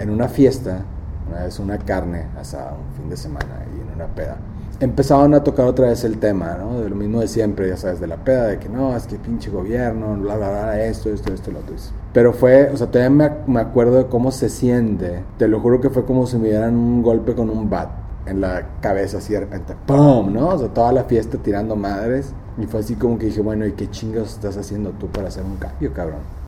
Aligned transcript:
en 0.00 0.10
una 0.10 0.28
fiesta, 0.28 0.82
una 1.28 1.44
vez 1.44 1.58
una 1.58 1.78
carne, 1.78 2.26
hasta 2.38 2.72
un 2.72 2.96
fin 2.96 3.08
de 3.10 3.16
semana 3.16 3.64
y 3.76 3.80
en 3.80 3.94
una 3.94 4.06
peda, 4.06 4.36
empezaban 4.80 5.34
a 5.34 5.44
tocar 5.44 5.66
otra 5.66 5.88
vez 5.88 6.04
el 6.04 6.18
tema, 6.18 6.56
¿no? 6.58 6.80
De 6.80 6.88
lo 6.88 6.96
mismo 6.96 7.20
de 7.20 7.28
siempre, 7.28 7.68
ya 7.68 7.76
sabes, 7.76 8.00
de 8.00 8.06
la 8.06 8.16
peda, 8.16 8.46
de 8.46 8.58
que 8.58 8.68
no, 8.68 8.96
es 8.96 9.06
que 9.06 9.16
pinche 9.16 9.50
gobierno, 9.50 10.16
bla, 10.16 10.36
bla, 10.36 10.50
bla, 10.50 10.84
esto, 10.84 11.10
esto, 11.10 11.32
esto, 11.32 11.50
lo 11.50 11.58
otro. 11.60 11.74
Pero 12.14 12.32
fue, 12.32 12.70
o 12.70 12.76
sea, 12.76 12.90
todavía 12.90 13.10
me, 13.10 13.30
me 13.46 13.60
acuerdo 13.60 13.98
de 13.98 14.06
cómo 14.06 14.32
se 14.32 14.48
siente. 14.48 15.22
Te 15.38 15.48
lo 15.48 15.60
juro 15.60 15.80
que 15.80 15.90
fue 15.90 16.06
como 16.06 16.26
si 16.26 16.38
me 16.38 16.48
dieran 16.48 16.74
un 16.74 17.02
golpe 17.02 17.34
con 17.34 17.50
un 17.50 17.68
bat 17.68 17.90
en 18.24 18.40
la 18.40 18.68
cabeza, 18.80 19.18
así 19.18 19.34
de 19.34 19.40
repente, 19.40 19.74
¡pum! 19.86 20.32
¿no? 20.32 20.48
O 20.48 20.58
sea, 20.58 20.68
toda 20.68 20.92
la 20.92 21.04
fiesta 21.04 21.36
tirando 21.38 21.76
madres. 21.76 22.32
Y 22.58 22.66
fue 22.66 22.80
así 22.80 22.94
como 22.94 23.18
que 23.18 23.26
dije, 23.26 23.42
bueno, 23.42 23.66
¿y 23.66 23.72
qué 23.72 23.90
chingos 23.90 24.32
estás 24.32 24.56
haciendo 24.56 24.90
tú 24.90 25.08
para 25.08 25.28
hacer 25.28 25.44
un 25.44 25.56
cambio, 25.56 25.92
cabrón? 25.92 26.39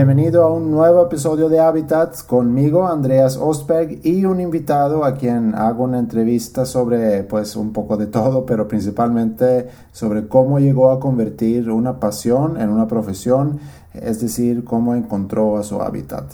Bienvenido 0.00 0.44
a 0.44 0.50
un 0.50 0.70
nuevo 0.70 1.02
episodio 1.02 1.50
de 1.50 1.60
Habitats 1.60 2.22
conmigo, 2.22 2.88
Andreas 2.88 3.36
Ostberg, 3.36 4.00
y 4.02 4.24
un 4.24 4.40
invitado 4.40 5.04
a 5.04 5.12
quien 5.12 5.54
hago 5.54 5.84
una 5.84 5.98
entrevista 5.98 6.64
sobre 6.64 7.22
pues 7.24 7.54
un 7.54 7.74
poco 7.74 7.98
de 7.98 8.06
todo, 8.06 8.46
pero 8.46 8.66
principalmente 8.66 9.68
sobre 9.92 10.26
cómo 10.26 10.58
llegó 10.58 10.90
a 10.90 10.98
convertir 10.98 11.70
una 11.70 12.00
pasión 12.00 12.58
en 12.58 12.70
una 12.70 12.88
profesión, 12.88 13.60
es 13.92 14.22
decir, 14.22 14.64
cómo 14.64 14.94
encontró 14.94 15.58
a 15.58 15.64
su 15.64 15.82
hábitat. 15.82 16.24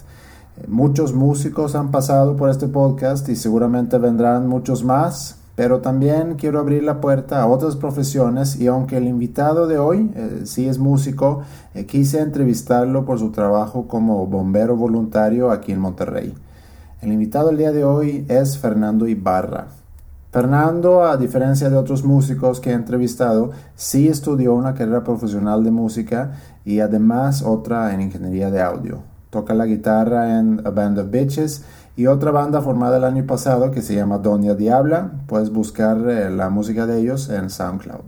Muchos 0.68 1.12
músicos 1.12 1.74
han 1.74 1.90
pasado 1.90 2.36
por 2.36 2.50
este 2.50 2.68
podcast 2.68 3.28
y 3.30 3.34
seguramente 3.34 3.98
vendrán 3.98 4.46
muchos 4.46 4.84
más, 4.84 5.38
pero 5.56 5.80
también 5.80 6.34
quiero 6.34 6.60
abrir 6.60 6.84
la 6.84 7.00
puerta 7.00 7.42
a 7.42 7.46
otras 7.46 7.76
profesiones 7.76 8.60
y 8.60 8.66
aunque 8.66 8.98
el 8.98 9.08
invitado 9.08 9.66
de 9.66 9.78
hoy 9.78 10.12
eh, 10.14 10.42
sí 10.44 10.68
es 10.68 10.78
músico, 10.78 11.42
eh, 11.74 11.86
quise 11.86 12.20
entrevistarlo 12.20 13.06
por 13.06 13.18
su 13.18 13.32
trabajo 13.32 13.88
como 13.88 14.26
bombero 14.26 14.76
voluntario 14.76 15.50
aquí 15.50 15.72
en 15.72 15.80
Monterrey. 15.80 16.34
El 17.00 17.10
invitado 17.10 17.50
el 17.50 17.56
día 17.56 17.72
de 17.72 17.84
hoy 17.84 18.26
es 18.28 18.58
Fernando 18.58 19.08
Ibarra. 19.08 19.68
Fernando, 20.30 21.04
a 21.04 21.16
diferencia 21.16 21.70
de 21.70 21.76
otros 21.76 22.04
músicos 22.04 22.60
que 22.60 22.70
he 22.70 22.74
entrevistado, 22.74 23.52
sí 23.74 24.08
estudió 24.08 24.54
una 24.54 24.74
carrera 24.74 25.02
profesional 25.02 25.64
de 25.64 25.70
música 25.70 26.32
y 26.66 26.80
además 26.80 27.42
otra 27.42 27.94
en 27.94 28.02
ingeniería 28.02 28.50
de 28.50 28.60
audio. 28.60 28.98
Toca 29.30 29.54
la 29.54 29.64
guitarra 29.64 30.38
en 30.38 30.60
A 30.66 30.70
Band 30.70 30.98
of 30.98 31.10
Bitches 31.10 31.64
y 31.96 32.06
otra 32.06 32.30
banda 32.30 32.60
formada 32.60 32.98
el 32.98 33.04
año 33.04 33.26
pasado 33.26 33.70
que 33.70 33.80
se 33.80 33.94
llama 33.94 34.18
Doña 34.18 34.54
Diabla. 34.54 35.12
Puedes 35.26 35.50
buscar 35.50 35.96
eh, 36.08 36.30
la 36.30 36.50
música 36.50 36.86
de 36.86 37.00
ellos 37.00 37.30
en 37.30 37.48
SoundCloud. 37.48 38.04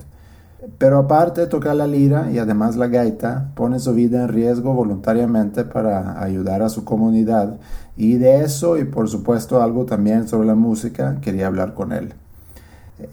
Pero 0.76 0.98
aparte 0.98 1.40
de 1.40 1.46
tocar 1.46 1.76
la 1.76 1.86
lira 1.86 2.30
y 2.30 2.38
además 2.38 2.76
la 2.76 2.88
gaita, 2.88 3.52
pone 3.54 3.78
su 3.78 3.94
vida 3.94 4.24
en 4.24 4.28
riesgo 4.28 4.74
voluntariamente 4.74 5.64
para 5.64 6.22
ayudar 6.22 6.60
a 6.62 6.68
su 6.68 6.84
comunidad. 6.84 7.56
Y 7.96 8.18
de 8.18 8.42
eso 8.42 8.76
y 8.76 8.84
por 8.84 9.08
supuesto 9.08 9.62
algo 9.62 9.86
también 9.86 10.28
sobre 10.28 10.46
la 10.46 10.54
música 10.54 11.16
quería 11.22 11.46
hablar 11.46 11.72
con 11.72 11.92
él. 11.92 12.12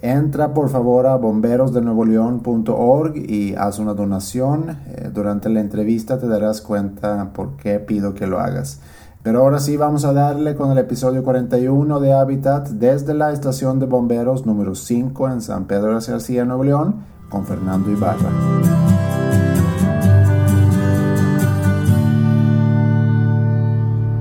Entra 0.01 0.53
por 0.53 0.67
favor 0.69 1.05
a 1.05 1.15
bomberosdenuevoleón.org 1.15 3.15
y 3.15 3.55
haz 3.55 3.79
una 3.79 3.93
donación. 3.93 4.77
Eh, 4.87 5.09
durante 5.13 5.47
la 5.47 5.61
entrevista 5.61 6.19
te 6.19 6.27
darás 6.27 6.59
cuenta 6.61 7.31
por 7.33 7.55
qué 7.55 7.79
pido 7.79 8.13
que 8.13 8.27
lo 8.27 8.39
hagas. 8.39 8.81
Pero 9.25 9.39
ahora 9.39 9.57
sí 9.57 9.75
vamos 9.75 10.05
a 10.05 10.13
darle 10.13 10.55
con 10.55 10.71
el 10.71 10.77
episodio 10.77 11.23
41 11.23 11.99
de 11.99 12.13
Habitat 12.13 12.67
desde 12.67 13.15
la 13.15 13.31
estación 13.31 13.79
de 13.79 13.87
bomberos 13.87 14.45
número 14.45 14.75
5 14.75 15.29
en 15.29 15.41
San 15.41 15.65
Pedro 15.65 15.99
de 15.99 16.11
García, 16.11 16.45
Nuevo 16.45 16.63
León, 16.63 16.97
con 17.27 17.43
Fernando 17.43 17.89
Ibarra. 17.89 18.29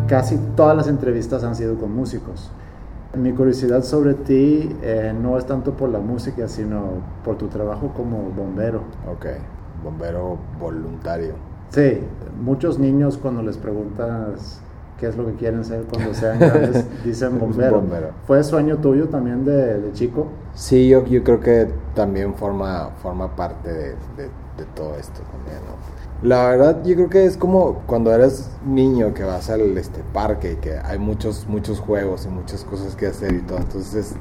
Casi 0.09 0.39
todas 0.57 0.75
las 0.75 0.89
entrevistas 0.89 1.45
han 1.45 1.55
sido 1.55 1.77
con 1.77 1.95
músicos. 1.95 2.51
Mi 3.15 3.35
curiosidad 3.35 3.83
sobre 3.83 4.15
ti 4.15 4.75
eh, 4.81 5.15
no 5.15 5.37
es 5.37 5.45
tanto 5.45 5.73
por 5.75 5.91
la 5.91 5.99
música, 5.99 6.49
sino 6.49 7.03
por 7.23 7.37
tu 7.37 7.49
trabajo 7.49 7.93
como 7.95 8.31
bombero. 8.31 8.81
Ok, 9.13 9.27
bombero 9.85 10.39
voluntario. 10.59 11.35
Sí, 11.69 11.99
muchos 12.43 12.79
niños 12.79 13.19
cuando 13.19 13.43
les 13.43 13.59
preguntas 13.59 14.64
qué 15.05 15.11
es 15.11 15.17
lo 15.19 15.27
que 15.27 15.35
quieren 15.35 15.63
ser 15.67 15.83
cuando 15.83 16.15
sean 16.15 16.39
grandes, 16.39 16.87
dicen 17.05 17.39
bombero. 17.39 17.83
¿Fue 18.27 18.43
sueño 18.43 18.79
tuyo 18.79 19.09
también 19.09 19.45
de, 19.45 19.91
chico? 19.93 20.29
Sí, 20.55 20.89
yo, 20.89 21.05
yo 21.05 21.23
creo 21.23 21.41
que 21.41 21.69
también 21.95 22.35
forma, 22.35 22.91
forma 23.03 23.37
parte 23.37 23.71
de, 23.71 23.89
de, 24.17 24.65
todo 24.75 24.97
esto 24.97 25.21
también, 25.31 25.59
¿no? 25.67 26.27
La 26.27 26.49
verdad, 26.49 26.83
yo 26.85 26.95
creo 26.95 27.11
que 27.11 27.27
es 27.27 27.37
como 27.37 27.83
cuando 27.87 28.15
eres 28.15 28.49
niño 28.65 29.13
que 29.13 29.25
vas 29.25 29.51
al 29.51 29.77
este 29.77 30.01
parque 30.15 30.53
y 30.53 30.57
que 30.57 30.79
hay 30.79 30.99
muchos, 30.99 31.47
muchos 31.49 31.81
juegos 31.81 32.25
y 32.25 32.29
muchas 32.29 32.65
cosas 32.65 32.97
que 32.97 33.09
hacer 33.09 33.35
y 33.35 33.41
todo. 33.41 33.59
Entonces, 33.59 34.15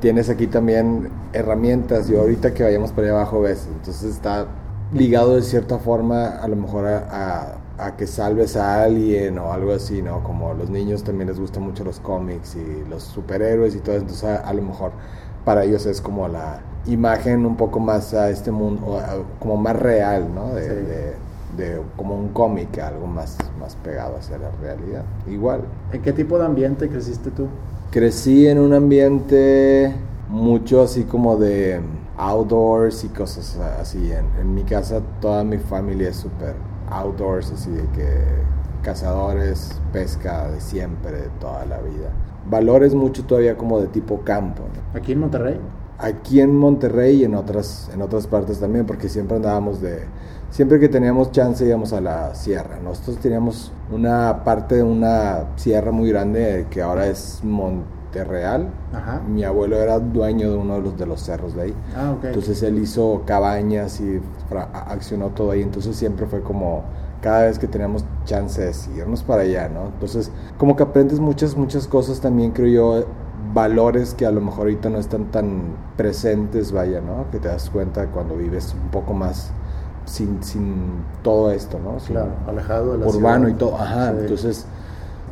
tienes 0.00 0.30
aquí 0.30 0.46
también 0.46 1.10
herramientas. 1.34 2.08
Y 2.08 2.16
ahorita 2.16 2.54
que 2.54 2.62
vayamos 2.62 2.92
para 2.92 3.08
allá 3.08 3.16
abajo 3.16 3.42
ves. 3.42 3.68
Entonces, 3.76 4.14
está 4.14 4.46
ligado 4.94 5.34
de 5.34 5.42
cierta 5.42 5.78
forma 5.78 6.28
a 6.28 6.48
lo 6.48 6.56
mejor 6.56 6.86
a 6.86 7.04
a 7.10 7.63
que 7.96 8.06
salves 8.06 8.56
a 8.56 8.82
alguien 8.82 9.38
o 9.38 9.52
algo 9.52 9.72
así, 9.72 10.00
¿no? 10.00 10.22
Como 10.22 10.50
a 10.50 10.54
los 10.54 10.70
niños 10.70 11.02
también 11.02 11.28
les 11.28 11.40
gustan 11.40 11.64
mucho 11.64 11.84
los 11.84 12.00
cómics 12.00 12.56
y 12.56 12.88
los 12.88 13.02
superhéroes 13.02 13.74
y 13.74 13.80
todo 13.80 13.96
eso, 13.96 14.02
entonces 14.02 14.24
a, 14.24 14.52
lo 14.52 14.62
mejor 14.62 14.92
para 15.44 15.64
ellos 15.64 15.84
es 15.86 16.00
como 16.00 16.28
la 16.28 16.60
imagen 16.86 17.44
un 17.44 17.56
poco 17.56 17.80
más 17.80 18.14
a 18.14 18.30
este 18.30 18.50
mundo, 18.50 19.00
como 19.40 19.56
más 19.56 19.76
real, 19.76 20.32
¿no? 20.34 20.54
De, 20.54 21.14
de, 21.56 21.80
como 21.96 22.16
un 22.16 22.30
cómic, 22.30 22.78
algo 22.78 23.06
más, 23.06 23.38
más 23.60 23.76
pegado 23.76 24.16
hacia 24.16 24.38
la 24.38 24.50
realidad. 24.60 25.04
Igual. 25.28 25.62
¿En 25.92 26.02
qué 26.02 26.12
tipo 26.12 26.36
de 26.38 26.46
ambiente 26.46 26.88
creciste 26.88 27.30
tú? 27.30 27.46
Crecí 27.92 28.48
en 28.48 28.58
un 28.58 28.72
ambiente 28.72 29.94
mucho 30.28 30.82
así 30.82 31.04
como 31.04 31.36
de 31.36 31.80
outdoors 32.16 33.04
y 33.04 33.08
cosas 33.08 33.56
así. 33.80 34.10
En, 34.10 34.26
en 34.40 34.54
mi 34.54 34.64
casa 34.64 35.00
toda 35.20 35.44
mi 35.44 35.58
familia 35.58 36.08
es 36.08 36.16
súper 36.16 36.54
outdoors, 36.90 37.50
así 37.52 37.70
de 37.70 37.82
que 37.88 38.24
cazadores, 38.82 39.80
pesca 39.92 40.50
de 40.50 40.60
siempre, 40.60 41.12
de 41.12 41.28
toda 41.40 41.64
la 41.66 41.78
vida. 41.78 42.10
Valores 42.48 42.94
mucho 42.94 43.24
todavía 43.24 43.56
como 43.56 43.80
de 43.80 43.88
tipo 43.88 44.20
campo. 44.20 44.64
¿Aquí 44.94 45.12
en 45.12 45.20
Monterrey? 45.20 45.58
Aquí 45.98 46.40
en 46.40 46.54
Monterrey 46.54 47.22
y 47.22 47.24
en 47.24 47.34
otras, 47.34 47.90
en 47.94 48.02
otras 48.02 48.26
partes 48.26 48.60
también, 48.60 48.86
porque 48.86 49.08
siempre 49.08 49.36
andábamos 49.36 49.80
de... 49.80 50.04
Siempre 50.50 50.78
que 50.78 50.88
teníamos 50.88 51.32
chance 51.32 51.66
íbamos 51.66 51.92
a 51.92 52.00
la 52.00 52.34
sierra. 52.34 52.78
Nosotros 52.80 53.18
teníamos 53.18 53.72
una 53.90 54.44
parte 54.44 54.76
de 54.76 54.82
una 54.84 55.46
sierra 55.56 55.90
muy 55.90 56.10
grande 56.10 56.66
que 56.70 56.80
ahora 56.80 57.08
es 57.08 57.40
Monterreal. 58.14 58.68
Mi 59.28 59.44
abuelo 59.44 59.76
era 59.76 59.98
dueño 59.98 60.50
de 60.50 60.56
uno 60.56 60.74
de 60.74 60.80
los, 60.82 60.96
de 60.98 61.06
los 61.06 61.20
cerros 61.20 61.54
de 61.54 61.62
ahí. 61.62 61.74
Ah, 61.96 62.14
Entonces 62.22 62.62
él 62.62 62.78
hizo 62.78 63.22
cabañas 63.26 64.00
y 64.00 64.20
accionó 64.88 65.28
todo 65.30 65.50
ahí. 65.50 65.62
Entonces 65.62 65.96
siempre 65.96 66.26
fue 66.26 66.40
como 66.42 66.84
cada 67.20 67.42
vez 67.42 67.58
que 67.58 67.66
teníamos 67.66 68.04
chances 68.24 68.88
irnos 68.96 69.22
para 69.22 69.42
allá, 69.42 69.68
¿no? 69.68 69.86
Entonces 69.86 70.30
como 70.58 70.76
que 70.76 70.82
aprendes 70.82 71.20
muchas, 71.20 71.56
muchas 71.56 71.88
cosas 71.88 72.20
también, 72.20 72.52
creo 72.52 72.68
yo, 72.68 73.06
valores 73.54 74.14
que 74.14 74.26
a 74.26 74.30
lo 74.30 74.40
mejor 74.40 74.62
ahorita 74.62 74.90
no 74.90 74.98
están 74.98 75.30
tan 75.30 75.62
presentes, 75.96 76.70
vaya, 76.72 77.00
¿no? 77.00 77.30
Que 77.30 77.38
te 77.38 77.48
das 77.48 77.70
cuenta 77.70 78.06
cuando 78.08 78.36
vives 78.36 78.74
un 78.74 78.90
poco 78.90 79.14
más 79.14 79.50
sin, 80.04 80.42
sin 80.42 81.04
todo 81.22 81.50
esto, 81.50 81.78
¿no? 81.78 81.96
claro, 82.06 82.32
alejado 82.46 82.92
de 82.92 82.98
la 82.98 83.06
Urbano 83.06 83.48
y 83.48 83.54
todo, 83.54 83.76
ajá. 83.76 84.10
Entonces 84.10 84.66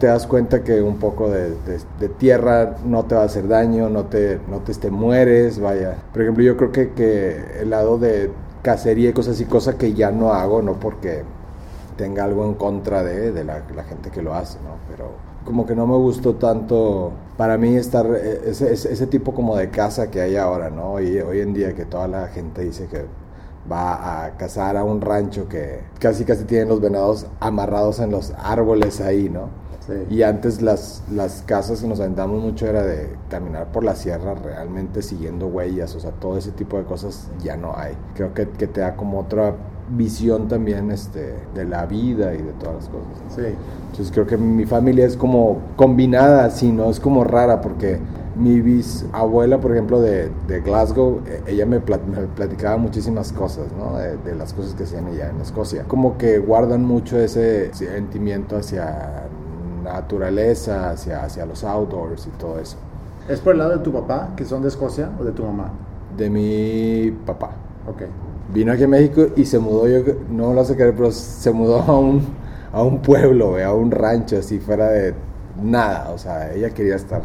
te 0.03 0.09
das 0.09 0.27
cuenta 0.27 0.65
que 0.65 0.83
un 0.83 0.97
poco 0.97 1.31
de, 1.31 1.55
tierra 2.19 2.75
no 2.85 3.05
te 3.05 3.15
va 3.15 3.23
a 3.23 3.27
hacer 3.27 3.47
daño, 3.47 3.89
no 3.89 4.07
te, 4.07 4.41
no 4.49 4.59
te, 4.59 4.91
mueres, 4.91 5.61
vaya. 5.61 5.97
Por 6.13 6.23
ejemplo, 6.23 6.43
yo 6.43 6.57
creo 6.57 6.73
que, 6.73 6.91
que 6.91 7.61
el 7.61 7.71
lado 7.71 7.99
de 7.99 8.33
cacería 8.63 9.11
y 9.11 9.13
cosas 9.13 9.37
así, 9.37 9.45
cosas 9.45 9.77
que 9.77 9.95
ya 9.95 10.11
no 10.11 10.33
hago, 10.33 10.61
no 10.61 10.81
porque 10.81 11.23
tenga 11.97 12.25
algo 12.25 12.45
en 12.45 12.55
contra 12.55 13.05
de, 13.05 13.31
de 13.31 13.45
la, 13.45 13.63
gente 13.89 14.11
que 14.11 14.23
lo 14.23 14.35
hace, 14.35 14.59
¿no? 14.65 14.75
Pero 14.91 15.13
como 15.45 15.67
que 15.67 15.77
no 15.77 15.87
me 15.87 15.95
gustó 15.95 16.35
tanto 16.35 17.13
para 17.37 17.57
mí 17.57 17.77
estar 17.77 18.05
e, 18.07 18.51
ese, 18.51 18.73
ese, 18.73 19.07
tipo 19.07 19.33
como 19.33 19.57
de 19.57 19.71
casa 19.71 20.11
que 20.11 20.21
hay 20.21 20.35
ahora, 20.35 20.69
¿no? 20.69 20.95
Hoy, 20.95 21.21
hoy 21.21 21.43
en 21.43 21.55
día 21.55 21.77
que 21.77 21.85
toda 21.85 22.09
la 22.09 22.27
gente 22.27 22.63
dice 22.63 22.87
que 22.87 23.05
va 23.71 24.25
a 24.25 24.37
cazar 24.37 24.77
a 24.77 24.83
un 24.83 25.01
rancho 25.01 25.49
que 25.49 25.79
casi 26.01 26.25
casi 26.25 26.43
tienen 26.43 26.71
los 26.71 26.81
venados 26.81 27.29
amarrados 27.39 28.01
en 28.01 28.11
los 28.11 28.33
árboles 28.37 29.01
ahí, 29.01 29.29
¿no? 29.29 29.62
Y 30.11 30.23
antes 30.23 30.63
las, 30.63 31.03
las 31.11 31.43
casas 31.43 31.81
que 31.81 31.89
nos 31.89 31.99
aventamos 32.01 32.41
mucho 32.41 32.67
era 32.67 32.83
de 32.83 33.09
caminar 33.29 33.73
por 33.73 33.85
la 33.85 33.97
sierra 33.97 34.35
realmente 34.35 35.03
siguiendo 35.03 35.47
huellas, 35.47 35.95
o 35.97 36.01
sea, 36.01 36.13
todo 36.13 36.37
ese 36.39 36.53
tipo 36.53 36.79
de 36.79 36.85
cosas 36.85 37.29
ya 37.43 37.57
no 37.57 37.77
hay. 37.77 37.95
Creo 38.15 38.33
que, 38.35 38.49
que 38.49 38.67
te 38.67 38.81
da 38.81 38.95
como 38.97 39.19
otra 39.21 39.55
visión 39.91 40.49
también 40.49 40.91
este, 40.91 41.35
de 41.55 41.65
la 41.65 41.87
vida 41.87 42.35
y 42.35 42.43
de 42.43 42.53
todas 42.53 42.77
las 42.77 42.89
cosas. 42.89 43.09
Sí. 43.35 43.57
Entonces 43.91 44.11
creo 44.13 44.27
que 44.27 44.37
mi 44.37 44.65
familia 44.67 45.05
es 45.05 45.17
como 45.17 45.59
combinada, 45.77 46.45
así, 46.45 46.71
¿no? 46.73 46.89
Es 46.89 47.01
como 47.01 47.25
rara 47.25 47.61
porque 47.61 47.99
mi 48.37 48.61
bisabuela, 48.61 49.61
por 49.61 49.73
ejemplo, 49.73 50.01
de, 50.01 50.31
de 50.47 50.61
Glasgow, 50.61 51.21
eh, 51.27 51.43
ella 51.49 51.67
me, 51.67 51.85
plat- 51.85 52.05
me 52.07 52.27
platicaba 52.29 52.77
muchísimas 52.79 53.33
cosas, 53.33 53.67
¿no? 53.77 53.99
De, 53.99 54.17
de 54.19 54.35
las 54.35 54.55
cosas 54.55 54.75
que 54.75 54.85
hacían 54.85 55.07
allá 55.07 55.29
en 55.29 55.41
Escocia. 55.41 55.85
Como 55.85 56.17
que 56.17 56.39
guardan 56.39 56.85
mucho 56.85 57.19
ese 57.19 57.75
sentimiento 57.75 58.57
hacia 58.57 59.29
naturaleza, 59.83 60.91
hacia, 60.91 61.23
hacia 61.25 61.47
los 61.47 61.65
outdoors 61.65 62.27
y 62.27 62.31
todo 62.31 62.59
eso. 62.59 62.77
¿Es 63.29 63.41
por 63.41 63.53
el 63.53 63.59
lado 63.59 63.79
de 63.79 63.79
tu 63.79 63.93
papá, 63.93 64.31
que 64.37 64.45
son 64.45 64.63
de 64.63 64.69
Escocia, 64.69 65.11
o 65.19 65.25
de 65.25 65.33
tu 65.33 65.45
mamá? 65.45 65.73
De 66.17 66.29
mi 66.29 67.11
papá. 67.25 67.51
Ok. 67.87 68.03
Vino 68.53 68.73
aquí 68.73 68.85
a 68.85 68.89
México 68.89 69.27
y 69.37 69.45
se 69.45 69.59
mudó, 69.59 69.89
yo 69.89 70.01
no 70.31 70.53
lo 70.53 70.65
sé 70.65 70.75
creer, 70.75 70.95
pero 70.95 71.11
se 71.11 71.53
mudó 71.53 71.81
a 71.81 71.99
un, 71.99 72.23
a 72.73 72.83
un 72.83 73.01
pueblo, 73.01 73.57
a 73.57 73.73
un 73.73 73.91
rancho, 73.91 74.39
así 74.39 74.59
fuera 74.59 74.89
de 74.89 75.15
nada. 75.63 76.11
O 76.11 76.19
sea, 76.19 76.53
ella 76.53 76.71
quería 76.71 76.97
estar 76.97 77.23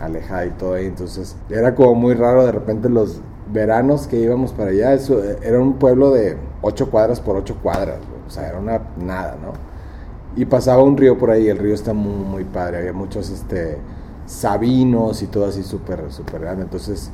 alejada 0.00 0.46
y 0.46 0.50
todo 0.50 0.74
ahí. 0.74 0.86
Entonces, 0.86 1.36
era 1.50 1.74
como 1.74 1.94
muy 1.94 2.14
raro 2.14 2.44
de 2.44 2.52
repente 2.52 2.88
los 2.88 3.20
veranos 3.50 4.06
que 4.06 4.18
íbamos 4.18 4.52
para 4.52 4.70
allá. 4.70 4.92
Eso, 4.92 5.22
eh, 5.24 5.38
era 5.42 5.58
un 5.58 5.74
pueblo 5.74 6.10
de 6.10 6.36
8 6.60 6.90
cuadras 6.90 7.20
por 7.20 7.36
8 7.36 7.56
cuadras. 7.62 7.98
O 8.26 8.30
sea, 8.30 8.48
era 8.48 8.58
una 8.58 8.80
nada, 8.98 9.36
¿no? 9.42 9.71
Y 10.36 10.46
pasaba 10.46 10.82
un 10.82 10.96
río 10.96 11.18
por 11.18 11.30
ahí, 11.30 11.48
el 11.48 11.58
río 11.58 11.74
está 11.74 11.92
muy, 11.92 12.24
muy 12.24 12.44
padre, 12.44 12.78
había 12.78 12.92
muchos 12.92 13.28
este, 13.30 13.78
sabinos 14.26 15.22
y 15.22 15.26
todo 15.26 15.46
así 15.46 15.62
súper, 15.62 16.10
súper 16.10 16.40
grande. 16.40 16.62
Entonces, 16.62 17.10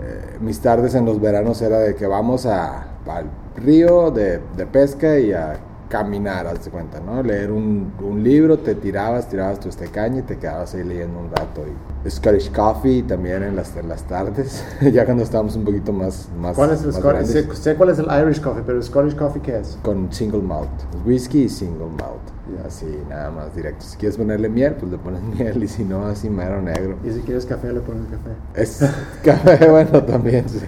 eh, 0.00 0.38
mis 0.40 0.60
tardes 0.60 0.94
en 0.94 1.04
los 1.04 1.20
veranos 1.20 1.60
era 1.60 1.78
de 1.78 1.94
que 1.94 2.06
vamos 2.06 2.46
a, 2.46 2.86
al 3.06 3.26
río 3.56 4.10
de, 4.10 4.40
de 4.56 4.66
pesca 4.66 5.18
y 5.18 5.32
a 5.32 5.58
caminar, 5.88 6.46
haz 6.46 6.64
de 6.64 6.70
cuenta, 6.70 7.00
¿no? 7.00 7.22
Leer 7.22 7.50
un, 7.50 7.92
un 8.00 8.22
libro, 8.22 8.58
te 8.58 8.74
tirabas, 8.74 9.28
tirabas 9.28 9.60
tu 9.60 9.68
estecaña 9.68 10.20
y 10.20 10.22
te 10.22 10.38
quedabas 10.38 10.74
ahí 10.74 10.84
leyendo 10.84 11.18
un 11.18 11.30
rato. 11.30 11.64
Y 12.04 12.10
Scottish 12.10 12.52
Coffee 12.52 13.02
también 13.02 13.42
en 13.42 13.56
las, 13.56 13.76
en 13.76 13.88
las 13.88 14.02
tardes, 14.04 14.64
ya 14.92 15.04
cuando 15.04 15.22
estábamos 15.22 15.56
un 15.56 15.64
poquito 15.64 15.92
más, 15.92 16.28
más 16.38 16.56
¿Cuál 16.56 16.72
es 16.72 16.82
el 16.82 16.92
Scottish? 16.92 17.26
Sé, 17.26 17.56
sé 17.56 17.74
cuál 17.76 17.90
es 17.90 17.98
el 17.98 18.06
Irish 18.06 18.40
Coffee, 18.40 18.62
pero 18.64 18.78
el 18.78 18.84
Scottish 18.84 19.16
Coffee, 19.16 19.42
¿qué 19.42 19.58
es? 19.58 19.78
Con 19.82 20.12
single 20.12 20.42
malt, 20.42 20.70
whisky 21.04 21.44
y 21.44 21.48
single 21.48 21.86
malt. 21.86 22.34
Así, 22.66 22.86
nada 23.08 23.30
más 23.30 23.54
directo. 23.56 23.84
Si 23.86 23.96
quieres 23.96 24.18
ponerle 24.18 24.50
miel, 24.50 24.74
pues 24.74 24.92
le 24.92 24.98
pones 24.98 25.22
miel 25.38 25.62
y 25.62 25.68
si 25.68 25.84
no, 25.84 26.06
así 26.06 26.28
mero 26.28 26.60
negro. 26.60 26.98
Y 27.04 27.10
si 27.10 27.20
quieres 27.20 27.46
café, 27.46 27.72
le 27.72 27.80
pones 27.80 28.06
café. 28.06 28.30
Es 28.54 28.84
café, 29.24 29.70
bueno, 29.70 30.02
también, 30.04 30.48
sí. 30.48 30.60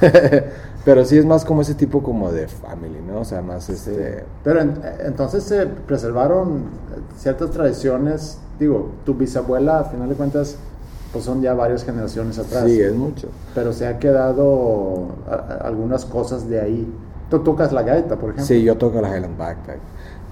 Pero 0.84 1.04
sí 1.04 1.18
es 1.18 1.24
más 1.26 1.44
como 1.44 1.62
ese 1.62 1.74
tipo 1.74 2.02
como 2.02 2.30
de 2.30 2.46
family, 2.46 3.00
¿no? 3.06 3.20
O 3.20 3.24
sea, 3.24 3.42
más 3.42 3.68
este... 3.68 4.24
Pero 4.44 4.60
en- 4.60 4.80
entonces 5.04 5.42
se 5.42 5.66
preservaron 5.66 6.64
ciertas 7.18 7.50
tradiciones. 7.50 8.38
Digo, 8.60 8.90
tu 9.04 9.14
bisabuela, 9.14 9.80
a 9.80 9.84
final 9.84 10.08
de 10.08 10.14
cuentas, 10.14 10.56
pues 11.12 11.24
son 11.24 11.42
ya 11.42 11.54
varias 11.54 11.84
generaciones 11.84 12.38
atrás. 12.38 12.64
Sí, 12.66 12.80
es 12.80 12.94
mucho. 12.94 13.28
Pero 13.54 13.72
se 13.72 13.86
ha 13.86 13.98
quedado 13.98 15.08
a- 15.28 15.34
a- 15.34 15.66
algunas 15.66 16.04
cosas 16.04 16.48
de 16.48 16.60
ahí. 16.60 16.86
Tú 17.30 17.40
tocas 17.40 17.72
la 17.72 17.82
gaita, 17.82 18.14
por 18.14 18.30
ejemplo. 18.30 18.44
Sí, 18.44 18.62
yo 18.62 18.76
toco 18.76 19.00
la 19.00 19.08
Highland 19.08 19.36
Backpack. 19.36 19.78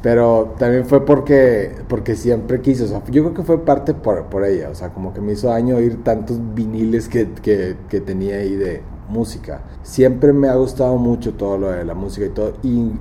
Pero 0.03 0.55
también 0.59 0.85
fue 0.85 1.05
porque, 1.05 1.73
porque 1.89 2.15
siempre 2.15 2.61
quise, 2.61 2.85
o 2.85 2.87
sea, 2.87 3.03
yo 3.07 3.23
creo 3.25 3.35
que 3.35 3.43
fue 3.43 3.65
parte 3.65 3.95
por, 3.95 4.25
por 4.27 4.45
ella, 4.45 4.69
o 4.71 4.75
sea, 4.75 4.91
como 4.91 5.15
que 5.15 5.21
me 5.23 5.33
hizo 5.33 5.49
daño 5.49 5.77
oír 5.77 6.05
tantos 6.05 6.39
viniles 6.55 7.09
que, 7.09 7.33
que, 7.43 7.75
que 7.89 8.01
tenía 8.03 8.37
ahí 8.37 8.55
de 8.55 8.83
música. 9.09 9.61
Siempre 9.83 10.33
me 10.33 10.49
ha 10.49 10.55
gustado 10.57 10.97
mucho 10.97 11.35
todo 11.35 11.59
lo 11.59 11.71
de 11.71 11.85
la 11.85 11.95
música 11.95 12.27
y 12.27 12.31
todo, 12.31 12.55
y 12.63 12.93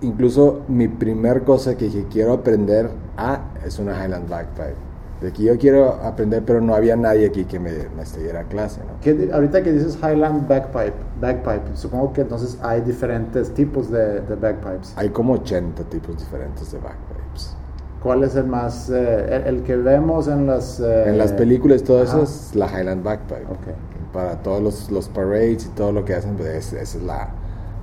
incluso 0.00 0.60
mi 0.68 0.88
primer 0.88 1.42
cosa 1.42 1.76
que 1.76 1.86
dije, 1.86 2.06
quiero 2.10 2.32
aprender 2.32 2.90
a, 3.16 3.40
es 3.66 3.78
una 3.78 3.92
Highland 4.04 4.28
Backpack. 4.28 4.74
De 5.20 5.32
que 5.32 5.42
yo 5.42 5.58
quiero 5.58 5.94
aprender, 5.94 6.44
pero 6.46 6.60
no 6.60 6.76
había 6.76 6.94
nadie 6.94 7.26
aquí 7.26 7.44
que 7.44 7.58
me, 7.58 7.72
me 7.72 8.04
diera 8.22 8.44
clase, 8.44 8.80
¿no? 8.86 9.00
¿Qué- 9.00 9.28
ahorita 9.32 9.64
que 9.64 9.72
dices 9.72 9.96
Highland 10.00 10.46
Bagpipe, 10.46 10.92
bagpipe, 11.20 11.74
supongo 11.74 12.12
que 12.12 12.20
entonces 12.20 12.56
hay 12.62 12.82
diferentes 12.82 13.52
tipos 13.52 13.90
de, 13.90 14.20
de 14.20 14.36
bagpipes. 14.36 14.92
Hay 14.96 15.08
como 15.08 15.32
80 15.32 15.82
tipos 15.90 16.16
diferentes 16.18 16.70
de 16.70 16.78
bagpipes. 16.78 17.56
¿Cuál 18.00 18.22
es 18.22 18.36
el 18.36 18.46
más, 18.46 18.90
eh, 18.90 19.26
el, 19.44 19.56
el 19.56 19.62
que 19.64 19.74
vemos 19.74 20.28
en 20.28 20.46
las... 20.46 20.78
eh, 20.78 21.08
En 21.08 21.18
las 21.18 21.32
películas 21.32 21.82
todo 21.82 22.00
eso 22.04 22.12
ajá. 22.18 22.22
es 22.22 22.54
la 22.54 22.66
Highland 22.68 23.02
Bagpipe. 23.02 23.42
Ok. 23.50 23.87
Para 24.12 24.42
todos 24.42 24.62
los, 24.62 24.90
los 24.90 25.08
parades 25.08 25.66
y 25.66 25.68
todo 25.70 25.92
lo 25.92 26.04
que 26.04 26.14
hacen, 26.14 26.34
pues 26.36 26.48
es- 26.48 26.72
esa 26.72 26.98
es 26.98 27.04
la, 27.04 27.28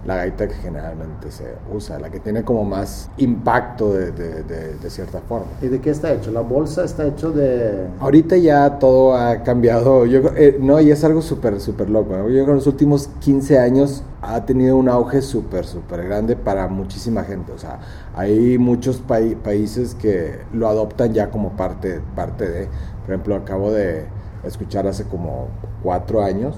la 0.06 0.16
gaita 0.18 0.48
que 0.48 0.54
generalmente 0.56 1.31
se 1.31 1.45
usa, 1.74 2.00
la 2.00 2.10
que 2.12 2.19
tiene 2.19 2.44
como 2.44 2.63
más 2.63 3.10
impacto 3.18 3.94
de, 3.94 4.12
de- 4.12 4.44
de- 4.44 4.74
de 4.75 4.89
cierta 4.89 5.19
forma. 5.27 5.48
¿Y 5.62 5.68
de 5.68 5.80
qué 5.81 5.89
está 5.92 6.13
hecho? 6.13 6.31
La 6.31 6.42
bolsa 6.42 6.83
está 6.83 7.06
hecho 7.07 7.31
de... 7.31 7.88
Ahorita 8.00 8.38
ya 8.38 8.77
todo 8.80 9.16
ha 9.16 9.42
cambiado, 9.44 10.06
yo, 10.06 10.22
eh, 10.36 10.57
no, 10.60 10.80
y 10.80 10.92
es 10.92 11.04
algo 11.04 11.22
súper, 11.22 11.60
súper 11.60 11.89
loco. 11.89 12.16
¿no? 12.16 12.24
Yo 12.28 12.33
creo 12.33 12.45
que 12.45 12.51
en 12.51 12.57
los 12.57 12.68
últimos 12.68 13.07
15 13.19 13.57
años 13.60 14.04
ha 14.21 14.45
tenido 14.45 14.78
un 14.78 14.89
auge 14.89 15.21
súper, 15.21 15.66
súper 15.66 16.04
grande 16.06 16.36
para 16.36 16.68
muchísima 16.68 17.24
gente. 17.24 17.51
O 17.51 17.57
sea, 17.60 17.80
hay 18.16 18.57
muchos 18.57 19.00
pai- 19.07 19.36
países 19.36 19.95
que 19.95 20.39
lo 20.54 20.68
adoptan 20.68 21.13
ya 21.13 21.30
como 21.31 21.51
parte, 21.51 22.00
parte 22.16 22.48
de, 22.48 22.68
por 23.06 23.10
ejemplo, 23.13 23.36
acabo 23.36 23.71
de 23.71 24.06
escuchar 24.44 24.86
hace 24.86 25.06
como 25.06 25.48
cuatro 25.85 26.23
años 26.23 26.55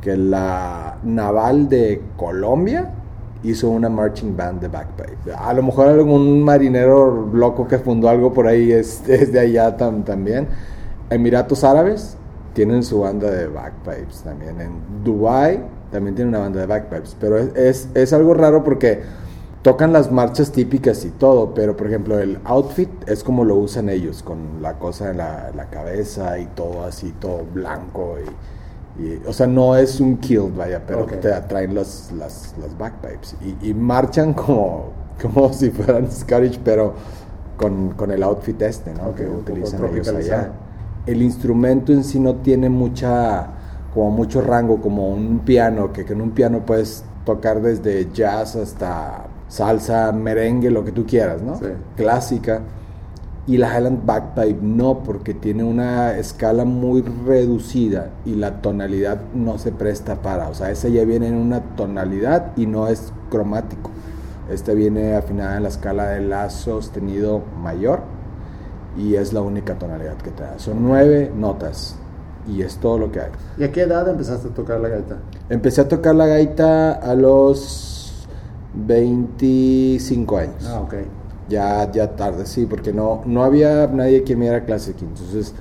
que 0.00 0.16
la 0.16 0.96
naval 1.02 1.68
de 1.68 2.00
Colombia 2.16 2.90
hizo 3.42 3.68
una 3.70 3.88
marching 3.88 4.36
band 4.36 4.60
de 4.60 4.68
bagpipe. 4.68 5.32
A 5.36 5.52
lo 5.52 5.64
mejor 5.64 5.88
algún 5.88 6.42
marinero 6.44 7.28
loco 7.32 7.66
que 7.66 7.78
fundó 7.78 8.08
algo 8.08 8.32
por 8.32 8.46
ahí 8.46 8.70
es, 8.70 9.02
es 9.08 9.32
de 9.32 9.40
allá 9.40 9.76
tam- 9.76 10.04
también. 10.04 10.46
Emiratos 11.10 11.64
Árabes 11.64 12.16
tienen 12.54 12.82
su 12.84 13.00
banda 13.00 13.30
de 13.30 13.48
bagpipes 13.48 14.22
también. 14.22 14.60
En 14.60 14.70
Dubai 15.04 15.60
también 15.90 16.14
tienen 16.14 16.28
una 16.34 16.38
banda 16.44 16.60
de 16.60 16.66
bagpipes. 16.66 17.16
Pero 17.20 17.38
es, 17.38 17.88
es 17.94 18.12
algo 18.12 18.32
raro 18.34 18.62
porque 18.62 19.02
tocan 19.62 19.92
las 19.92 20.10
marchas 20.10 20.52
típicas 20.52 21.04
y 21.04 21.10
todo, 21.10 21.54
pero 21.54 21.76
por 21.76 21.86
ejemplo 21.86 22.18
el 22.18 22.40
outfit 22.44 22.90
es 23.08 23.22
como 23.24 23.44
lo 23.44 23.56
usan 23.56 23.88
ellos, 23.88 24.22
con 24.22 24.60
la 24.62 24.78
cosa 24.78 25.10
en 25.10 25.18
la, 25.18 25.50
la 25.54 25.70
cabeza 25.70 26.38
y 26.38 26.46
todo 26.46 26.84
así, 26.84 27.12
todo 27.12 27.44
blanco 27.52 28.16
y, 28.98 29.02
y, 29.02 29.22
o 29.26 29.32
sea, 29.32 29.46
no 29.46 29.76
es 29.76 30.00
un 30.00 30.18
kill, 30.18 30.52
vaya, 30.56 30.84
pero 30.86 31.06
Ok. 31.06 31.12
te 31.20 31.32
atraen 31.32 31.74
las, 31.74 32.12
las, 32.12 32.54
las 32.58 32.76
bagpipes 32.76 33.36
y, 33.40 33.70
y 33.70 33.74
marchan 33.74 34.34
como, 34.34 34.92
como 35.20 35.52
si 35.52 35.70
fueran 35.70 36.10
Scottish, 36.10 36.60
pero 36.64 36.94
con, 37.56 37.92
con 37.92 38.10
el 38.10 38.22
outfit 38.22 38.60
este, 38.62 38.94
¿no? 38.94 39.14
Que 39.14 39.28
utilizan 39.28 39.84
ellos 39.86 40.12
allá. 40.14 40.52
El 41.06 41.22
instrumento 41.22 41.92
en 41.92 42.04
sí 42.04 42.20
no 42.20 42.36
tiene 42.36 42.68
mucha, 42.68 43.48
como 43.94 44.10
mucho 44.10 44.40
rango, 44.40 44.80
como 44.80 45.08
un 45.10 45.40
piano, 45.40 45.92
que, 45.92 46.04
que 46.04 46.12
en 46.12 46.20
un 46.22 46.30
piano 46.32 46.64
puedes 46.64 47.04
tocar 47.24 47.60
desde 47.60 48.10
jazz 48.12 48.56
hasta 48.56 49.26
salsa, 49.52 50.10
merengue, 50.12 50.70
lo 50.70 50.82
que 50.82 50.92
tú 50.92 51.04
quieras, 51.04 51.42
¿no? 51.42 51.58
Sí. 51.58 51.66
Clásica. 51.94 52.62
Y 53.46 53.58
la 53.58 53.76
Highland 53.76 54.06
Bagpipe 54.06 54.60
no, 54.62 55.02
porque 55.02 55.34
tiene 55.34 55.62
una 55.62 56.16
escala 56.16 56.64
muy 56.64 57.02
reducida 57.02 58.10
y 58.24 58.36
la 58.36 58.62
tonalidad 58.62 59.20
no 59.34 59.58
se 59.58 59.72
presta 59.72 60.22
para. 60.22 60.48
O 60.48 60.54
sea, 60.54 60.70
esa 60.70 60.88
ya 60.88 61.04
viene 61.04 61.28
en 61.28 61.34
una 61.34 61.60
tonalidad 61.76 62.52
y 62.56 62.66
no 62.66 62.88
es 62.88 63.12
cromático. 63.30 63.90
Este 64.50 64.74
viene 64.74 65.16
afinada 65.16 65.58
en 65.58 65.64
la 65.64 65.68
escala 65.68 66.06
de 66.10 66.20
la 66.20 66.48
sostenido 66.48 67.42
mayor 67.62 68.00
y 68.96 69.16
es 69.16 69.34
la 69.34 69.42
única 69.42 69.74
tonalidad 69.74 70.16
que 70.16 70.30
te 70.30 70.44
da. 70.44 70.58
Son 70.58 70.82
nueve 70.82 71.30
notas 71.36 71.96
y 72.48 72.62
es 72.62 72.76
todo 72.78 72.96
lo 72.96 73.12
que 73.12 73.20
hay. 73.20 73.30
¿Y 73.58 73.64
a 73.64 73.72
qué 73.72 73.82
edad 73.82 74.08
empezaste 74.08 74.48
a 74.48 74.54
tocar 74.54 74.80
la 74.80 74.88
gaita? 74.88 75.16
Empecé 75.50 75.82
a 75.82 75.88
tocar 75.88 76.14
la 76.14 76.26
gaita 76.26 76.92
a 76.92 77.14
los 77.14 78.01
25 78.74 80.38
años. 80.38 80.64
Ah, 80.64 80.80
ok. 80.80 80.94
Ya, 81.48 81.90
ya 81.92 82.16
tarde, 82.16 82.46
sí, 82.46 82.66
porque 82.66 82.92
no, 82.92 83.22
no 83.26 83.44
había 83.44 83.86
nadie 83.88 84.24
que 84.24 84.36
me 84.36 84.46
diera 84.46 84.64
clase 84.64 84.92
aquí. 84.92 85.04
Entonces, 85.04 85.54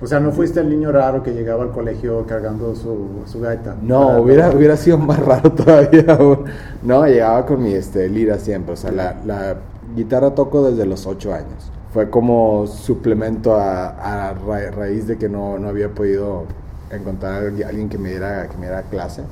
O 0.00 0.06
sea, 0.06 0.20
no 0.20 0.32
fuiste 0.32 0.60
el 0.60 0.68
niño 0.68 0.92
raro 0.92 1.22
que 1.22 1.32
llegaba 1.32 1.62
al 1.64 1.72
colegio 1.72 2.26
cargando 2.26 2.74
su, 2.76 3.22
su 3.26 3.40
gaita. 3.40 3.74
no, 3.80 4.18
hubiera, 4.20 4.50
hubiera 4.50 4.76
sido 4.76 4.98
más 4.98 5.18
raro 5.18 5.52
todavía. 5.54 6.04
aún. 6.14 6.44
No, 6.82 7.06
llegaba 7.06 7.46
con 7.46 7.62
mi 7.62 7.72
este, 7.74 8.08
lira 8.08 8.38
siempre. 8.38 8.74
O 8.74 8.76
sea, 8.76 8.92
la, 8.92 9.20
la 9.24 9.56
guitarra 9.94 10.34
toco 10.34 10.68
desde 10.70 10.86
los 10.86 11.06
8 11.06 11.32
años. 11.34 11.72
Fue 11.92 12.10
como 12.10 12.66
suplemento 12.66 13.54
a, 13.56 14.30
a 14.30 14.34
ra- 14.34 14.70
raíz 14.72 15.06
de 15.06 15.16
que 15.16 15.28
no, 15.28 15.58
no 15.58 15.68
había 15.68 15.94
podido 15.94 16.46
encontrar 16.90 17.34
a 17.44 17.68
alguien 17.68 17.88
que 17.88 17.98
me, 17.98 18.10
diera, 18.10 18.48
que 18.48 18.56
me 18.56 18.66
diera 18.66 18.82
clase. 18.90 19.22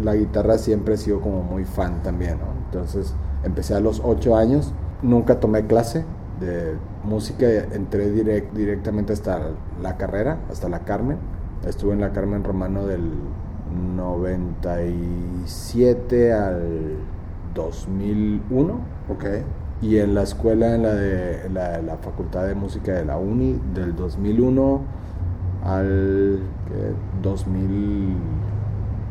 La 0.00 0.14
guitarra 0.14 0.58
siempre 0.58 0.94
he 0.94 0.96
sido 0.96 1.20
como 1.20 1.42
muy 1.42 1.64
fan 1.64 2.02
también, 2.02 2.38
¿no? 2.38 2.46
Entonces 2.66 3.14
empecé 3.44 3.74
a 3.74 3.80
los 3.80 4.00
8 4.04 4.36
años, 4.36 4.72
nunca 5.02 5.40
tomé 5.40 5.66
clase 5.66 6.04
de 6.40 6.74
música, 7.04 7.46
entré 7.72 8.12
direct- 8.14 8.52
directamente 8.52 9.12
hasta 9.12 9.40
la 9.82 9.96
carrera, 9.96 10.38
hasta 10.50 10.68
la 10.68 10.80
Carmen. 10.80 11.18
Estuve 11.66 11.92
en 11.92 12.00
la 12.00 12.12
Carmen 12.12 12.42
Romano 12.44 12.86
del 12.86 13.10
97 13.96 16.32
al 16.32 16.96
2001. 17.54 18.74
Ok. 19.08 19.24
Y 19.80 19.98
en 19.98 20.14
la 20.14 20.22
escuela, 20.22 20.74
en 20.74 20.82
la 20.82 20.94
de 20.94 21.48
la, 21.50 21.80
la 21.82 21.96
Facultad 21.96 22.46
de 22.46 22.54
Música 22.54 22.92
de 22.92 23.04
la 23.04 23.16
Uni, 23.18 23.60
del 23.74 23.94
2001 23.96 24.80
al 25.64 26.40
¿qué? 26.68 26.92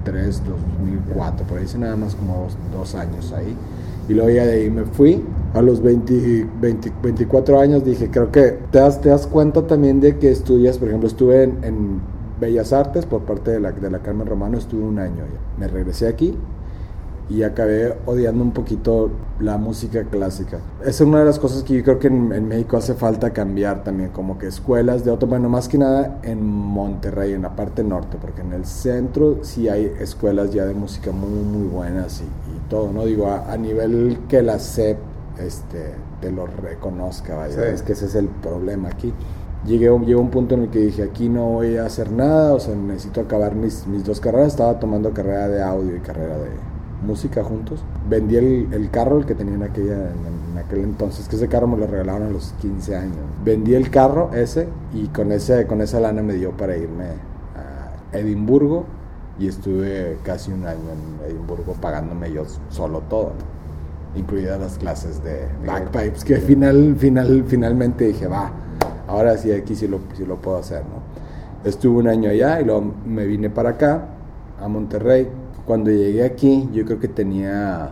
2003, 0.04 0.44
2004, 0.46 1.46
por 1.46 1.58
ahí 1.58 1.66
hice 1.66 1.78
nada 1.78 1.96
más 1.96 2.16
como 2.16 2.44
dos, 2.44 2.58
dos 2.72 2.96
años 2.96 3.32
ahí. 3.34 3.56
Y 4.10 4.14
luego 4.14 4.30
ya 4.30 4.46
de 4.46 4.54
ahí 4.54 4.70
me 4.70 4.84
fui. 4.84 5.24
A 5.54 5.62
los 5.62 5.82
20, 5.82 6.48
20 6.62 6.94
24 7.04 7.60
años 7.60 7.84
dije, 7.84 8.10
creo 8.10 8.32
que 8.32 8.58
te 8.72 8.80
das, 8.80 9.02
te 9.02 9.10
das 9.10 9.28
cuenta 9.28 9.68
también 9.68 10.00
de 10.00 10.18
que 10.18 10.32
estudias, 10.32 10.78
por 10.78 10.88
ejemplo, 10.88 11.08
estuve 11.08 11.44
en, 11.44 11.64
en 11.64 12.02
Bellas 12.40 12.74
Artes 12.74 13.06
por 13.06 13.22
parte 13.24 13.52
de 13.52 13.60
la, 13.60 13.72
de 13.72 13.92
la 13.92 14.00
Carmen 14.00 14.28
Romano, 14.28 14.58
estuve 14.58 14.84
un 14.84 15.00
año 15.00 15.18
ya. 15.18 15.60
Me 15.60 15.68
regresé 15.68 16.08
aquí 16.08 16.38
y 17.32 17.44
acabé 17.44 17.96
odiando 18.06 18.44
un 18.44 18.52
poquito 18.52 19.10
la 19.40 19.58
música 19.58 20.04
clásica. 20.04 20.60
Esa 20.82 20.90
es 20.90 21.02
una 21.02 21.20
de 21.20 21.26
las 21.26 21.40
cosas 21.40 21.64
que 21.64 21.78
yo 21.78 21.84
creo 21.84 22.00
que 22.00 22.08
en, 22.08 22.34
en, 22.34 22.48
México 22.48 22.76
hace 22.76 22.94
falta 22.94 23.32
cambiar 23.32 23.84
también, 23.84 24.10
como 24.10 24.38
que 24.38 24.48
escuelas 24.48 25.06
de 25.06 25.12
otro, 25.12 25.30
bueno, 25.30 25.48
más 25.48 25.70
que 25.70 25.78
nada 25.78 26.20
en 26.24 26.46
Monterrey, 26.46 27.34
en 27.34 27.44
la 27.44 27.56
parte 27.56 27.84
norte, 27.84 28.18
porque 28.20 28.42
en 28.42 28.52
el 28.52 28.66
centro 28.66 29.40
sí 29.44 29.70
hay 29.70 29.94
escuelas 30.00 30.52
ya 30.52 30.66
de 30.66 30.74
música 30.74 31.12
muy, 31.12 31.30
muy 31.30 31.68
buenas 31.68 32.22
y, 32.22 32.24
y 32.24 32.70
todo, 32.70 32.92
¿no? 32.92 33.06
Digo, 33.06 33.28
a, 33.28 33.52
a, 33.52 33.58
nivel 33.58 34.20
que 34.28 34.42
la 34.42 34.60
SEP 34.60 34.98
este, 35.40 35.94
te 36.20 36.32
lo 36.32 36.48
reconozca, 36.48 37.36
vaya, 37.36 37.54
sí. 37.54 37.62
es 37.74 37.82
que 37.82 37.94
ese 37.94 38.08
es 38.08 38.16
el 38.16 38.28
problema 38.28 38.90
aquí. 38.90 39.14
Llegué, 39.66 39.88
a 39.88 39.94
un 39.94 40.32
punto 40.32 40.56
en 40.56 40.64
el 40.64 40.70
que 40.70 40.80
dije, 40.80 41.04
aquí 41.04 41.30
no 41.30 41.46
voy 41.46 41.78
a 41.78 41.86
hacer 41.86 42.12
nada, 42.12 42.54
o 42.54 42.60
sea, 42.60 42.76
necesito 42.76 43.22
acabar 43.22 43.56
mis, 43.56 43.88
mis 43.88 44.04
dos 44.04 44.20
carreras, 44.20 44.48
estaba 44.48 44.80
tomando 44.80 45.14
carrera 45.14 45.48
de 45.48 45.62
audio 45.62 45.96
y 45.96 46.00
carrera 46.00 46.36
de, 46.38 46.50
música 47.02 47.44
juntos. 47.44 47.84
Vendí 48.10 48.38
el, 48.38 48.68
el, 48.72 48.90
carro, 48.90 49.18
el 49.18 49.26
que 49.26 49.36
tenía 49.36 49.56
en, 49.56 49.64
aquella, 49.64 49.96
en, 49.96 50.52
en, 50.52 50.58
aquel 50.58 50.80
entonces, 50.84 51.28
que 51.28 51.36
ese 51.36 51.48
carro 51.48 51.68
me 51.68 51.78
lo 51.78 51.88
regalaron 51.88 52.24
a 52.28 52.30
los 52.30 52.54
15 52.62 52.96
años. 52.96 53.18
Vendí 53.44 53.74
el 53.74 53.90
carro 53.90 54.32
ese 54.34 54.68
y 54.94 55.08
con, 55.08 55.32
ese, 55.32 55.68
con 55.68 55.82
esa 55.82 56.00
lana 56.00 56.22
me 56.22 56.34
dio 56.34 56.52
para 56.52 56.78
irme 56.78 57.06
a 57.56 58.18
Edimburgo 58.18 58.86
y 59.40 59.48
estuve 59.48 60.18
casi 60.24 60.52
un 60.52 60.66
año 60.66 60.80
en 60.92 61.32
Edimburgo 61.32 61.74
pagándome 61.74 62.32
yo 62.32 62.44
solo 62.70 63.00
todo, 63.10 63.30
¿no? 63.30 64.20
incluidas 64.20 64.60
las 64.60 64.78
clases 64.78 65.24
de 65.24 65.48
bagpipes, 65.66 66.26
que 66.26 66.36
final, 66.38 66.96
final, 66.98 67.46
finalmente 67.48 68.06
dije, 68.08 68.28
va, 68.28 68.52
ahora 69.08 69.38
sí 69.38 69.52
aquí 69.52 69.74
sí 69.74 69.88
lo, 69.88 70.00
sí 70.16 70.26
lo 70.26 70.36
puedo 70.36 70.58
hacer. 70.58 70.82
¿no? 70.82 71.70
Estuve 71.70 72.00
un 72.00 72.08
año 72.08 72.30
allá 72.30 72.60
y 72.60 72.66
luego 72.66 72.94
me 73.06 73.26
vine 73.26 73.50
para 73.50 73.72
acá, 73.72 74.06
a 74.62 74.68
Monterrey 74.68 75.30
cuando 75.66 75.92
llegué 75.92 76.24
aquí, 76.24 76.70
yo 76.74 76.86
creo 76.86 77.00
que 77.00 77.08
tenía 77.08 77.92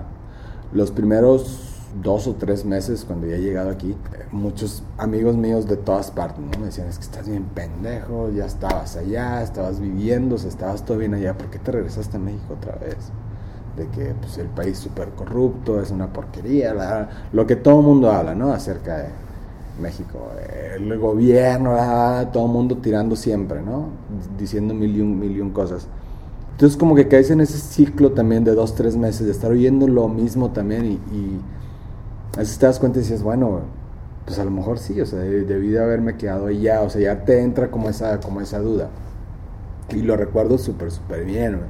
los 0.73 0.91
primeros 0.91 1.69
dos 2.03 2.27
o 2.27 2.35
tres 2.35 2.65
meses 2.65 3.03
cuando 3.05 3.27
ya 3.27 3.35
he 3.35 3.41
llegado 3.41 3.69
aquí, 3.69 3.95
muchos 4.31 4.83
amigos 4.97 5.35
míos 5.35 5.67
de 5.67 5.77
todas 5.77 6.11
partes, 6.11 6.39
¿no? 6.39 6.59
Me 6.59 6.67
decían, 6.67 6.87
es 6.87 6.97
que 6.97 7.05
estás 7.05 7.27
bien 7.27 7.45
pendejo, 7.45 8.29
ya 8.29 8.45
estabas 8.45 8.95
allá, 8.95 9.41
estabas 9.41 9.79
viviendo, 9.79 10.35
estabas 10.35 10.85
todo 10.85 10.97
bien 10.97 11.13
allá, 11.13 11.37
¿por 11.37 11.49
qué 11.49 11.59
te 11.59 11.71
regresaste 11.71 12.17
a 12.17 12.19
México 12.19 12.53
otra 12.53 12.75
vez? 12.75 12.97
De 13.75 13.87
que 13.87 14.13
pues, 14.13 14.37
el 14.37 14.47
país 14.47 14.77
súper 14.77 15.09
corrupto, 15.09 15.81
es 15.81 15.89
una 15.91 16.13
porquería, 16.13 17.09
lo 17.33 17.47
que 17.47 17.55
todo 17.55 17.79
el 17.79 17.85
mundo 17.85 18.11
habla, 18.11 18.35
¿no? 18.35 18.51
Acerca 18.53 18.97
de 18.97 19.09
México, 19.81 20.31
el 20.75 20.97
gobierno, 20.99 21.73
la, 21.73 22.29
todo 22.31 22.45
el 22.45 22.51
mundo 22.51 22.77
tirando 22.77 23.15
siempre, 23.15 23.61
¿no? 23.61 23.87
Diciendo 24.37 24.73
mil 24.73 24.95
y 24.95 25.01
un, 25.01 25.19
mil 25.19 25.31
y 25.31 25.41
un 25.41 25.51
cosas. 25.51 25.87
Entonces 26.59 26.77
como 26.77 26.93
que 26.93 27.07
caes 27.07 27.31
en 27.31 27.39
ese 27.39 27.57
ciclo 27.57 28.11
también 28.11 28.43
de 28.43 28.53
dos, 28.53 28.75
tres 28.75 28.97
meses, 28.97 29.25
de 29.25 29.31
estar 29.31 29.49
oyendo 29.49 29.87
lo 29.87 30.09
mismo 30.09 30.51
también 30.51 30.87
y, 30.87 31.15
y 31.15 31.39
a 32.35 32.39
veces 32.39 32.59
te 32.59 32.65
das 32.65 32.79
cuenta 32.79 32.99
y 32.99 33.03
dices, 33.03 33.23
bueno, 33.23 33.61
pues 34.25 34.39
a 34.39 34.43
lo 34.43 34.51
mejor 34.51 34.77
sí, 34.77 34.99
o 34.99 35.05
sea, 35.05 35.19
debí 35.19 35.69
de 35.69 35.81
haberme 35.81 36.17
quedado 36.17 36.47
ahí 36.47 36.67
o 36.67 36.89
sea, 36.89 36.99
ya 36.99 37.23
te 37.23 37.41
entra 37.41 37.71
como 37.71 37.87
esa, 37.87 38.19
como 38.19 38.41
esa 38.41 38.59
duda. 38.59 38.89
Y 39.87 40.01
lo 40.01 40.17
recuerdo 40.17 40.57
súper, 40.57 40.91
súper 40.91 41.23
bien. 41.23 41.61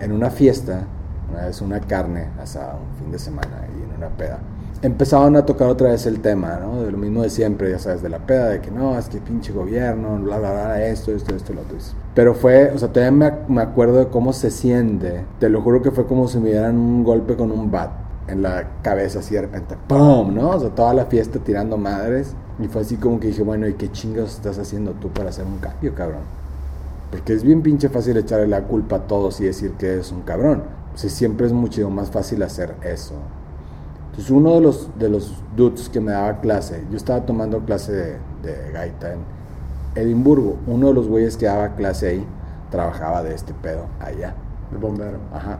En 0.00 0.12
una 0.12 0.30
fiesta, 0.30 0.84
una 1.28 1.46
vez 1.46 1.60
una 1.60 1.80
carne, 1.80 2.28
hasta 2.40 2.76
un 2.76 2.96
fin 3.02 3.10
de 3.10 3.18
semana 3.18 3.66
y 3.76 3.82
en 3.82 3.96
una 3.96 4.10
peda, 4.10 4.38
empezaban 4.86 5.34
a 5.36 5.44
tocar 5.44 5.68
otra 5.68 5.90
vez 5.90 6.06
el 6.06 6.20
tema, 6.20 6.58
¿no? 6.62 6.82
De 6.82 6.92
lo 6.92 6.98
mismo 6.98 7.22
de 7.22 7.30
siempre, 7.30 7.70
ya 7.70 7.78
sabes, 7.78 8.02
de 8.02 8.08
la 8.08 8.20
peda, 8.20 8.50
de 8.50 8.60
que 8.60 8.70
no, 8.70 8.96
es 8.96 9.08
que 9.08 9.18
pinche 9.18 9.52
gobierno, 9.52 10.16
bla, 10.18 10.38
bla, 10.38 10.52
bla, 10.52 10.86
esto, 10.86 11.12
esto, 11.12 11.34
esto, 11.34 11.52
lo 11.52 11.62
otro. 11.62 11.76
Pero 12.14 12.34
fue, 12.34 12.70
o 12.70 12.78
sea, 12.78 12.92
todavía 12.92 13.10
me, 13.10 13.32
me 13.54 13.62
acuerdo 13.62 13.98
de 13.98 14.08
cómo 14.08 14.32
se 14.32 14.50
siente. 14.50 15.24
Te 15.40 15.48
lo 15.48 15.60
juro 15.60 15.82
que 15.82 15.90
fue 15.90 16.06
como 16.06 16.28
si 16.28 16.38
me 16.38 16.50
dieran 16.50 16.78
un 16.78 17.02
golpe 17.02 17.36
con 17.36 17.50
un 17.50 17.70
bat 17.70 17.90
en 18.28 18.42
la 18.42 18.80
cabeza, 18.82 19.18
así 19.18 19.34
de 19.34 19.42
repente, 19.42 19.76
¡pum! 19.88 20.34
¿no? 20.34 20.50
O 20.50 20.60
sea, 20.60 20.70
toda 20.70 20.94
la 20.94 21.06
fiesta 21.06 21.38
tirando 21.40 21.76
madres. 21.76 22.34
Y 22.58 22.68
fue 22.68 22.82
así 22.82 22.96
como 22.96 23.20
que 23.20 23.28
dije, 23.28 23.42
bueno, 23.42 23.66
¿y 23.66 23.74
qué 23.74 23.90
chingados 23.90 24.34
estás 24.34 24.58
haciendo 24.58 24.92
tú 24.92 25.08
para 25.10 25.30
hacer 25.30 25.44
un 25.44 25.58
cambio, 25.58 25.94
cabrón? 25.94 26.22
Porque 27.10 27.34
es 27.34 27.42
bien 27.42 27.62
pinche 27.62 27.88
fácil 27.88 28.16
echarle 28.16 28.46
la 28.46 28.62
culpa 28.62 28.96
a 28.96 29.06
todos 29.06 29.40
y 29.40 29.44
decir 29.44 29.72
que 29.72 29.98
es 29.98 30.12
un 30.12 30.22
cabrón. 30.22 30.62
O 30.94 30.98
sea, 30.98 31.10
siempre 31.10 31.46
es 31.46 31.52
mucho 31.52 31.90
más 31.90 32.10
fácil 32.10 32.42
hacer 32.42 32.74
eso. 32.82 33.14
Entonces 34.16 34.30
uno 34.30 34.54
de 34.54 34.60
los, 34.62 34.88
de 34.98 35.10
los 35.10 35.34
dudes 35.54 35.90
que 35.90 36.00
me 36.00 36.12
daba 36.12 36.40
clase, 36.40 36.82
yo 36.90 36.96
estaba 36.96 37.26
tomando 37.26 37.60
clase 37.60 37.92
de, 37.92 38.16
de 38.42 38.72
gaita 38.72 39.12
en 39.12 39.18
Edimburgo, 39.94 40.56
uno 40.66 40.88
de 40.88 40.94
los 40.94 41.06
güeyes 41.06 41.36
que 41.36 41.44
daba 41.44 41.74
clase 41.74 42.08
ahí 42.08 42.26
trabajaba 42.70 43.22
de 43.22 43.34
este 43.34 43.52
pedo 43.52 43.86
allá. 44.00 44.34
El 44.72 44.78
bombero. 44.78 45.18
Ajá. 45.34 45.58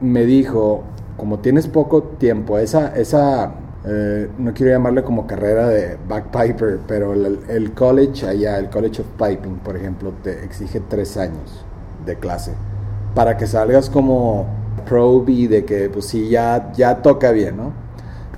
Me 0.00 0.24
dijo, 0.24 0.84
como 1.16 1.40
tienes 1.40 1.66
poco 1.66 2.04
tiempo, 2.04 2.58
esa, 2.58 2.96
esa 2.96 3.54
eh, 3.84 4.30
no 4.38 4.54
quiero 4.54 4.70
llamarle 4.70 5.02
como 5.02 5.26
carrera 5.26 5.66
de 5.66 5.98
backpiper, 6.08 6.78
pero 6.86 7.12
el, 7.12 7.40
el, 7.48 7.72
college 7.72 8.24
allá, 8.24 8.56
el 8.58 8.70
College 8.70 9.02
of 9.02 9.08
Piping, 9.18 9.56
por 9.56 9.76
ejemplo, 9.76 10.12
te 10.22 10.44
exige 10.44 10.78
tres 10.78 11.16
años 11.16 11.64
de 12.04 12.14
clase 12.16 12.52
para 13.16 13.36
que 13.36 13.48
salgas 13.48 13.90
como 13.90 14.46
pro 14.86 15.24
B 15.24 15.48
de 15.48 15.64
que 15.64 15.88
pues 15.88 16.06
sí, 16.06 16.28
ya, 16.28 16.70
ya 16.72 17.02
toca 17.02 17.32
bien, 17.32 17.56
¿no? 17.56 17.85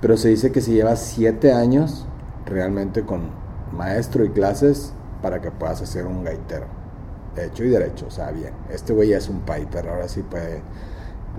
Pero 0.01 0.17
se 0.17 0.29
dice 0.29 0.53
que 0.53 0.61
si 0.61 0.73
llevas 0.73 1.01
siete 1.01 1.53
años 1.53 2.07
realmente 2.47 3.03
con 3.03 3.31
maestro 3.73 4.25
y 4.25 4.31
clases 4.31 4.93
para 5.23 5.41
que 5.41 5.51
puedas 5.51 5.83
hacer 5.83 6.07
un 6.07 6.25
gaitero. 6.25 6.67
De 7.35 7.47
hecho 7.47 7.65
y 7.65 7.69
derecho, 7.69 8.07
o 8.07 8.11
sea, 8.11 8.31
bien. 8.31 8.53
Este 8.71 8.93
güey 8.93 9.11
ya 9.11 9.19
es 9.19 9.29
un 9.29 9.41
piper, 9.41 9.89
ahora 9.89 10.09
sí 10.09 10.23
puede 10.23 10.63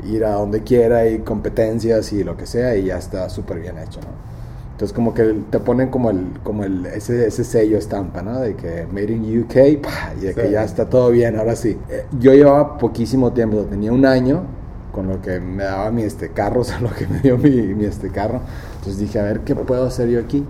ir 0.06 0.24
a 0.24 0.34
donde 0.34 0.63
quiera 0.63 1.08
y 1.08 1.20
competencias 1.20 2.13
y 2.13 2.24
lo 2.24 2.38
que 2.38 2.46
sea 2.46 2.75
y 2.75 2.86
ya 2.86 2.98
está 2.98 3.30
súper 3.30 3.60
bien 3.60 3.78
hecho, 3.78 4.00
¿no? 4.01 4.30
Entonces 4.72 4.96
como 4.96 5.13
que 5.13 5.24
te 5.50 5.60
ponen 5.60 5.89
como 5.89 6.10
el, 6.10 6.39
como 6.42 6.63
el, 6.63 6.86
ese, 6.86 7.28
ese 7.28 7.44
sello 7.44 7.78
estampa, 7.78 8.22
¿no? 8.22 8.39
De 8.39 8.56
que 8.56 8.88
Made 8.89 9.12
in 9.12 9.42
UK, 9.42 9.82
¡pah! 9.84 10.13
y 10.18 10.22
de 10.22 10.34
sí. 10.34 10.39
que 10.39 10.51
ya 10.51 10.63
está 10.63 10.88
todo 10.88 11.12
bien, 11.12 11.36
ahora 11.38 11.58
sí. 11.58 11.78
Eh, 11.89 12.06
yo 12.18 12.34
llevaba 12.34 12.78
poquísimo 12.78 13.34
tiempo, 13.34 13.58
tenía 13.63 13.92
un 13.92 14.06
año 14.06 14.44
con 14.91 15.08
lo 15.08 15.22
que 15.22 15.39
me 15.39 15.63
daba 15.63 15.91
mi 15.91 16.03
este 16.03 16.29
carro, 16.29 16.62
o 16.62 16.63
sea, 16.63 16.79
lo 16.79 16.89
que 16.91 17.08
me 17.08 17.19
dio 17.19 17.38
mi, 17.38 17.50
mi 17.50 17.86
este 17.86 18.10
carro. 18.10 18.41
Entonces 18.75 19.00
dije, 19.00 19.19
a 19.19 19.24
ver, 19.24 19.41
¿qué 19.41 19.55
puedo 19.55 19.86
hacer 19.86 20.10
yo 20.10 20.19
aquí? 20.19 20.46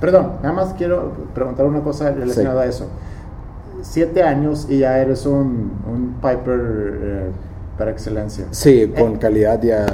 Perdón, 0.00 0.32
nada 0.42 0.52
más 0.52 0.74
quiero 0.74 1.12
preguntar 1.34 1.66
una 1.66 1.80
cosa 1.80 2.10
relacionada 2.10 2.62
sí. 2.62 2.66
a 2.66 2.70
eso. 2.70 2.86
Siete 3.82 4.22
años 4.22 4.66
y 4.68 4.78
ya 4.78 4.98
eres 4.98 5.26
un, 5.26 5.72
un 5.86 6.14
Piper 6.20 6.60
eh, 6.60 7.30
para 7.78 7.90
excelencia. 7.90 8.46
Sí, 8.50 8.92
con 8.96 9.14
eh, 9.14 9.18
calidad 9.20 9.62
ya. 9.62 9.86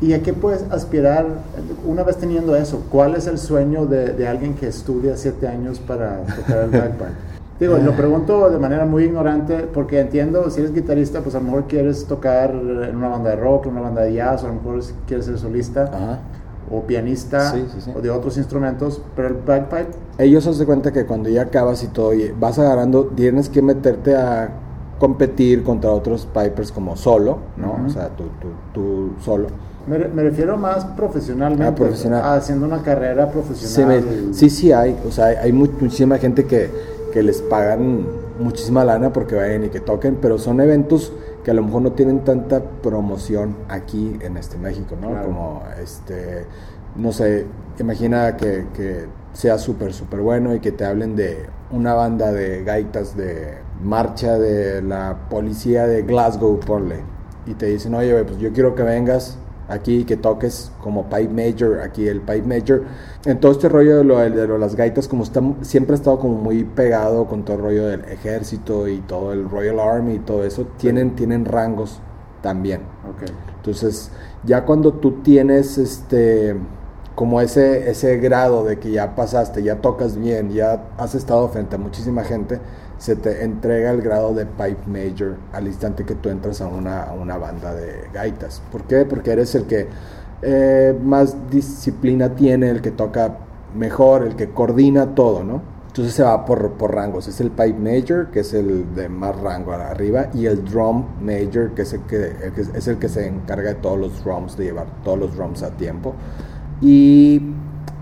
¿Y 0.00 0.12
a 0.12 0.22
qué 0.22 0.32
puedes 0.32 0.62
aspirar 0.70 1.26
una 1.86 2.02
vez 2.02 2.16
teniendo 2.16 2.54
eso? 2.54 2.84
¿Cuál 2.90 3.14
es 3.14 3.26
el 3.26 3.38
sueño 3.38 3.86
de, 3.86 4.12
de 4.12 4.28
alguien 4.28 4.54
que 4.54 4.68
estudia 4.68 5.16
siete 5.16 5.48
años 5.48 5.78
para 5.78 6.22
tocar 6.24 6.58
el 6.58 6.70
bagpipe? 6.70 7.04
Digo, 7.58 7.78
lo 7.78 7.92
pregunto 7.92 8.50
de 8.50 8.58
manera 8.58 8.84
muy 8.84 9.04
ignorante 9.04 9.66
porque 9.72 9.98
entiendo, 10.00 10.50
si 10.50 10.60
eres 10.60 10.74
guitarrista, 10.74 11.22
pues 11.22 11.34
a 11.34 11.38
lo 11.38 11.46
mejor 11.46 11.64
quieres 11.64 12.04
tocar 12.04 12.50
en 12.50 12.96
una 12.96 13.08
banda 13.08 13.30
de 13.30 13.36
rock, 13.36 13.66
en 13.66 13.72
una 13.72 13.80
banda 13.80 14.02
de 14.02 14.12
jazz, 14.12 14.42
o 14.42 14.46
a 14.46 14.48
lo 14.50 14.56
mejor 14.56 14.80
quieres 15.06 15.24
ser 15.24 15.38
solista, 15.38 15.84
Ajá. 15.84 16.18
o 16.70 16.82
pianista, 16.82 17.52
sí, 17.52 17.66
sí, 17.72 17.80
sí. 17.80 17.92
o 17.96 18.02
de 18.02 18.10
otros 18.10 18.36
instrumentos, 18.36 19.00
pero 19.14 19.28
el 19.28 19.34
bagpipe... 19.34 19.86
Ellos 20.18 20.44
se 20.44 20.52
dan 20.52 20.66
cuenta 20.66 20.92
que 20.92 21.06
cuando 21.06 21.30
ya 21.30 21.42
acabas 21.42 21.82
y 21.82 21.88
todo, 21.88 22.12
y 22.12 22.30
vas 22.38 22.58
agarrando, 22.58 23.06
tienes 23.06 23.48
que 23.48 23.62
meterte 23.62 24.14
a 24.14 24.50
competir 24.98 25.62
contra 25.62 25.90
otros 25.90 26.26
pipers 26.26 26.72
como 26.72 26.96
solo, 26.96 27.38
¿no? 27.56 27.72
Uh 27.72 27.76
-huh. 27.78 27.86
O 27.86 27.90
sea, 27.90 28.08
tú, 28.08 28.24
tú, 28.40 28.48
tú 28.74 29.10
solo. 29.22 29.48
Me, 29.86 29.98
me, 29.98 30.24
refiero 30.24 30.56
más 30.56 30.84
profesionalmente, 30.84 31.64
ah, 31.64 31.74
profesional. 31.74 32.36
haciendo 32.36 32.66
una 32.66 32.82
carrera 32.82 33.30
profesional. 33.30 34.02
Sí, 34.02 34.26
me, 34.26 34.34
sí, 34.34 34.50
sí, 34.50 34.72
hay, 34.72 34.98
o 35.06 35.12
sea, 35.12 35.26
hay 35.26 35.52
muchísima 35.52 36.18
gente 36.18 36.44
que 36.44 36.95
que 37.16 37.22
les 37.22 37.40
pagan 37.40 38.06
muchísima 38.38 38.84
lana 38.84 39.10
porque 39.10 39.36
vayan 39.36 39.64
y 39.64 39.68
que 39.70 39.80
toquen, 39.80 40.18
pero 40.20 40.36
son 40.36 40.60
eventos 40.60 41.14
que 41.42 41.50
a 41.50 41.54
lo 41.54 41.62
mejor 41.62 41.80
no 41.80 41.92
tienen 41.92 42.24
tanta 42.24 42.62
promoción 42.62 43.56
aquí 43.70 44.18
en 44.20 44.36
este 44.36 44.58
México, 44.58 44.98
¿no? 45.00 45.12
Claro. 45.12 45.24
Como 45.24 45.62
este, 45.82 46.44
no 46.94 47.12
sé, 47.12 47.46
imagina 47.78 48.36
que, 48.36 48.66
que 48.74 49.06
sea 49.32 49.56
súper, 49.56 49.94
súper 49.94 50.20
bueno 50.20 50.54
y 50.54 50.60
que 50.60 50.72
te 50.72 50.84
hablen 50.84 51.16
de 51.16 51.46
una 51.70 51.94
banda 51.94 52.32
de 52.32 52.62
gaitas 52.64 53.16
de 53.16 53.54
marcha 53.82 54.38
de 54.38 54.82
la 54.82 55.16
policía 55.30 55.86
de 55.86 56.02
Glasgow, 56.02 56.60
porle, 56.60 56.96
y 57.46 57.54
te 57.54 57.64
dicen, 57.64 57.94
oye, 57.94 58.24
pues 58.24 58.36
yo 58.36 58.52
quiero 58.52 58.74
que 58.74 58.82
vengas 58.82 59.38
aquí, 59.68 60.04
que 60.04 60.16
toques 60.16 60.70
como 60.80 61.04
pipe 61.04 61.28
major, 61.28 61.80
aquí 61.80 62.06
el 62.06 62.20
pipe 62.20 62.42
major. 62.42 62.82
En 63.24 63.40
todo 63.40 63.52
este 63.52 63.68
rollo 63.68 63.98
de, 63.98 64.04
lo, 64.04 64.18
de 64.18 64.58
las 64.58 64.74
gaitas, 64.76 65.08
como 65.08 65.22
está, 65.22 65.40
siempre 65.62 65.94
ha 65.94 65.96
estado 65.96 66.18
como 66.18 66.34
muy 66.34 66.64
pegado 66.64 67.26
con 67.26 67.44
todo 67.44 67.56
el 67.56 67.62
rollo 67.62 67.86
del 67.86 68.04
ejército 68.04 68.88
y 68.88 68.98
todo 69.00 69.32
el 69.32 69.48
Royal 69.48 69.80
Army 69.80 70.14
y 70.14 70.18
todo 70.20 70.44
eso, 70.44 70.66
tienen, 70.76 71.16
tienen 71.16 71.44
rangos 71.44 72.00
también. 72.42 72.82
Okay. 73.16 73.34
Entonces, 73.56 74.10
ya 74.44 74.64
cuando 74.64 74.92
tú 74.94 75.22
tienes 75.22 75.78
este 75.78 76.56
como 77.16 77.40
ese, 77.40 77.90
ese 77.90 78.18
grado 78.18 78.62
de 78.62 78.78
que 78.78 78.90
ya 78.90 79.16
pasaste, 79.16 79.62
ya 79.62 79.76
tocas 79.76 80.16
bien, 80.18 80.50
ya 80.50 80.84
has 80.98 81.14
estado 81.14 81.48
frente 81.48 81.74
a 81.74 81.78
muchísima 81.78 82.22
gente, 82.22 82.60
se 82.98 83.16
te 83.16 83.44
entrega 83.44 83.90
el 83.90 84.02
grado 84.02 84.34
de 84.34 84.46
pipe 84.46 84.86
major 84.86 85.36
al 85.52 85.66
instante 85.66 86.04
que 86.04 86.14
tú 86.14 86.28
entras 86.28 86.60
a 86.60 86.68
una, 86.68 87.12
una 87.12 87.36
banda 87.36 87.74
de 87.74 88.08
gaitas. 88.12 88.62
¿Por 88.72 88.84
qué? 88.84 89.04
Porque 89.04 89.32
eres 89.32 89.54
el 89.54 89.64
que 89.64 89.86
eh, 90.42 90.98
más 91.02 91.50
disciplina 91.50 92.34
tiene, 92.34 92.70
el 92.70 92.80
que 92.80 92.90
toca 92.90 93.38
mejor, 93.74 94.26
el 94.26 94.36
que 94.36 94.50
coordina 94.50 95.14
todo, 95.14 95.44
¿no? 95.44 95.62
Entonces 95.88 96.14
se 96.14 96.22
va 96.22 96.44
por, 96.44 96.72
por 96.72 96.94
rangos. 96.94 97.26
Es 97.26 97.40
el 97.40 97.50
pipe 97.50 97.74
major, 97.74 98.30
que 98.30 98.40
es 98.40 98.52
el 98.52 98.94
de 98.94 99.08
más 99.08 99.34
rango 99.40 99.72
arriba, 99.72 100.28
y 100.34 100.44
el 100.46 100.62
drum 100.64 101.06
major, 101.20 101.70
que 101.74 101.82
es 101.82 101.92
el 101.94 102.00
que, 102.02 102.32
es 102.74 102.88
el 102.88 102.98
que 102.98 103.08
se 103.08 103.26
encarga 103.26 103.70
de 103.70 103.74
todos 103.76 103.98
los 103.98 104.22
drums, 104.22 104.56
de 104.56 104.64
llevar 104.64 104.86
todos 105.02 105.18
los 105.18 105.34
drums 105.34 105.62
a 105.62 105.70
tiempo 105.70 106.14
y 106.80 107.40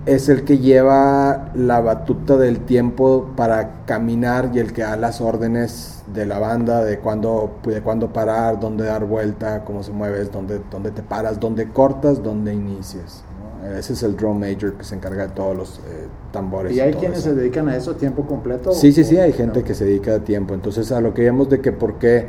es 0.06 0.28
el 0.28 0.44
que 0.44 0.58
lleva 0.58 1.50
la 1.54 1.80
batuta 1.80 2.36
del 2.36 2.60
tiempo 2.60 3.32
para 3.36 3.84
caminar 3.86 4.50
y 4.54 4.58
el 4.58 4.72
que 4.72 4.82
da 4.82 4.96
las 4.96 5.20
órdenes 5.20 6.02
de 6.12 6.26
la 6.26 6.38
banda 6.38 6.84
de 6.84 6.98
cuándo, 6.98 7.58
de 7.64 7.80
cuándo 7.80 8.12
parar, 8.12 8.60
dónde 8.60 8.84
dar 8.84 9.06
vuelta, 9.06 9.64
cómo 9.64 9.82
se 9.82 9.92
mueves, 9.92 10.30
dónde, 10.30 10.60
dónde 10.70 10.90
te 10.90 11.02
paras, 11.02 11.40
dónde 11.40 11.68
cortas, 11.68 12.22
dónde 12.22 12.52
inicias. 12.52 13.24
Ese 13.78 13.94
es 13.94 14.02
el 14.02 14.14
drum 14.14 14.38
major 14.38 14.74
que 14.74 14.84
se 14.84 14.94
encarga 14.94 15.28
de 15.28 15.32
todos 15.32 15.56
los 15.56 15.78
eh, 15.78 16.06
tambores. 16.32 16.76
¿Y 16.76 16.80
hay 16.80 16.92
quienes 16.92 17.22
se 17.22 17.34
dedican 17.34 17.66
a 17.70 17.76
eso 17.76 17.92
a 17.92 17.96
tiempo 17.96 18.26
completo? 18.26 18.72
Sí, 18.72 18.92
sí, 18.92 19.04
sí, 19.04 19.16
hay 19.16 19.32
gente 19.32 19.62
que 19.62 19.74
se 19.74 19.86
dedica 19.86 20.16
a 20.16 20.18
tiempo. 20.18 20.52
Entonces, 20.52 20.92
a 20.92 21.00
lo 21.00 21.14
que 21.14 21.22
vemos 21.22 21.48
de 21.48 21.62
que 21.62 21.72
por 21.72 21.98
qué 21.98 22.26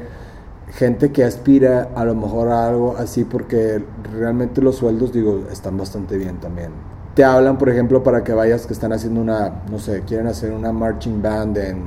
gente 0.71 1.11
que 1.11 1.25
aspira 1.25 1.89
a 1.93 2.05
lo 2.05 2.15
mejor 2.15 2.47
a 2.47 2.67
algo 2.67 2.95
así 2.97 3.25
porque 3.25 3.83
realmente 4.13 4.61
los 4.61 4.77
sueldos, 4.77 5.11
digo, 5.11 5.43
están 5.51 5.77
bastante 5.77 6.17
bien 6.17 6.37
también. 6.39 6.71
Te 7.15 7.23
hablan, 7.23 7.57
por 7.57 7.69
ejemplo, 7.69 8.03
para 8.03 8.23
que 8.25 8.33
vayas 8.33 8.67
que 8.67 8.73
están 8.73 8.91
haciendo 8.91 9.21
una, 9.21 9.63
no 9.71 9.79
sé, 9.79 10.01
quieren 10.05 10.27
hacer 10.27 10.51
una 10.51 10.73
marching 10.73 11.21
band 11.21 11.57
en, 11.57 11.77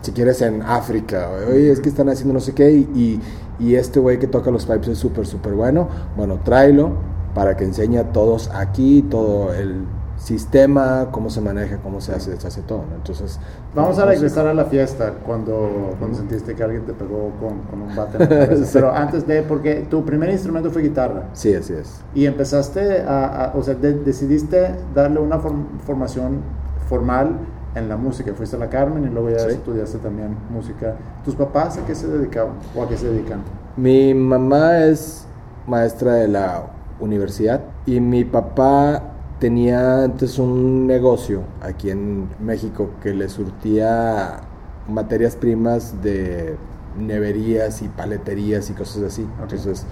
si 0.00 0.12
quieres, 0.12 0.40
en 0.40 0.62
África. 0.62 1.28
Oye, 1.46 1.70
es 1.70 1.80
que 1.80 1.90
están 1.90 2.08
haciendo 2.08 2.32
no 2.32 2.40
sé 2.40 2.54
qué 2.54 2.70
y, 2.72 3.20
y, 3.58 3.74
este 3.74 4.00
güey 4.00 4.18
que 4.18 4.26
toca 4.26 4.50
los 4.50 4.64
pipes 4.64 4.88
es 4.88 4.98
súper, 4.98 5.26
súper 5.26 5.52
bueno. 5.52 5.88
Bueno, 6.16 6.40
tráelo 6.42 6.92
para 7.34 7.54
que 7.54 7.64
enseñe 7.64 7.98
a 7.98 8.12
todos 8.12 8.50
aquí 8.54 9.02
todo 9.02 9.52
el 9.52 9.84
sistema, 10.20 11.08
cómo 11.10 11.30
se 11.30 11.40
maneja, 11.40 11.78
cómo 11.78 12.00
se 12.00 12.12
hace, 12.12 12.38
se 12.38 12.46
hace 12.46 12.60
todo. 12.62 12.84
Entonces, 12.94 13.40
vamos 13.74 13.98
a 13.98 14.04
regresar 14.04 14.46
a 14.46 14.54
la 14.54 14.66
fiesta 14.66 15.14
cuando, 15.24 15.94
cuando 15.98 16.18
sentiste 16.18 16.54
que 16.54 16.62
alguien 16.62 16.84
te 16.84 16.92
pegó 16.92 17.32
con, 17.40 17.60
con 17.62 17.82
un 17.82 17.96
bate. 17.96 18.18
Pero 18.72 18.94
antes 18.94 19.26
de, 19.26 19.42
porque 19.42 19.86
tu 19.88 20.04
primer 20.04 20.30
instrumento 20.30 20.70
fue 20.70 20.82
guitarra. 20.82 21.24
Sí, 21.32 21.54
así 21.54 21.72
es. 21.72 22.02
Y 22.14 22.26
empezaste 22.26 23.02
a, 23.02 23.52
o 23.54 23.62
sea, 23.62 23.74
decidiste 23.74 24.74
darle 24.94 25.20
una 25.20 25.38
formación 25.38 26.42
formal 26.88 27.38
en 27.74 27.88
la 27.88 27.96
música. 27.96 28.32
Fuiste 28.34 28.56
a 28.56 28.58
la 28.58 28.68
Carmen 28.68 29.04
y 29.04 29.08
luego 29.08 29.30
ya 29.30 29.46
estudiaste 29.46 29.98
también 29.98 30.36
música. 30.50 30.96
¿Tus 31.24 31.34
papás 31.34 31.78
a 31.78 31.86
qué 31.86 31.94
se 31.94 32.08
dedicaban 32.08 32.54
o 32.76 32.82
a 32.82 32.88
qué 32.88 32.96
se 32.96 33.08
dedican? 33.08 33.40
Mi 33.76 34.12
mamá 34.12 34.84
es 34.84 35.26
maestra 35.66 36.14
de 36.14 36.28
la 36.28 36.64
universidad 37.00 37.62
y 37.86 38.00
mi 38.00 38.24
papá 38.24 39.02
tenía 39.40 40.04
antes 40.04 40.38
un 40.38 40.86
negocio 40.86 41.42
aquí 41.62 41.90
en 41.90 42.28
México 42.40 42.90
que 43.02 43.14
le 43.14 43.28
surtía 43.28 44.42
materias 44.86 45.34
primas 45.34 46.02
de 46.02 46.56
neverías 46.98 47.80
y 47.82 47.88
paleterías 47.88 48.68
y 48.70 48.74
cosas 48.74 49.04
así. 49.04 49.26
Entonces, 49.40 49.86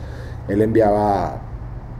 él 0.48 0.61
enviaba 0.61 1.40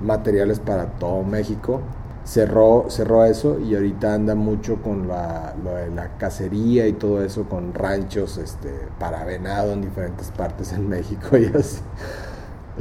materiales 0.03 0.61
para 0.61 0.87
todo 0.99 1.23
México. 1.23 1.81
Cerró, 2.25 2.87
cerró 2.91 3.25
eso 3.25 3.59
y 3.59 3.75
ahorita 3.75 4.13
anda 4.13 4.35
mucho 4.35 4.83
con 4.83 5.09
la, 5.09 5.55
lo 5.65 5.75
de 5.75 5.89
la 5.89 6.19
cacería 6.19 6.87
y 6.87 6.93
todo 6.93 7.25
eso, 7.25 7.45
con 7.45 7.73
ranchos 7.73 8.37
este, 8.37 8.71
para 8.99 9.25
venado 9.25 9.73
en 9.73 9.81
diferentes 9.81 10.31
partes 10.33 10.75
en 10.75 10.87
México 10.87 11.39
y 11.39 11.47
así 11.47 11.81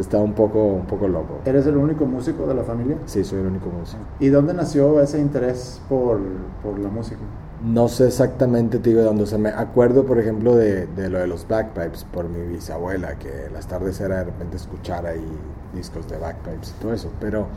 está 0.01 0.17
un 0.19 0.33
poco, 0.33 0.63
un 0.63 0.85
poco 0.85 1.07
loco. 1.07 1.39
¿Eres 1.45 1.65
el 1.67 1.77
único 1.77 2.05
músico 2.05 2.47
de 2.47 2.53
la 2.53 2.63
familia? 2.63 2.97
Sí, 3.05 3.23
soy 3.23 3.39
el 3.39 3.47
único 3.47 3.69
músico. 3.69 4.01
¿Y 4.19 4.29
dónde 4.29 4.53
nació 4.53 5.01
ese 5.01 5.19
interés 5.19 5.81
por, 5.89 6.19
por 6.63 6.79
la 6.79 6.89
música? 6.89 7.19
No 7.63 7.87
sé 7.87 8.07
exactamente, 8.07 8.77
te 8.79 8.89
digo, 8.89 9.01
de 9.01 9.07
dónde. 9.07 9.25
se 9.25 9.37
me 9.37 9.49
acuerdo, 9.49 10.05
por 10.05 10.19
ejemplo, 10.19 10.55
de, 10.55 10.85
de, 10.87 11.09
lo 11.09 11.19
de 11.19 11.27
los 11.27 11.47
bagpipes 11.47 12.03
por 12.03 12.29
mi 12.29 12.39
bisabuela, 12.47 13.17
que 13.17 13.49
las 13.51 13.67
tardes 13.67 13.99
era 13.99 14.17
de 14.17 14.23
repente 14.25 14.57
escuchar 14.57 15.07
ahí 15.07 15.25
discos 15.73 16.07
de 16.07 16.17
bagpipes 16.17 16.75
y 16.77 16.81
todo 16.81 16.93
eso. 16.93 17.09
Pero 17.19 17.47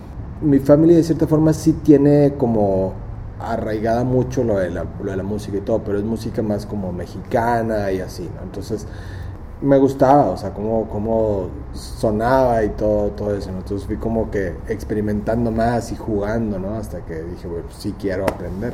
mi 0.40 0.59
familia, 0.59 0.96
de 0.96 1.03
cierta 1.03 1.26
forma, 1.26 1.53
sí 1.53 1.74
tiene 1.85 2.35
como 2.38 2.94
arraigada 3.40 4.05
mucho 4.05 4.44
lo 4.44 4.59
de 4.59 4.70
la, 4.70 4.85
lo 5.03 5.11
de 5.11 5.16
la 5.16 5.22
música 5.22 5.57
y 5.57 5.61
todo, 5.61 5.83
pero 5.83 5.98
es 5.98 6.05
música 6.05 6.42
más 6.42 6.66
como 6.66 6.92
mexicana 6.92 7.90
y 7.90 8.00
así, 8.00 8.29
¿no? 8.37 8.42
Entonces 8.42 8.87
me 9.62 9.79
gustaba, 9.79 10.31
o 10.31 10.37
sea, 10.37 10.55
cómo, 10.55 10.88
cómo 10.88 11.49
sonaba 11.75 12.64
y 12.64 12.70
todo, 12.70 13.11
todo 13.11 13.35
eso. 13.35 13.51
Entonces 13.51 13.87
fui 13.87 13.96
como 13.96 14.31
que 14.31 14.55
experimentando 14.68 15.51
más 15.51 15.92
y 15.92 15.96
jugando, 15.96 16.59
¿no? 16.59 16.75
Hasta 16.75 17.01
que 17.01 17.23
dije, 17.23 17.46
bueno, 17.46 17.64
pues 17.66 17.77
sí 17.77 17.94
quiero 17.99 18.25
aprender. 18.25 18.73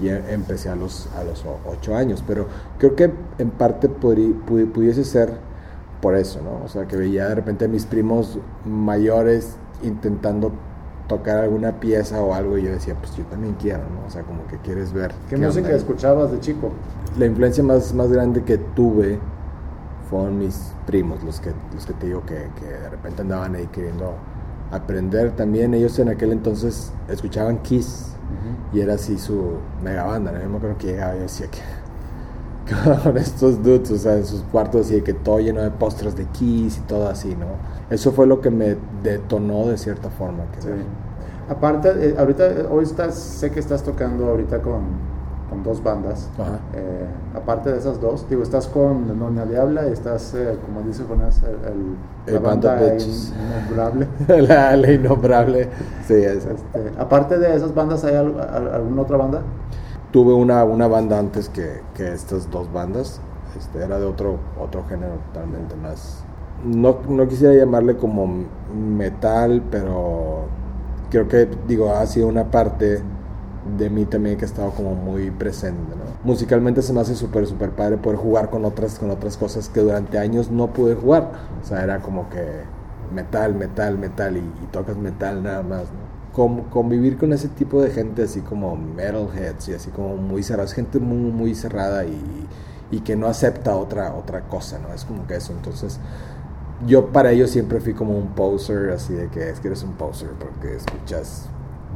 Y 0.00 0.08
em, 0.08 0.22
empecé 0.28 0.68
a 0.68 0.76
los, 0.76 1.08
a 1.18 1.24
los 1.24 1.44
ocho 1.66 1.96
años. 1.96 2.22
Pero 2.26 2.46
creo 2.78 2.94
que 2.94 3.10
en 3.38 3.50
parte 3.50 3.88
pudiese 3.88 5.04
ser 5.04 5.32
por 6.00 6.16
eso, 6.16 6.40
¿no? 6.42 6.64
O 6.64 6.68
sea, 6.68 6.86
que 6.86 6.96
veía 6.96 7.28
de 7.28 7.34
repente 7.34 7.64
a 7.64 7.68
mis 7.68 7.84
primos 7.84 8.38
mayores 8.64 9.56
intentando 9.82 10.52
tocar 11.08 11.38
alguna 11.38 11.80
pieza 11.80 12.22
o 12.22 12.32
algo 12.32 12.58
y 12.58 12.62
yo 12.62 12.70
decía, 12.70 12.94
pues 12.94 13.14
yo 13.16 13.24
también 13.24 13.56
quiero, 13.60 13.80
¿no? 13.80 14.06
O 14.06 14.10
sea, 14.10 14.22
como 14.22 14.46
que 14.46 14.56
quieres 14.58 14.92
ver. 14.92 15.12
¿Qué, 15.28 15.36
música 15.36 15.70
escuchabas 15.72 16.30
de 16.30 16.38
chico? 16.40 16.70
La 17.18 17.26
influencia 17.26 17.62
más, 17.64 17.92
más 17.92 18.10
grande 18.10 18.44
que 18.44 18.56
tuve 18.56 19.18
fueron 20.12 20.38
mis 20.38 20.74
primos 20.86 21.22
los 21.22 21.40
que, 21.40 21.52
los 21.74 21.86
que 21.86 21.94
te 21.94 22.06
digo 22.06 22.20
que, 22.26 22.50
que 22.60 22.66
de 22.66 22.90
repente 22.90 23.22
andaban 23.22 23.54
ahí 23.54 23.66
queriendo 23.68 24.12
aprender 24.70 25.32
también. 25.32 25.72
Ellos 25.72 25.98
en 25.98 26.10
aquel 26.10 26.32
entonces 26.32 26.92
escuchaban 27.08 27.62
Kiss 27.62 28.12
y 28.74 28.80
era 28.80 28.94
así 28.94 29.16
su 29.16 29.54
mega 29.82 30.04
banda. 30.04 30.30
¿no? 30.30 30.42
Yo 30.42 30.50
me 30.50 30.58
acuerdo 30.58 30.76
que 30.76 30.88
llegaba 30.88 31.16
y 31.16 31.20
decía 31.20 31.46
que 31.50 31.60
con 33.02 33.16
estos 33.16 33.62
dudes, 33.62 33.90
o 33.90 33.96
sea, 33.96 34.16
en 34.18 34.26
sus 34.26 34.42
cuartos 34.42 34.86
así 34.86 35.00
que 35.00 35.14
todo 35.14 35.40
lleno 35.40 35.62
de 35.62 35.70
postres 35.70 36.14
de 36.14 36.26
Kiss 36.26 36.76
y 36.76 36.80
todo 36.82 37.08
así, 37.08 37.34
¿no? 37.34 37.46
Eso 37.88 38.12
fue 38.12 38.26
lo 38.26 38.42
que 38.42 38.50
me 38.50 38.76
detonó 39.02 39.66
de 39.66 39.78
cierta 39.78 40.10
forma. 40.10 40.44
Que 40.52 40.58
Aparte, 41.50 41.88
eh, 41.88 42.14
ahorita, 42.18 42.68
hoy 42.70 42.84
estás, 42.84 43.14
sé 43.14 43.50
que 43.50 43.60
estás 43.60 43.82
tocando 43.82 44.26
ahorita 44.26 44.60
con 44.60 45.11
con 45.52 45.62
dos 45.62 45.82
bandas. 45.82 46.30
Eh, 46.74 47.06
aparte 47.36 47.70
de 47.70 47.78
esas 47.78 48.00
dos, 48.00 48.26
digo, 48.26 48.42
estás 48.42 48.68
con 48.68 49.18
Doña 49.18 49.44
Diabla 49.44 49.86
y 49.86 49.92
estás, 49.92 50.32
eh, 50.32 50.56
como 50.64 50.80
dice 50.80 51.04
Jonás, 51.06 51.42
el, 51.42 52.32
la 52.32 52.40
banda 52.40 52.80
innombrable. 52.96 54.08
la, 54.48 54.76
la, 54.78 54.92
innombrable, 54.92 55.68
sí, 56.08 56.14
es. 56.14 56.46
Este, 56.46 56.92
aparte 56.98 57.38
de 57.38 57.54
esas 57.54 57.74
bandas, 57.74 58.02
¿hay 58.04 58.14
alguna 58.14 59.02
otra 59.02 59.18
banda? 59.18 59.42
Tuve 60.10 60.32
una, 60.32 60.64
una 60.64 60.88
banda 60.88 61.18
antes 61.18 61.50
que, 61.50 61.82
que 61.94 62.14
estas 62.14 62.50
dos 62.50 62.72
bandas. 62.72 63.20
Este, 63.58 63.84
era 63.84 63.98
de 63.98 64.06
otro, 64.06 64.38
otro 64.58 64.84
género 64.88 65.16
totalmente 65.34 65.76
más. 65.76 66.24
No, 66.64 66.96
no 67.06 67.28
quisiera 67.28 67.52
llamarle 67.52 67.98
como 67.98 68.46
metal, 68.74 69.62
pero 69.70 70.46
creo 71.10 71.28
que, 71.28 71.46
digo, 71.68 71.92
ha 71.92 72.06
sido 72.06 72.28
una 72.28 72.44
parte 72.44 73.02
de 73.78 73.90
mí 73.90 74.04
también 74.04 74.36
que 74.36 74.44
ha 74.44 74.48
estado 74.48 74.70
como 74.70 74.94
muy 74.94 75.30
presente, 75.30 75.94
¿no? 75.94 76.04
Musicalmente 76.24 76.82
se 76.82 76.92
me 76.92 77.00
hace 77.00 77.14
súper, 77.14 77.46
súper 77.46 77.70
padre 77.70 77.96
poder 77.96 78.18
jugar 78.18 78.50
con 78.50 78.64
otras, 78.64 78.98
con 78.98 79.10
otras 79.10 79.36
cosas 79.36 79.68
que 79.68 79.80
durante 79.80 80.18
años 80.18 80.50
no 80.50 80.72
pude 80.72 80.94
jugar. 80.94 81.32
O 81.62 81.66
sea, 81.66 81.82
era 81.82 82.00
como 82.00 82.28
que 82.28 82.42
metal, 83.14 83.54
metal, 83.54 83.98
metal 83.98 84.36
y, 84.36 84.66
tocas 84.72 84.96
metal 84.96 85.42
nada 85.42 85.62
más, 85.62 85.82
¿no? 85.82 86.12
convivir 86.70 87.18
con 87.18 87.34
ese 87.34 87.48
tipo 87.48 87.82
de 87.82 87.90
gente 87.90 88.22
así 88.22 88.40
como 88.40 88.74
metalheads 88.74 89.68
y 89.68 89.74
así 89.74 89.90
como 89.90 90.16
muy 90.16 90.42
cerradas, 90.42 90.72
gente 90.72 90.98
muy, 90.98 91.30
muy 91.30 91.54
cerrada 91.54 92.06
y, 92.06 92.48
y 92.90 93.00
que 93.00 93.16
no 93.16 93.26
acepta 93.26 93.76
otra, 93.76 94.14
otra 94.14 94.40
cosa, 94.48 94.78
¿no? 94.78 94.94
Es 94.94 95.04
como 95.04 95.26
que 95.26 95.36
eso, 95.36 95.52
entonces 95.52 96.00
yo 96.86 97.08
para 97.08 97.32
ellos 97.32 97.50
siempre 97.50 97.80
fui 97.80 97.92
como 97.92 98.16
un 98.16 98.28
poser, 98.28 98.90
así 98.90 99.12
de 99.12 99.28
que 99.28 99.50
es 99.50 99.60
que 99.60 99.68
eres 99.68 99.82
un 99.82 99.92
poser 99.92 100.30
porque 100.30 100.76
escuchas 100.76 101.48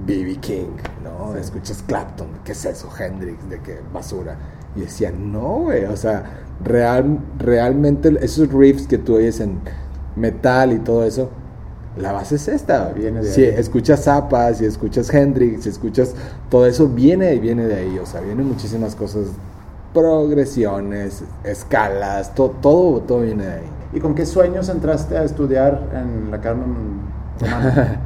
B.B. 0.04 0.36
King, 0.40 0.76
¿no? 1.04 1.34
Escuchas 1.36 1.82
Clapton, 1.86 2.28
¿qué 2.44 2.52
es 2.52 2.64
eso? 2.64 2.88
Hendrix, 2.98 3.48
de 3.48 3.60
qué 3.60 3.78
basura. 3.92 4.36
Y 4.74 4.80
decía, 4.80 5.10
no, 5.10 5.60
güey, 5.64 5.84
o 5.84 5.96
sea, 5.96 6.24
real, 6.62 7.18
realmente 7.38 8.14
esos 8.20 8.52
riffs 8.52 8.86
que 8.86 8.98
tú 8.98 9.16
oyes 9.16 9.40
en 9.40 9.58
metal 10.16 10.72
y 10.72 10.78
todo 10.80 11.04
eso, 11.04 11.30
la 11.96 12.12
base 12.12 12.34
es 12.36 12.46
esta. 12.48 12.90
Viene 12.92 13.20
de 13.22 13.30
si 13.30 13.42
ahí. 13.44 13.54
escuchas 13.56 14.04
Zappa, 14.04 14.52
si 14.52 14.66
escuchas 14.66 15.12
Hendrix, 15.12 15.62
si 15.64 15.70
escuchas 15.70 16.14
todo 16.50 16.66
eso, 16.66 16.88
viene, 16.88 17.36
viene 17.38 17.66
de 17.66 17.74
ahí. 17.74 17.98
O 17.98 18.04
sea, 18.06 18.20
vienen 18.20 18.46
muchísimas 18.48 18.94
cosas, 18.94 19.28
progresiones, 19.94 21.24
escalas, 21.42 22.34
to- 22.34 22.54
todo, 22.60 23.00
todo 23.00 23.20
viene 23.22 23.44
de 23.46 23.52
ahí. 23.52 23.70
¿Y 23.94 24.00
con 24.00 24.14
qué 24.14 24.26
sueños 24.26 24.68
entraste 24.68 25.16
a 25.16 25.24
estudiar 25.24 25.88
en 25.94 26.30
la 26.30 26.40
Carmen 26.40 27.00
Romana? 27.40 28.00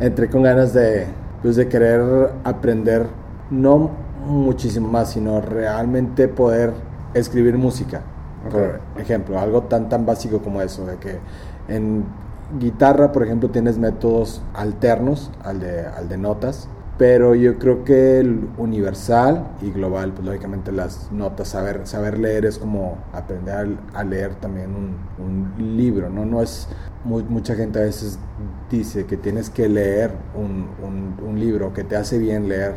Entré 0.00 0.28
con 0.28 0.42
ganas 0.42 0.72
de, 0.72 1.06
pues, 1.42 1.56
de 1.56 1.68
querer 1.68 2.30
aprender, 2.44 3.06
no 3.50 3.90
muchísimo 4.26 4.88
más, 4.88 5.10
sino 5.10 5.40
realmente 5.40 6.28
poder 6.28 6.72
escribir 7.14 7.56
música. 7.58 8.02
Por 8.50 8.80
ejemplo, 9.00 9.38
algo 9.38 9.62
tan, 9.62 9.88
tan 9.88 10.04
básico 10.04 10.40
como 10.40 10.62
eso, 10.62 10.84
de 10.84 10.96
que 10.96 11.18
en 11.68 12.04
guitarra, 12.58 13.12
por 13.12 13.22
ejemplo, 13.22 13.50
tienes 13.50 13.78
métodos 13.78 14.42
alternos 14.54 15.30
al 15.44 15.60
de, 15.60 15.86
al 15.86 16.08
de 16.08 16.18
notas, 16.18 16.68
pero 16.98 17.34
yo 17.34 17.58
creo 17.58 17.84
que 17.84 18.18
el 18.18 18.48
universal 18.58 19.44
y 19.62 19.70
global, 19.70 20.12
pues 20.12 20.26
lógicamente 20.26 20.72
las 20.72 21.10
notas, 21.12 21.48
saber, 21.48 21.86
saber 21.86 22.18
leer 22.18 22.44
es 22.44 22.58
como 22.58 22.98
aprender 23.12 23.78
a, 23.94 24.00
a 24.00 24.04
leer 24.04 24.34
también 24.36 24.74
un, 24.74 24.96
un 25.24 25.76
libro, 25.76 26.10
¿no? 26.10 26.26
No 26.26 26.42
es, 26.42 26.68
mu- 27.04 27.22
mucha 27.28 27.54
gente 27.54 27.78
a 27.78 27.82
veces 27.82 28.18
dice 28.70 29.06
que 29.06 29.16
tienes 29.16 29.50
que 29.50 29.68
leer 29.68 30.12
un, 30.34 30.68
un- 30.86 31.16
un 31.28 31.38
libro, 31.40 31.72
que 31.72 31.84
te 31.84 31.96
hace 31.96 32.18
bien 32.18 32.48
leer, 32.48 32.74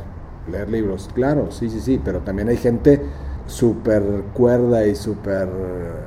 leer 0.51 0.69
libros. 0.69 1.09
Claro, 1.13 1.51
sí, 1.51 1.69
sí, 1.69 1.79
sí, 1.79 2.01
pero 2.03 2.19
también 2.19 2.49
hay 2.49 2.57
gente 2.57 3.01
súper 3.47 4.03
cuerda 4.33 4.85
y 4.88 4.95
súper 4.95 5.47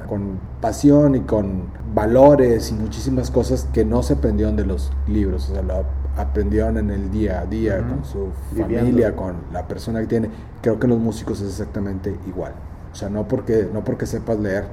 con 0.09 0.39
pasión 0.61 1.15
y 1.15 1.21
con 1.21 1.65
valores 1.95 2.71
y 2.71 2.75
muchísimas 2.75 3.31
cosas 3.31 3.69
que 3.73 3.85
no 3.85 4.03
se 4.03 4.15
aprendieron 4.15 4.57
de 4.57 4.65
los 4.67 4.91
libros, 5.07 5.49
o 5.51 5.53
sea, 5.55 5.63
lo 5.63 5.85
aprendieron 6.17 6.79
en 6.79 6.91
el 6.91 7.11
día 7.13 7.41
a 7.41 7.47
día 7.47 7.79
con 7.87 8.05
su 8.05 8.29
Viviendo. 8.51 8.79
familia, 8.81 9.15
con 9.17 9.37
la 9.53 9.69
persona 9.69 10.01
que 10.01 10.07
tiene. 10.09 10.31
Creo 10.63 10.81
que 10.81 10.89
los 10.89 10.99
músicos 10.99 11.41
es 11.41 11.49
exactamente 11.49 12.17
igual. 12.27 12.53
O 12.93 12.95
sea, 12.97 13.09
no 13.09 13.29
porque, 13.29 13.69
no 13.73 13.85
porque 13.85 14.05
sepas 14.07 14.41
leer 14.41 14.65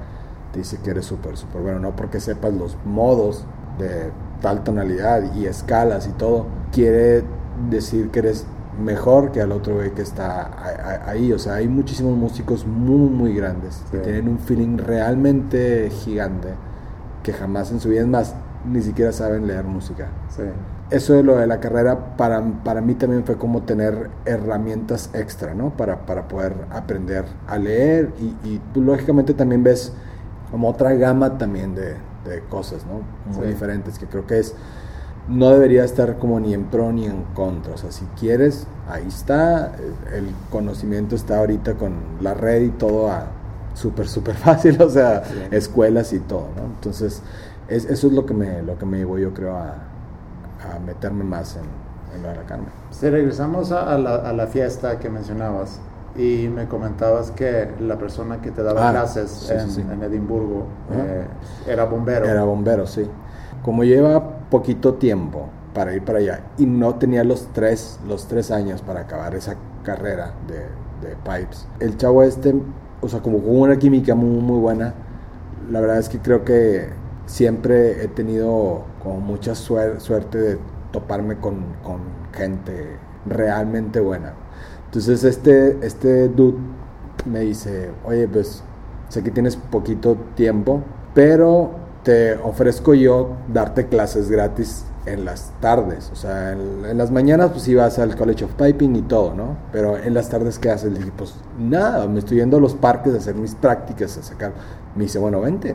te 0.56 0.62
dice 0.62 0.78
que 0.82 0.90
eres 0.90 1.04
súper, 1.04 1.36
súper 1.36 1.60
bueno, 1.60 1.78
no 1.80 1.94
porque 1.94 2.18
sepas 2.18 2.54
los 2.54 2.76
modos 2.86 3.44
de 3.78 4.10
tal 4.40 4.64
tonalidad 4.64 5.34
y 5.34 5.46
escalas 5.46 6.06
y 6.06 6.12
todo, 6.12 6.46
quiere 6.72 7.24
decir 7.70 8.10
que 8.10 8.20
eres 8.20 8.46
mejor 8.82 9.32
que 9.32 9.40
al 9.42 9.52
otro 9.52 9.74
güey 9.76 9.92
que 9.92 10.02
está 10.02 10.50
ahí. 11.06 11.32
O 11.32 11.38
sea, 11.38 11.54
hay 11.54 11.68
muchísimos 11.68 12.16
músicos 12.16 12.66
muy, 12.66 13.08
muy 13.10 13.34
grandes 13.34 13.84
que 13.90 13.98
Sí. 13.98 14.02
tienen 14.02 14.28
un 14.28 14.38
feeling 14.38 14.78
realmente 14.78 15.90
gigante 15.90 16.54
que 17.22 17.32
jamás 17.32 17.70
en 17.70 17.80
su 17.80 17.88
vida, 17.90 18.00
es 18.02 18.06
más, 18.06 18.34
ni 18.64 18.80
siquiera 18.82 19.12
saben 19.12 19.46
leer 19.46 19.64
música. 19.64 20.08
Sí. 20.28 20.42
Eso 20.88 21.14
de 21.14 21.22
lo 21.22 21.36
de 21.36 21.46
la 21.46 21.58
carrera 21.60 22.16
para, 22.16 22.42
para 22.64 22.80
mí 22.80 22.94
también 22.94 23.24
fue 23.24 23.36
como 23.36 23.62
tener 23.64 24.10
herramientas 24.24 25.10
extra, 25.14 25.54
¿no? 25.54 25.76
Para, 25.76 26.06
para 26.06 26.28
poder 26.28 26.54
aprender 26.70 27.24
a 27.46 27.58
leer 27.58 28.14
y, 28.20 28.36
y 28.48 28.60
tú 28.72 28.82
lógicamente 28.82 29.34
también 29.34 29.64
ves 29.64 29.92
como 30.50 30.68
otra 30.68 30.94
gama 30.94 31.38
también 31.38 31.74
de, 31.74 31.96
de 32.24 32.40
cosas, 32.48 32.84
¿no? 32.86 33.00
Muy 33.34 33.46
Sí. 33.46 33.52
diferentes, 33.52 33.98
que 33.98 34.06
creo 34.06 34.26
que 34.26 34.38
es, 34.38 34.54
no 35.28 35.50
debería 35.50 35.84
estar 35.84 36.18
como 36.18 36.38
ni 36.40 36.54
en 36.54 36.64
pro 36.66 36.92
ni 36.92 37.06
en 37.06 37.24
contra, 37.34 37.74
o 37.74 37.76
sea, 37.78 37.90
si 37.92 38.04
quieres, 38.18 38.66
ahí 38.88 39.06
está, 39.08 39.72
el 40.14 40.28
conocimiento 40.50 41.16
está 41.16 41.38
ahorita 41.38 41.74
con 41.74 41.94
la 42.20 42.34
red 42.34 42.62
y 42.62 42.70
todo 42.70 43.10
a 43.10 43.26
súper, 43.74 44.08
súper 44.08 44.36
fácil, 44.36 44.80
o 44.82 44.88
sea, 44.90 45.24
Sí. 45.24 45.34
escuelas 45.50 46.12
y 46.12 46.20
todo, 46.20 46.48
¿no? 46.56 46.64
Entonces, 46.66 47.22
es- 47.68 47.86
eso 47.86 48.06
es 48.06 48.12
lo 48.12 48.24
que 48.26 48.34
me, 48.34 48.62
lo 48.62 48.78
que 48.78 48.86
me 48.86 48.98
llevó 48.98 49.18
yo 49.18 49.34
creo 49.34 49.56
a, 49.56 49.74
a 50.74 50.78
meterme 50.84 51.24
más 51.24 51.56
en, 51.56 51.64
en 52.16 52.22
lo 52.22 52.28
de 52.28 52.36
la 52.36 52.42
Carmen. 52.44 52.68
Si 52.90 53.08
regresamos 53.10 53.72
a, 53.72 53.92
a 53.94 53.98
la, 53.98 54.14
a 54.16 54.32
la 54.32 54.46
fiesta 54.46 54.98
que 54.98 55.10
mencionabas 55.10 55.80
y 56.18 56.48
me 56.48 56.66
comentabas 56.66 57.30
que 57.30 57.68
la 57.80 57.98
persona 57.98 58.40
que 58.40 58.50
te 58.50 58.62
daba 58.62 58.88
Ah, 58.88 58.92
clases 58.92 59.30
sí, 59.30 59.52
en, 59.52 59.70
sí, 59.70 59.80
en 59.80 60.02
Edimburgo 60.02 60.66
Ajá. 60.90 61.02
eh, 61.04 61.26
era 61.68 61.84
bombero. 61.84 62.26
Era 62.26 62.44
bombero, 62.44 62.86
sí. 62.86 63.08
Como 63.62 63.84
lleva 63.84 64.48
poquito 64.50 64.94
tiempo 64.94 65.48
para 65.74 65.94
ir 65.94 66.04
para 66.04 66.18
allá 66.20 66.40
y 66.56 66.66
no 66.66 66.94
tenía 66.96 67.24
los 67.24 67.48
tres, 67.52 67.98
los 68.06 68.26
tres 68.28 68.50
años 68.50 68.80
para 68.82 69.00
acabar 69.00 69.34
esa 69.34 69.56
carrera 69.82 70.32
de, 70.48 70.60
de 71.06 71.16
pipes, 71.16 71.68
el 71.80 71.96
chavo 71.96 72.22
este, 72.22 72.54
o 73.00 73.08
sea, 73.08 73.20
como 73.20 73.38
con 73.40 73.60
una 73.60 73.76
química 73.78 74.14
muy, 74.14 74.40
muy 74.40 74.58
buena, 74.58 74.94
la 75.70 75.80
verdad 75.80 75.98
es 75.98 76.08
que 76.08 76.18
creo 76.20 76.44
que 76.44 76.88
siempre 77.26 78.02
he 78.04 78.08
tenido 78.08 78.84
como 79.02 79.20
mucha 79.20 79.52
suer- 79.52 79.98
suerte 80.00 80.38
de 80.38 80.58
toparme 80.92 81.36
con, 81.38 81.56
con 81.82 82.00
gente 82.32 82.96
realmente 83.26 84.00
buena. 84.00 84.32
Entonces 84.86 85.24
este, 85.24 85.78
este 85.86 86.28
dude 86.28 86.58
me 87.24 87.40
dice, 87.40 87.90
oye, 88.04 88.26
pues 88.28 88.62
sé 89.08 89.22
que 89.22 89.30
tienes 89.30 89.56
poquito 89.56 90.16
tiempo, 90.34 90.82
pero 91.14 91.70
te 92.02 92.34
ofrezco 92.34 92.94
yo 92.94 93.36
darte 93.52 93.86
clases 93.86 94.30
gratis 94.30 94.84
en 95.06 95.24
las 95.24 95.52
tardes. 95.60 96.10
O 96.12 96.16
sea, 96.16 96.52
en, 96.52 96.98
las 96.98 97.10
mañanas 97.10 97.50
pues 97.50 97.66
ibas 97.68 97.98
al 97.98 98.16
College 98.16 98.44
of 98.44 98.54
Piping 98.54 98.96
y 98.96 99.02
todo, 99.02 99.34
¿no? 99.34 99.56
Pero 99.72 99.96
en 99.96 100.14
las 100.14 100.28
tardes, 100.28 100.58
¿qué 100.58 100.70
haces? 100.70 100.92
Le 100.92 100.98
dije, 100.98 101.12
pues 101.16 101.34
nada, 101.58 102.06
me 102.06 102.18
estoy 102.18 102.38
yendo 102.38 102.58
a 102.58 102.60
los 102.60 102.74
parques 102.74 103.14
a 103.14 103.18
hacer 103.18 103.34
mis 103.34 103.54
prácticas, 103.54 104.16
a 104.18 104.22
sacar. 104.22 104.52
Me 104.94 105.04
dice, 105.04 105.18
bueno, 105.18 105.40
vente. 105.40 105.74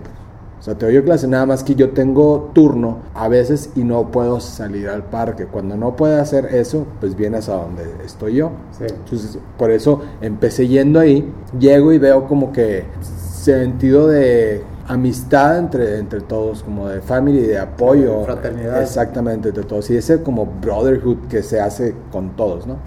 O 0.61 0.63
sea, 0.63 0.75
te 0.75 0.85
doy 0.85 1.01
clase, 1.01 1.27
nada 1.27 1.47
más 1.47 1.63
que 1.63 1.73
yo 1.73 1.89
tengo 1.89 2.51
turno 2.53 2.99
a 3.15 3.27
veces 3.27 3.71
y 3.75 3.83
no 3.83 4.11
puedo 4.11 4.39
salir 4.39 4.89
al 4.89 5.03
parque. 5.03 5.47
Cuando 5.47 5.75
no 5.75 5.95
puede 5.95 6.19
hacer 6.19 6.53
eso, 6.53 6.85
pues 6.99 7.15
vienes 7.15 7.49
a 7.49 7.55
donde 7.55 7.83
estoy 8.05 8.35
yo. 8.35 8.51
Sí. 8.77 8.83
Entonces, 8.87 9.39
por 9.57 9.71
eso 9.71 10.01
empecé 10.21 10.67
yendo 10.67 10.99
ahí, 10.99 11.33
llego 11.57 11.91
y 11.93 11.97
veo 11.97 12.27
como 12.27 12.51
que 12.51 12.85
sentido 13.01 14.07
de 14.07 14.61
amistad 14.87 15.57
entre, 15.57 15.97
entre 15.97 16.21
todos, 16.21 16.61
como 16.61 16.89
de 16.89 17.01
family, 17.01 17.39
de 17.39 17.57
apoyo. 17.57 18.19
De 18.19 18.25
fraternidad. 18.25 18.83
Exactamente, 18.83 19.49
entre 19.49 19.63
todos. 19.63 19.89
Y 19.89 19.97
ese 19.97 20.21
como 20.21 20.45
brotherhood 20.45 21.27
que 21.27 21.41
se 21.41 21.59
hace 21.59 21.95
con 22.11 22.35
todos, 22.35 22.67
¿no? 22.67 22.77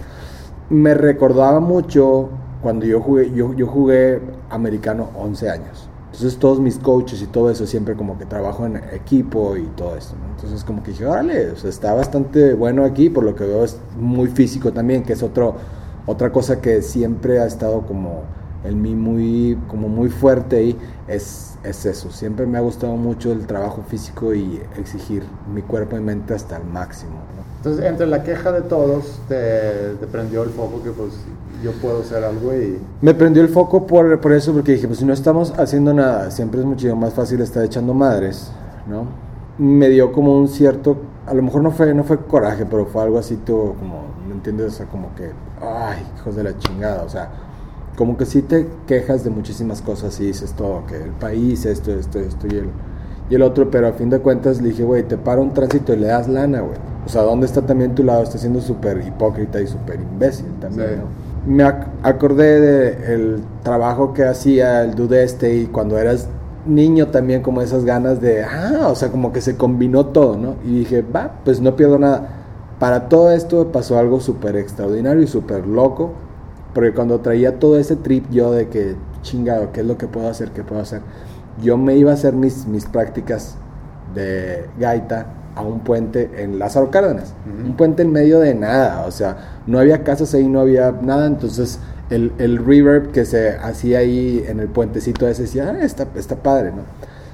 Me 0.71 0.95
recordaba 0.95 1.59
mucho 1.59 2.29
cuando 2.63 2.87
yo 2.87 3.01
jugué, 3.01 3.33
yo, 3.33 3.53
yo 3.53 3.67
jugué 3.67 4.21
americano 4.49 5.11
11 5.17 5.51
años. 5.51 5.84
Entonces 6.15 6.39
todos 6.39 6.61
mis 6.61 6.79
coaches 6.79 7.21
y 7.23 7.27
todo 7.27 7.51
eso 7.51 7.67
siempre 7.67 7.97
como 7.97 8.17
que 8.17 8.25
trabajo 8.25 8.65
en 8.65 8.77
equipo 8.93 9.57
y 9.57 9.65
todo 9.77 9.97
eso. 9.97 10.15
¿no? 10.15 10.33
Entonces 10.37 10.63
como 10.63 10.81
que 10.81 10.93
dije, 10.93 11.05
órale, 11.05 11.51
o 11.51 11.57
sea, 11.57 11.69
está 11.69 11.93
bastante 11.93 12.55
bueno 12.55 12.85
aquí, 12.85 13.11
por 13.11 13.25
lo 13.25 13.35
que 13.35 13.43
veo 13.43 13.65
es 13.65 13.77
muy 13.99 14.29
físico 14.29 14.73
también, 14.73 15.03
que 15.03 15.15
es 15.15 15.25
otro, 15.25 15.57
otra 16.07 16.31
cosa 16.31 16.61
que 16.61 16.83
siempre 16.83 17.41
ha 17.41 17.47
estado 17.47 17.81
como 17.81 18.23
en 18.63 18.81
mí 18.81 18.95
muy, 18.95 19.59
como 19.67 19.89
muy 19.89 20.09
fuerte 20.09 20.59
ahí, 20.59 20.79
es, 21.09 21.59
es 21.65 21.85
eso. 21.85 22.13
Siempre 22.13 22.47
me 22.47 22.59
ha 22.59 22.61
gustado 22.61 22.95
mucho 22.95 23.33
el 23.33 23.49
trabajo 23.49 23.83
físico 23.83 24.33
y 24.33 24.63
exigir 24.79 25.25
mi 25.53 25.63
cuerpo 25.63 25.97
y 25.97 26.01
mente 26.01 26.33
hasta 26.33 26.59
el 26.59 26.65
máximo. 26.65 27.15
¿no? 27.37 27.43
Entonces, 27.57 27.87
entre 27.87 28.07
la 28.07 28.23
queja 28.23 28.53
de 28.53 28.63
todos, 28.63 29.19
te, 29.27 29.97
te 29.99 30.07
prendió 30.07 30.45
el 30.45 30.51
foco 30.51 30.81
que 30.81 30.93
pues 30.93 31.15
yo 31.65 31.73
puedo 31.73 32.01
hacer 32.01 32.23
algo 32.23 32.55
y... 32.55 32.79
Me 33.01 33.15
prendió 33.15 33.43
el 33.43 33.49
foco 33.49 33.87
por, 33.87 34.21
por 34.21 34.33
eso, 34.33 34.53
porque 34.53 34.73
dije, 34.73 34.87
pues 34.87 34.99
si 35.01 35.05
no 35.05 35.13
estamos 35.13 35.53
haciendo 35.59 35.93
nada, 35.95 36.31
siempre 36.31 36.61
es 36.61 36.67
mucho 36.67 36.95
más 36.95 37.15
fácil 37.15 37.41
estar 37.41 37.65
echando 37.65 37.95
madres, 37.95 38.53
¿no? 38.87 39.07
Me 39.59 39.89
dio 39.89 40.13
como 40.13 40.37
un 40.37 40.49
cierto, 40.49 40.97
a 41.27 41.35
lo 41.35 41.43
mejor 41.43 41.63
no 41.63 41.71
fue, 41.71 41.95
no 41.95 42.05
fue 42.05 42.19
coraje, 42.19 42.67
pero 42.67 42.87
fue 42.87 43.03
algo 43.03 43.19
así, 43.19 43.37
todo 43.37 43.75
como, 43.75 44.03
¿me 44.29 44.35
entiendes? 44.35 44.67
O 44.75 44.77
sea, 44.77 44.87
como 44.87 45.15
que, 45.15 45.31
ay, 45.61 46.05
hijos 46.19 46.37
de 46.37 46.43
la 46.45 46.59
chingada, 46.59 47.03
o 47.03 47.09
sea, 47.09 47.31
como 47.97 48.17
que 48.17 48.27
sí 48.27 48.43
te 48.43 48.69
quejas 48.87 49.25
de 49.25 49.31
muchísimas 49.31 49.81
cosas 49.81 50.19
y 50.21 50.27
dices 50.27 50.53
todo, 50.53 50.85
que 50.87 50.97
el 50.97 51.11
país, 51.11 51.65
esto, 51.65 51.93
esto, 51.93 52.19
esto 52.19 52.47
y 52.49 52.57
el, 52.57 52.69
y 53.31 53.35
el 53.37 53.43
otro, 53.43 53.71
pero 53.71 53.89
a 53.89 53.93
fin 53.93 54.11
de 54.11 54.19
cuentas 54.19 54.61
le 54.61 54.69
dije, 54.71 54.83
güey, 54.85 55.03
te 55.05 55.17
para 55.17 55.41
un 55.41 55.55
tránsito 55.55 55.95
y 55.95 55.97
le 55.99 56.09
das 56.09 56.29
lana, 56.29 56.61
güey. 56.61 56.77
O 57.07 57.09
sea, 57.09 57.23
¿dónde 57.23 57.47
está 57.47 57.63
también 57.63 57.95
tu 57.95 58.03
lado? 58.03 58.23
Está 58.23 58.39
siendo 58.39 58.61
súper 58.61 59.07
hipócrita 59.07 59.61
y 59.61 59.67
súper 59.67 60.01
imbécil 60.01 60.47
también, 60.61 60.89
Sí. 60.89 60.97
¿no? 60.97 61.24
Me 61.47 61.65
ac- 61.65 61.89
acordé 62.03 62.61
del 62.61 63.43
trabajo 63.63 64.13
que 64.15 64.25
hacía 64.25 64.83
el 64.83 64.95
dude 64.95 65.23
este 65.25 65.55
y 65.57 65.67
cuando 65.67 65.99
eras 65.99 66.29
niño 66.67 67.09
también 67.09 67.43
como 67.43 67.61
esas 67.61 67.85
ganas 67.85 68.21
de, 68.21 68.43
ah, 68.45 68.89
o 68.89 68.95
sea, 68.95 69.11
como 69.11 69.33
que 69.33 69.41
se 69.43 69.57
combinó 69.57 70.07
todo, 70.07 70.37
¿no? 70.39 70.57
Y 70.65 70.79
dije, 70.81 71.03
va, 71.03 71.41
pues 71.45 71.61
no 71.61 71.77
pierdo 71.77 71.99
nada. 71.99 72.29
Para 72.79 73.09
todo 73.09 73.31
esto 73.33 73.71
pasó 73.73 73.99
algo 73.99 74.21
súper 74.21 74.57
extraordinario 74.57 75.23
y 75.23 75.27
súper 75.27 75.67
loco, 75.67 76.13
porque 76.73 76.93
cuando 76.93 77.21
traía 77.21 77.59
todo 77.59 77.79
ese 77.79 77.97
trip 77.97 78.25
yo 78.31 78.51
de 78.53 78.69
que, 78.69 78.97
chingado, 79.23 79.73
¿qué 79.73 79.81
es 79.81 79.87
lo 79.87 79.99
que 79.99 80.07
puedo 80.09 80.29
hacer? 80.29 80.51
¿Qué 80.53 80.63
puedo 80.65 80.81
hacer? 80.81 81.03
Yo 81.63 81.77
me 81.77 81.97
iba 81.97 82.11
a 82.11 82.15
hacer 82.15 82.35
mis, 82.35 82.67
mis 82.67 82.87
prácticas 82.87 83.57
de 84.15 84.69
gaita 84.79 85.27
a 85.55 85.63
un 85.63 85.81
puente 85.81 86.31
en 86.39 86.59
Lázaro 86.59 86.91
Cárdenas. 86.91 87.35
Un 87.65 87.77
puente 87.77 88.03
en 88.03 88.13
medio 88.13 88.41
de 88.41 88.55
nada, 88.55 89.05
o 89.07 89.11
sea, 89.11 89.61
no 89.67 89.79
había 89.79 90.03
casas 90.03 90.35
ahí, 90.35 90.49
no 90.49 90.61
había 90.61 90.93
nada, 90.93 91.27
entonces 91.27 91.79
el, 92.11 92.33
el 92.39 92.65
reverb 92.65 93.13
que 93.13 93.25
se 93.25 93.57
hacía 93.57 93.99
ahí 93.99 94.45
en 94.47 94.61
el 94.61 94.69
puentecito 94.69 95.27
ese 95.29 95.43
decía, 95.43 95.71
ah, 95.71 95.85
está, 95.85 96.09
está 96.17 96.37
padre, 96.37 96.71
¿no? 96.71 96.83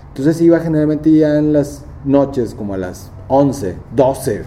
Entonces 0.09 0.41
iba 0.41 0.59
generalmente 0.61 1.11
ya 1.11 1.39
en 1.39 1.53
las 1.53 1.85
noches, 2.05 2.55
como 2.55 2.75
a 2.75 2.79
las 2.79 3.11
11, 3.29 3.77
12, 3.95 4.43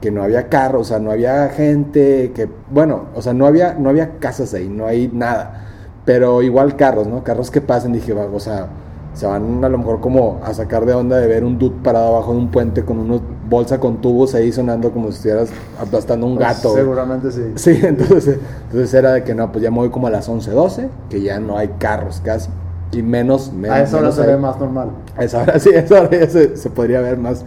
que 0.00 0.10
no 0.10 0.22
había 0.22 0.48
carros, 0.48 0.82
o 0.82 0.84
sea, 0.84 0.98
no 0.98 1.10
había 1.10 1.48
gente, 1.48 2.32
que, 2.34 2.48
bueno, 2.70 3.06
o 3.14 3.22
sea, 3.22 3.32
no 3.32 3.46
había, 3.46 3.74
no 3.74 3.88
había 3.88 4.18
casas 4.18 4.52
ahí, 4.54 4.68
no 4.68 4.86
hay 4.86 5.08
nada, 5.12 5.64
pero 6.04 6.42
igual 6.42 6.76
carros, 6.76 7.06
¿no? 7.06 7.24
Carros 7.24 7.50
que 7.50 7.60
pasen, 7.60 7.92
dije, 7.92 8.12
o 8.12 8.40
sea, 8.40 8.68
se 9.14 9.26
van 9.26 9.64
a 9.64 9.68
lo 9.68 9.78
mejor 9.78 10.00
como 10.00 10.40
a 10.44 10.52
sacar 10.54 10.84
de 10.84 10.92
onda 10.92 11.16
de 11.18 11.26
ver 11.28 11.44
un 11.44 11.56
dude 11.58 11.76
parado 11.82 12.08
abajo 12.08 12.32
de 12.32 12.38
un 12.38 12.48
puente 12.48 12.84
con 12.84 12.98
una 12.98 13.20
bolsa 13.48 13.78
con 13.78 13.98
tubos 14.00 14.34
ahí 14.34 14.50
sonando 14.52 14.90
como 14.90 15.08
si 15.10 15.14
estuvieras 15.16 15.50
aplastando 15.80 16.26
un 16.26 16.36
Pues, 16.36 16.48
gato. 16.48 16.74
seguramente 16.74 17.30
sí. 17.30 17.42
Sí, 17.54 17.78
entonces, 17.82 18.38
entonces 18.66 18.92
era 18.92 19.12
de 19.12 19.22
que 19.24 19.34
no, 19.34 19.50
pues 19.52 19.62
ya 19.62 19.70
me 19.70 19.76
voy 19.78 19.90
como 19.90 20.08
a 20.08 20.10
las 20.10 20.28
11, 20.28 20.50
12, 20.50 20.88
que 21.08 21.20
ya 21.22 21.38
no 21.38 21.56
hay 21.56 21.68
carros 21.78 22.20
casi, 22.24 22.50
y 22.92 23.02
menos, 23.02 23.52
menos 23.52 23.76
A 23.76 23.82
esa 23.82 23.96
hora 23.96 24.02
menos 24.02 24.14
se 24.16 24.20
hay- 24.22 24.26
ve 24.28 24.36
más 24.36 24.58
normal. 24.58 24.88
a 25.16 25.24
esa 25.24 25.42
hora 25.42 25.58
sí, 25.60 25.70
a 25.74 25.78
esa 25.80 26.00
hora 26.02 26.10
ya 26.10 26.28
se, 26.28 26.56
se 26.56 26.70
podría 26.70 27.00
ver 27.00 27.16
más 27.16 27.44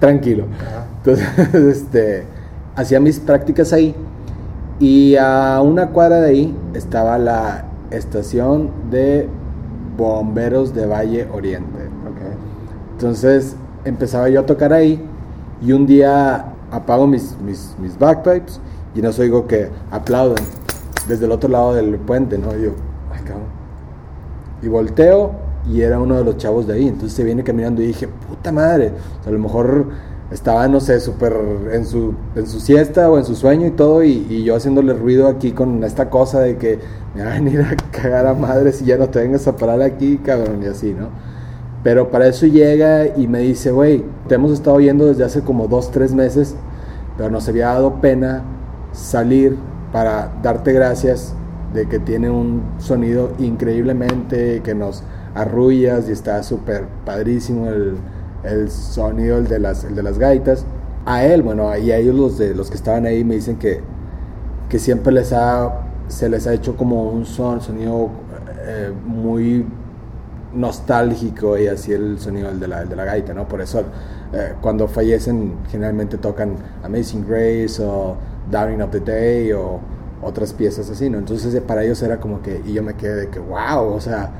tranquilo. 0.00 0.44
Entonces, 1.04 1.54
este, 1.54 2.24
hacía 2.76 2.98
mis 2.98 3.20
prácticas 3.20 3.72
ahí 3.74 3.94
y 4.80 5.16
a 5.16 5.60
una 5.62 5.90
cuadra 5.90 6.20
de 6.22 6.30
ahí 6.30 6.56
estaba 6.74 7.18
la 7.18 7.64
estación 7.90 8.70
de 8.90 9.28
bomberos 9.96 10.74
de 10.74 10.86
Valle 10.86 11.28
Oriente. 11.32 11.88
Entonces 12.92 13.56
empezaba 13.84 14.28
yo 14.28 14.40
a 14.40 14.46
tocar 14.46 14.72
ahí 14.72 15.04
y 15.60 15.72
un 15.72 15.86
día 15.86 16.46
apago 16.70 17.06
mis, 17.06 17.36
mis, 17.40 17.74
mis 17.78 17.98
bagpipes 17.98 18.60
y 18.94 19.02
nos 19.02 19.18
oigo 19.18 19.46
que 19.46 19.68
aplauden 19.90 20.44
desde 21.08 21.26
el 21.26 21.32
otro 21.32 21.50
lado 21.50 21.74
del 21.74 21.96
puente, 21.98 22.38
¿no? 22.38 22.56
Y 22.56 22.62
yo, 22.62 22.70
ay 23.12 23.22
cabrón. 23.24 23.48
Y 24.62 24.68
volteo 24.68 25.32
y 25.70 25.80
era 25.80 25.98
uno 25.98 26.16
de 26.16 26.24
los 26.24 26.36
chavos 26.36 26.66
de 26.66 26.74
ahí. 26.74 26.88
Entonces 26.88 27.12
se 27.12 27.24
viene 27.24 27.42
caminando 27.42 27.82
y 27.82 27.86
dije, 27.86 28.08
puta 28.08 28.52
madre. 28.52 28.92
O 29.20 29.22
sea, 29.22 29.30
a 29.30 29.32
lo 29.32 29.38
mejor 29.38 29.88
estaba, 30.34 30.66
no 30.66 30.80
sé, 30.80 30.98
súper 30.98 31.32
en 31.72 31.86
su, 31.86 32.12
en 32.34 32.48
su 32.48 32.58
siesta 32.58 33.08
o 33.08 33.18
en 33.18 33.24
su 33.24 33.36
sueño 33.36 33.68
y 33.68 33.70
todo. 33.70 34.02
Y, 34.02 34.42
yo 34.42 34.56
haciéndole 34.56 34.92
ruido 34.92 35.28
aquí 35.28 35.52
con 35.52 35.84
esta 35.84 36.10
cosa 36.10 36.40
de 36.40 36.56
que 36.56 36.80
me 37.14 37.22
van 37.22 37.32
a 37.32 37.34
venir 37.36 37.60
a 37.62 37.76
cagar 37.92 38.26
a 38.26 38.34
madre 38.34 38.72
si 38.72 38.84
ya 38.84 38.98
no 38.98 39.08
te 39.08 39.20
vengas 39.20 39.46
a 39.46 39.56
parar 39.56 39.80
aquí, 39.80 40.18
cabrón, 40.18 40.60
y 40.62 40.66
así, 40.66 40.92
¿no? 40.92 41.08
Pero 41.84 42.10
para 42.10 42.26
eso 42.26 42.46
llega 42.46 43.16
y 43.16 43.28
me 43.28 43.40
dice, 43.40 43.70
güey, 43.70 44.04
te 44.26 44.34
hemos 44.34 44.52
estado 44.52 44.76
oyendo 44.76 45.06
desde 45.06 45.22
hace 45.22 45.42
como 45.42 45.68
dos, 45.68 45.92
tres 45.92 46.12
meses, 46.12 46.56
pero 47.16 47.30
nos 47.30 47.48
había 47.48 47.66
dado 47.66 48.00
pena 48.00 48.42
salir 48.92 49.56
para 49.92 50.32
darte 50.42 50.72
gracias 50.72 51.34
de 51.72 51.86
que 51.86 52.00
tiene 52.00 52.30
un 52.30 52.62
sonido 52.78 53.30
increíblemente, 53.38 54.62
que 54.64 54.74
nos 54.74 55.04
arrullas 55.34 56.08
y 56.08 56.12
está 56.12 56.42
súper 56.42 56.86
padrísimo 57.04 57.68
el, 57.68 57.96
el 58.44 58.70
sonido, 58.70 59.38
el 59.38 59.48
de, 59.48 59.58
las, 59.58 59.84
el 59.84 59.94
de 59.94 60.02
las 60.02 60.18
gaitas. 60.18 60.64
A 61.06 61.24
él, 61.24 61.42
bueno, 61.42 61.76
y 61.76 61.90
a 61.90 61.98
ellos 61.98 62.14
los, 62.14 62.38
de, 62.38 62.54
los 62.54 62.70
que 62.70 62.76
estaban 62.76 63.06
ahí 63.06 63.24
me 63.24 63.34
dicen 63.34 63.56
que, 63.56 63.80
que 64.68 64.78
siempre 64.78 65.12
les 65.12 65.32
ha, 65.32 65.82
se 66.08 66.28
les 66.28 66.46
ha 66.46 66.54
hecho 66.54 66.76
como 66.76 67.10
un 67.10 67.26
son, 67.26 67.60
sonido 67.60 68.10
eh, 68.66 68.90
muy 69.06 69.66
nostálgico 70.54 71.58
y 71.58 71.66
así 71.66 71.92
el 71.92 72.18
sonido 72.18 72.48
el 72.48 72.60
de 72.60 72.68
la, 72.68 72.82
el 72.82 72.88
de 72.88 72.96
la 72.96 73.04
gaita, 73.04 73.34
¿no? 73.34 73.46
Por 73.46 73.60
eso 73.60 73.82
eh, 74.32 74.54
cuando 74.60 74.88
fallecen 74.88 75.56
generalmente 75.70 76.16
tocan 76.18 76.56
Amazing 76.82 77.26
Grace 77.26 77.82
o 77.82 78.16
Downing 78.50 78.82
of 78.82 78.90
the 78.90 79.00
Day 79.00 79.52
o 79.52 79.80
otras 80.22 80.52
piezas 80.52 80.88
así, 80.88 81.10
¿no? 81.10 81.18
Entonces 81.18 81.54
eh, 81.54 81.60
para 81.60 81.84
ellos 81.84 82.02
era 82.02 82.18
como 82.18 82.40
que, 82.40 82.62
y 82.64 82.72
yo 82.72 82.82
me 82.82 82.94
quedé 82.94 83.14
de 83.16 83.28
que, 83.28 83.38
wow, 83.38 83.94
o 83.94 84.00
sea, 84.00 84.30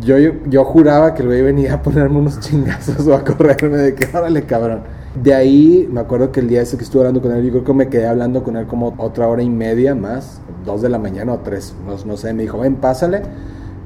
yo, 0.00 0.16
yo, 0.18 0.64
juraba 0.64 1.14
que 1.14 1.22
el 1.22 1.28
güey 1.28 1.42
venía 1.42 1.74
a 1.74 1.82
ponerme 1.82 2.18
unos 2.18 2.40
chingazos 2.40 3.06
o 3.06 3.14
a 3.14 3.24
correrme 3.24 3.76
de 3.78 3.94
que, 3.94 4.16
órale, 4.16 4.42
cabrón. 4.44 4.80
De 5.22 5.32
ahí 5.34 5.88
me 5.90 6.00
acuerdo 6.00 6.30
que 6.30 6.40
el 6.40 6.48
día 6.48 6.60
ese 6.60 6.76
que 6.76 6.84
estuve 6.84 7.02
hablando 7.02 7.22
con 7.22 7.32
él, 7.32 7.42
yo 7.44 7.50
creo 7.50 7.64
que 7.64 7.72
me 7.72 7.88
quedé 7.88 8.06
hablando 8.06 8.42
con 8.42 8.56
él 8.56 8.66
como 8.66 8.94
otra 8.98 9.26
hora 9.26 9.42
y 9.42 9.48
media 9.48 9.94
más, 9.94 10.40
dos 10.66 10.82
de 10.82 10.90
la 10.90 10.98
mañana 10.98 11.32
o 11.32 11.38
tres, 11.38 11.74
no, 11.86 11.96
no 12.04 12.16
sé, 12.16 12.34
me 12.34 12.42
dijo, 12.42 12.58
ven, 12.58 12.76
pásale. 12.76 13.22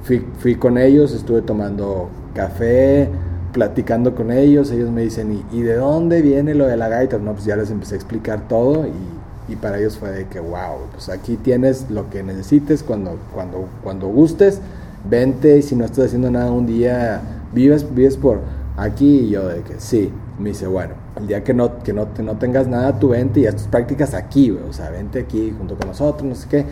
Fui, 0.02 0.26
fui 0.38 0.56
con 0.56 0.78
ellos, 0.78 1.12
estuve 1.12 1.42
tomando 1.42 2.08
café, 2.34 3.08
platicando 3.52 4.14
con 4.14 4.32
ellos, 4.32 4.70
ellos 4.72 4.90
me 4.90 5.02
dicen, 5.02 5.44
¿y, 5.52 5.58
y 5.58 5.62
de 5.62 5.76
dónde 5.76 6.22
viene 6.22 6.54
lo 6.54 6.66
de 6.66 6.76
la 6.76 6.88
gaita? 6.88 7.18
No, 7.18 7.32
pues 7.32 7.44
ya 7.44 7.54
les 7.56 7.70
empecé 7.70 7.94
a 7.94 7.98
explicar 7.98 8.48
todo 8.48 8.86
y, 8.86 9.52
y 9.52 9.56
para 9.56 9.78
ellos 9.78 9.98
fue 9.98 10.10
de 10.10 10.26
que, 10.26 10.40
wow, 10.40 10.78
pues 10.92 11.08
aquí 11.08 11.36
tienes 11.36 11.90
lo 11.90 12.08
que 12.10 12.22
necesites 12.22 12.82
cuando, 12.82 13.16
cuando, 13.34 13.66
cuando 13.82 14.08
gustes, 14.08 14.60
vente 15.08 15.58
y 15.58 15.62
si 15.62 15.76
no 15.76 15.84
estás 15.84 16.06
haciendo 16.06 16.30
nada 16.30 16.50
un 16.52 16.66
día, 16.66 17.20
vives, 17.52 17.92
vives 17.94 18.16
por 18.16 18.40
aquí 18.76 19.20
y 19.20 19.30
yo 19.30 19.48
de 19.48 19.62
que 19.62 19.74
sí, 19.78 20.12
me 20.38 20.50
dice, 20.50 20.66
bueno, 20.66 20.94
el 21.16 21.26
día 21.26 21.44
que 21.44 21.52
no, 21.54 21.78
que 21.82 21.92
no, 21.92 22.06
te- 22.08 22.22
no 22.22 22.36
tengas 22.38 22.66
nada, 22.68 22.98
tú 22.98 23.08
vente 23.10 23.40
y 23.40 23.46
haz 23.46 23.56
tus 23.56 23.66
prácticas 23.66 24.14
aquí, 24.14 24.50
o 24.50 24.72
sea, 24.72 24.90
vente 24.90 25.20
aquí 25.20 25.54
junto 25.56 25.76
con 25.76 25.88
nosotros, 25.88 26.28
no 26.28 26.34
sé 26.34 26.48
qué. 26.48 26.66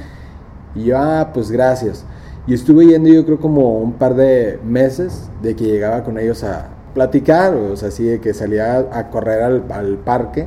Y 0.75 0.85
yo, 0.87 0.99
ah, 0.99 1.31
pues 1.33 1.51
gracias. 1.51 2.05
Y 2.47 2.55
estuve 2.55 2.87
yendo 2.87 3.09
yo 3.09 3.25
creo 3.25 3.39
como 3.41 3.79
un 3.81 3.95
par 3.95 4.15
de 4.15 4.59
meses 4.65 5.29
de 5.43 5.55
que 5.57 5.65
llegaba 5.65 6.05
con 6.05 6.19
ellos 6.19 6.45
a 6.45 6.69
platicar, 6.95 7.55
o 7.55 7.77
sea, 7.77 7.89
así 7.89 8.05
de 8.05 8.21
que 8.21 8.33
salía 8.35 8.79
a 8.93 9.11
correr 9.11 9.43
al, 9.43 9.65
al 9.71 9.99
parque 9.99 10.47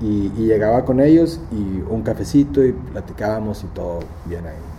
y, 0.00 0.32
y 0.36 0.46
llegaba 0.46 0.84
con 0.84 1.00
ellos 1.00 1.40
y 1.52 1.82
un 1.90 2.02
cafecito 2.02 2.64
y 2.64 2.72
platicábamos 2.72 3.64
y 3.64 3.66
todo 3.68 4.00
bien 4.26 4.46
ahí. 4.46 4.77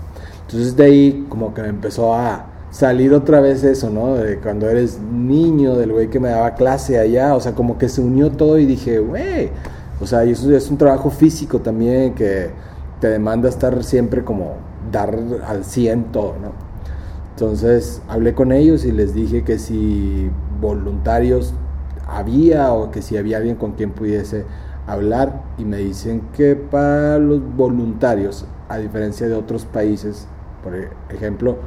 Entonces 0.50 0.76
de 0.76 0.84
ahí 0.84 1.26
como 1.30 1.54
que 1.54 1.62
me 1.62 1.68
empezó 1.68 2.16
a 2.16 2.48
salir 2.72 3.14
otra 3.14 3.40
vez 3.40 3.64
eso, 3.64 3.92
¿no? 3.92 4.16
De 4.16 4.40
cuando 4.40 4.68
eres 4.68 5.00
niño, 5.00 5.76
del 5.76 5.92
güey 5.92 6.10
que 6.10 6.20
me 6.20 6.30
daba 6.30 6.56
clase 6.56 6.98
allá, 6.98 7.36
o 7.36 7.40
sea, 7.40 7.54
como 7.54 7.78
que 7.78 7.88
se 7.88 8.02
unió 8.02 8.32
todo 8.32 8.58
y 8.58 8.66
dije, 8.66 8.98
güey, 8.98 9.52
o 10.02 10.08
sea, 10.08 10.26
y 10.26 10.32
eso 10.32 10.52
es 10.52 10.72
un 10.72 10.80
trabajo 10.80 11.12
físico 11.12 11.60
también 11.60 12.16
que 12.16 12.50
te 13.00 13.10
demanda 13.10 13.48
estar 13.48 13.84
siempre 13.84 14.24
como 14.24 14.56
dar 14.92 15.20
al 15.46 15.64
100 15.64 16.06
todo, 16.06 16.34
¿no? 16.42 16.52
Entonces 17.36 18.02
hablé 18.08 18.34
con 18.34 18.52
ellos 18.52 18.86
y 18.86 18.92
les 18.92 19.14
dije 19.14 19.44
que 19.44 19.60
si 19.60 20.32
voluntarios 20.60 21.54
había 22.08 22.74
o 22.74 22.90
que 22.90 23.04
si 23.04 23.18
había 23.18 23.38
alguien 23.38 23.56
con 23.56 23.74
quien 23.74 23.92
pudiese 23.92 24.46
hablar 24.88 25.44
y 25.60 25.64
me 25.64 25.78
dicen 25.78 26.24
que 26.36 26.56
para 26.56 27.20
los 27.20 27.40
voluntarios, 27.56 28.48
a 28.68 28.78
diferencia 28.78 29.28
de 29.28 29.36
otros 29.36 29.66
países, 29.66 30.28
por 30.64 30.74
ejemplo, 31.10 31.58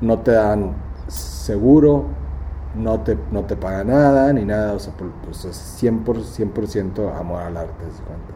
no 0.00 0.18
te 0.20 0.32
dan 0.32 0.72
seguro, 1.08 2.04
no 2.74 3.00
te, 3.00 3.16
no 3.30 3.44
te 3.44 3.56
pagan 3.56 3.88
nada 3.88 4.32
ni 4.32 4.44
nada, 4.44 4.72
o 4.74 4.78
sea, 4.78 4.92
pues 5.24 5.44
es 5.44 5.82
100%, 5.82 6.04
100% 6.04 7.18
amor 7.18 7.42
al 7.42 7.56
arte, 7.56 7.84
¿se 7.96 8.02
cuenta? 8.02 8.34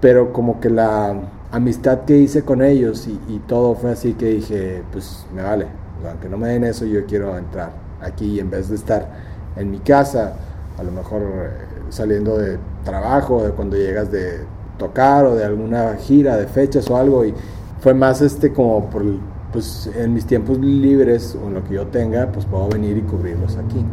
Pero 0.00 0.32
como 0.32 0.60
que 0.60 0.70
la 0.70 1.14
amistad 1.52 2.04
que 2.04 2.18
hice 2.18 2.44
con 2.44 2.62
ellos 2.62 3.06
y, 3.06 3.38
todo 3.46 3.74
fue 3.74 3.92
así 3.92 4.14
que 4.14 4.26
dije, 4.26 4.82
pues 4.92 5.26
me 5.34 5.42
vale, 5.42 5.66
aunque 6.08 6.28
no 6.28 6.36
me 6.36 6.48
den 6.48 6.64
eso, 6.64 6.84
yo 6.84 7.06
quiero 7.06 7.36
entrar 7.36 7.70
aquí 8.00 8.36
y 8.36 8.40
en 8.40 8.50
vez 8.50 8.68
de 8.68 8.76
estar 8.76 9.08
en 9.56 9.70
mi 9.70 9.78
casa, 9.78 10.34
a 10.78 10.82
lo 10.82 10.92
mejor 10.92 11.22
eh, 11.22 11.50
saliendo 11.88 12.36
de 12.36 12.58
trabajo, 12.84 13.42
de 13.42 13.50
cuando 13.50 13.76
llegas 13.76 14.10
de 14.10 14.40
tocar 14.78 15.24
o 15.24 15.34
de 15.34 15.44
alguna 15.44 15.94
gira, 15.96 16.36
de 16.36 16.46
fechas 16.46 16.90
o 16.90 16.96
algo, 16.96 17.24
y 17.24 17.34
fue 17.80 17.94
más 17.94 18.20
este 18.22 18.52
como 18.52 18.88
por, 18.90 19.02
el- 19.02 19.20
pues 19.52 19.90
en 19.96 20.12
mis 20.14 20.26
tiempos 20.26 20.58
libres 20.58 21.36
o 21.42 21.48
en 21.48 21.54
lo 21.54 21.64
que 21.64 21.74
yo 21.74 21.86
tenga, 21.86 22.26
pues 22.32 22.44
puedo 22.46 22.68
venir 22.68 22.96
y 22.96 23.02
cubrirlos 23.02 23.56
aquí. 23.56 23.84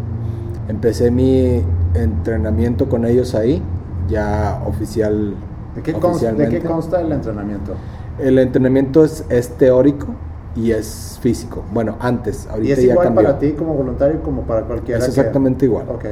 Empecé 0.67 1.11
mi 1.11 1.61
entrenamiento 1.93 2.87
con 2.89 3.05
ellos 3.05 3.35
ahí, 3.35 3.61
ya 4.09 4.61
oficial. 4.65 5.33
¿De 5.75 5.81
qué, 5.81 5.93
consta, 5.93 6.07
¿De 6.07 6.13
oficialmente. 6.13 6.59
qué 6.61 6.67
consta 6.67 7.01
el 7.01 7.11
entrenamiento? 7.11 7.73
El 8.19 8.39
entrenamiento 8.39 9.03
es, 9.03 9.25
es 9.29 9.49
teórico 9.57 10.07
y 10.55 10.71
es 10.71 11.17
físico. 11.21 11.63
Bueno, 11.73 11.95
antes, 11.99 12.45
¿Y 12.45 12.49
ahorita 12.53 12.73
es 12.73 12.83
ya 12.85 12.91
igual 12.91 13.07
cambió. 13.07 13.23
para 13.23 13.39
ti 13.39 13.51
como 13.53 13.73
voluntario 13.73 14.21
como 14.21 14.41
para 14.43 14.61
cualquiera? 14.63 14.99
Es 14.99 15.05
que- 15.05 15.09
exactamente 15.11 15.65
igual. 15.65 15.85
Ok. 15.89 16.05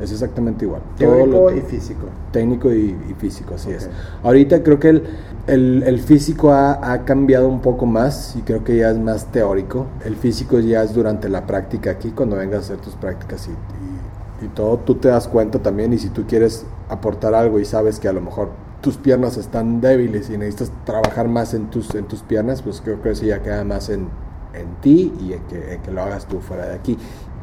Es 0.00 0.12
exactamente 0.12 0.64
igual. 0.64 0.82
Lo- 1.26 1.50
y 1.56 1.60
físico. 1.62 2.06
técnico 2.32 2.72
y, 2.72 2.96
y 3.10 3.14
físico, 3.18 3.54
así 3.54 3.70
es. 3.70 3.88
Ahorita 4.22 4.62
creo 4.62 4.78
que 4.78 4.90
el, 4.90 5.02
el- 5.46 5.82
el 5.84 5.98
físico 6.00 6.52
ha, 6.52 6.92
ha 6.92 7.04
cambiado 7.04 7.48
un 7.48 7.60
poco 7.60 7.84
más 7.86 8.36
y 8.36 8.42
creo 8.42 8.62
que 8.64 8.76
ya 8.76 8.90
es 8.90 8.98
más 8.98 9.26
teórico. 9.32 9.86
El 10.04 10.14
físico 10.16 10.60
ya 10.60 10.82
es 10.82 10.94
durante 10.94 11.28
la 11.28 11.46
práctica 11.46 11.90
aquí, 11.90 12.10
cuando 12.10 12.36
vengas 12.36 12.58
a 12.58 12.60
hacer 12.74 12.76
tus 12.78 12.94
prácticas 12.94 13.48
y, 13.48 13.50
y- 13.50 14.46
y 14.46 14.48
todo, 14.50 14.76
tú 14.78 14.94
te 14.94 15.08
das 15.08 15.26
cuenta 15.26 15.58
también 15.58 15.92
y 15.92 15.98
si 15.98 16.10
tú 16.10 16.24
quieres 16.28 16.64
aportar 16.88 17.34
algo 17.34 17.58
y 17.58 17.64
sabes 17.64 17.98
que 17.98 18.06
a 18.06 18.12
lo 18.12 18.20
mejor 18.20 18.50
tus 18.80 18.96
piernas 18.96 19.36
están 19.36 19.80
débiles 19.80 20.30
y 20.30 20.38
necesitas 20.38 20.70
trabajar 20.84 21.26
más 21.26 21.54
en 21.54 21.66
tus, 21.70 21.92
en 21.96 22.04
tus 22.04 22.22
piernas, 22.22 22.62
pues 22.62 22.80
creo 22.80 23.02
que 23.02 23.10
eso 23.10 23.24
ya 23.24 23.42
queda 23.42 23.64
más 23.64 23.88
en, 23.88 24.02
en 24.54 24.76
ti 24.80 25.12
y 25.20 25.32
en 25.32 25.42
que, 25.48 25.74
en 25.74 25.82
que 25.82 25.90
lo 25.90 26.02
hagas 26.02 26.26
tú 26.26 26.38
fuera 26.38 26.66
de 26.68 26.76
aquí. 26.76 26.96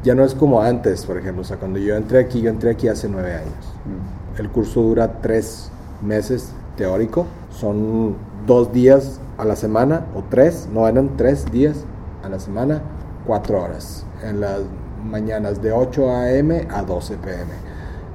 Ya 0.06 0.14
no 0.14 0.22
es 0.22 0.36
como 0.36 0.62
antes, 0.62 1.04
por 1.04 1.18
ejemplo, 1.18 1.42
o 1.42 1.44
sea, 1.44 1.56
cuando 1.56 1.80
yo 1.80 1.96
entré 1.96 2.20
aquí, 2.20 2.40
yo 2.40 2.48
entré 2.48 2.70
aquí 2.70 2.86
hace 2.86 3.08
nueve 3.08 3.34
años. 3.34 3.74
Mm. 3.84 4.40
El 4.40 4.50
curso 4.50 4.80
dura 4.80 5.20
tres 5.20 5.68
meses 6.00 6.52
teórico. 6.76 7.26
Son 7.50 8.14
dos 8.46 8.72
días 8.72 9.18
a 9.36 9.44
la 9.44 9.56
semana 9.56 10.06
o 10.14 10.22
tres, 10.30 10.68
no 10.72 10.86
eran 10.86 11.16
tres 11.16 11.50
días 11.50 11.78
a 12.22 12.28
la 12.28 12.38
semana, 12.38 12.82
cuatro 13.26 13.60
horas. 13.60 14.06
En 14.22 14.38
las 14.38 14.60
mañanas 15.04 15.60
de 15.60 15.72
8 15.72 16.08
a.m. 16.08 16.68
a 16.70 16.82
12 16.82 17.16
p.m. 17.16 17.65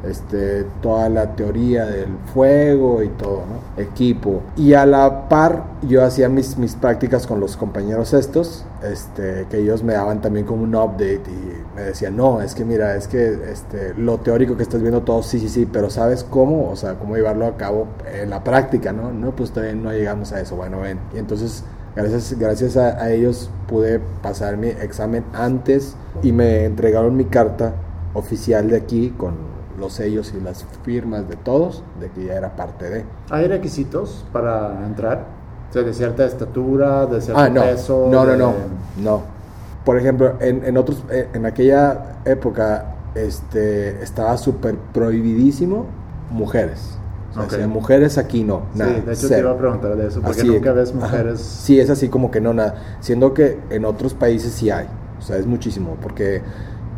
este, 0.03 0.65
toda 0.81 1.09
la 1.09 1.35
teoría 1.35 1.85
del 1.85 2.09
fuego 2.33 3.03
y 3.03 3.09
todo, 3.09 3.43
¿no? 3.45 3.81
Equipo. 3.81 4.41
Y 4.57 4.73
a 4.73 4.85
la 4.85 5.29
par 5.29 5.63
yo 5.87 6.03
hacía 6.03 6.29
mis, 6.29 6.57
mis 6.57 6.75
prácticas 6.75 7.27
con 7.27 7.39
los 7.39 7.57
compañeros 7.57 8.13
estos, 8.13 8.65
este, 8.83 9.45
que 9.49 9.59
ellos 9.59 9.83
me 9.83 9.93
daban 9.93 10.21
también 10.21 10.45
como 10.45 10.63
un 10.63 10.75
update 10.75 11.23
y 11.27 11.75
me 11.75 11.81
decían, 11.83 12.15
no, 12.15 12.41
es 12.41 12.55
que 12.55 12.65
mira, 12.65 12.95
es 12.95 13.07
que 13.07 13.51
este, 13.51 13.93
lo 13.95 14.17
teórico 14.19 14.57
que 14.57 14.63
estás 14.63 14.81
viendo 14.81 15.01
todo, 15.01 15.23
sí, 15.23 15.39
sí, 15.39 15.49
sí, 15.49 15.67
pero 15.71 15.89
¿sabes 15.89 16.23
cómo? 16.23 16.69
O 16.69 16.75
sea, 16.75 16.95
cómo 16.95 17.15
llevarlo 17.15 17.45
a 17.45 17.57
cabo 17.57 17.87
en 18.11 18.29
la 18.29 18.43
práctica, 18.43 18.91
¿no? 18.91 19.11
No, 19.11 19.35
pues 19.35 19.51
todavía 19.51 19.75
no 19.75 19.91
llegamos 19.91 20.31
a 20.31 20.41
eso, 20.41 20.55
bueno, 20.55 20.81
ven. 20.81 20.99
Y 21.13 21.19
entonces 21.19 21.63
Gracias, 21.93 22.39
gracias 22.39 22.77
a, 22.77 23.03
a, 23.03 23.11
ellos 23.11 23.49
pude 23.67 23.99
pasar 24.21 24.55
mi 24.55 24.69
examen 24.69 25.25
antes 25.33 25.97
y 26.23 26.31
me 26.31 26.63
entregaron 26.63 27.17
mi 27.17 27.25
carta 27.25 27.73
oficial 28.13 28.69
de 28.69 28.77
aquí 28.77 29.13
con 29.17 29.33
los 29.82 29.94
sellos 29.94 30.34
y 30.38 30.41
las 30.41 30.65
firmas 30.84 31.28
de 31.28 31.36
todos 31.36 31.84
de 32.00 32.10
que 32.12 32.26
ya 32.26 32.36
era 32.36 32.56
parte 32.56 32.89
de. 32.89 33.04
¿Hay 33.30 33.48
requisitos 33.48 34.26
para 34.32 34.86
entrar? 34.86 35.26
O 35.70 35.74
sea, 35.74 35.82
de 35.84 35.94
cierta 35.94 36.26
estatura, 36.26 37.06
de 37.08 37.20
cierto 37.22 37.41
ah, 37.41 37.50
no. 37.50 37.62
peso. 37.63 38.08
No, 38.10 38.26
de... 38.26 38.38
no, 38.38 38.48
no, 38.52 38.54
no. 39.04 39.22
Por 39.84 39.98
ejemplo, 39.98 40.36
en, 40.39 40.63
en 40.63 40.78
otros, 40.78 41.04
eh, 41.10 41.28
en 41.34 41.46
aquella 41.46 42.20
época, 42.24 42.96
este, 43.15 44.02
estaba 44.04 44.38
súper 44.38 44.76
prohibidísimo 44.94 45.86
mujeres. 46.30 46.98
O 47.32 47.34
sea, 47.34 47.44
Ok. 47.44 47.52
si 47.54 47.67
mujeres 47.67 48.17
aquí 48.17 48.44
no, 48.44 48.63
nada. 48.76 48.94
sí, 48.96 49.02
de 49.02 49.13
hecho 49.13 49.22
te 49.22 49.36
cero. 49.36 49.48
iba 49.48 49.52
a 49.52 49.58
preguntar 49.58 49.96
de 49.96 50.08
eso, 50.08 50.22
porque 50.22 50.41
Así, 50.41 50.50
nunca 50.50 50.74
ves 50.74 50.89
ajá. 50.89 51.00
mujeres. 51.00 51.39
Sí, 51.39 51.80
es 51.80 51.89
así 51.89 52.10
como 52.10 52.30
que 52.30 52.41
no 52.41 52.54
nada. 52.54 52.76
Siendo 53.00 53.34
que 53.34 53.60
en 53.70 53.86
otros 53.86 54.13
países 54.13 54.52
sí 54.52 54.70
hay. 54.70 54.88
O 55.17 55.22
sea, 55.22 55.38
es 55.38 55.46
muchísimo. 55.46 55.96
Porque 56.02 56.41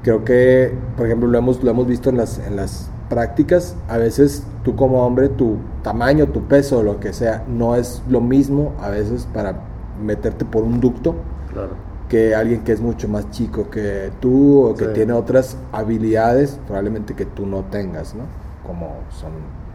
creo 0.03 0.23
que, 0.23 0.71
por 0.97 1.05
ejemplo, 1.07 1.27
lo 1.27 1.37
hemos, 1.37 1.63
lo 1.63 1.71
hemos 1.71 1.87
visto 1.87 2.09
en 2.09 2.17
las, 2.17 2.37
en 2.39 2.55
las 2.55 2.89
prácticas. 3.09 3.75
A 3.89 3.97
veces 3.97 4.43
tú 4.63 4.75
como 4.75 5.05
hombre, 5.05 5.29
tu 5.29 5.57
tamaño, 5.81 6.27
tu 6.27 6.43
peso, 6.43 6.83
lo 6.83 6.99
que 6.99 7.13
sea, 7.13 7.43
no 7.47 7.75
es 7.75 8.01
lo 8.09 8.21
mismo 8.21 8.73
a 8.81 8.89
veces 8.89 9.27
para 9.33 9.55
meterte 10.03 10.45
por 10.45 10.63
un 10.63 10.79
ducto 10.79 11.15
Claro. 11.51 11.69
que 12.09 12.33
alguien 12.35 12.63
que 12.63 12.71
es 12.71 12.81
mucho 12.81 13.07
más 13.07 13.29
chico 13.31 13.69
que 13.69 14.11
tú 14.19 14.65
o 14.67 14.73
que 14.75 14.85
Sí. 14.85 14.91
tiene 14.93 15.13
otras 15.13 15.55
habilidades 15.71 16.59
probablemente 16.67 17.13
que 17.15 17.25
tú 17.25 17.45
no 17.45 17.61
tengas, 17.71 18.13
¿no? 18.15 18.23
Como 18.65 18.87
son 19.09 19.31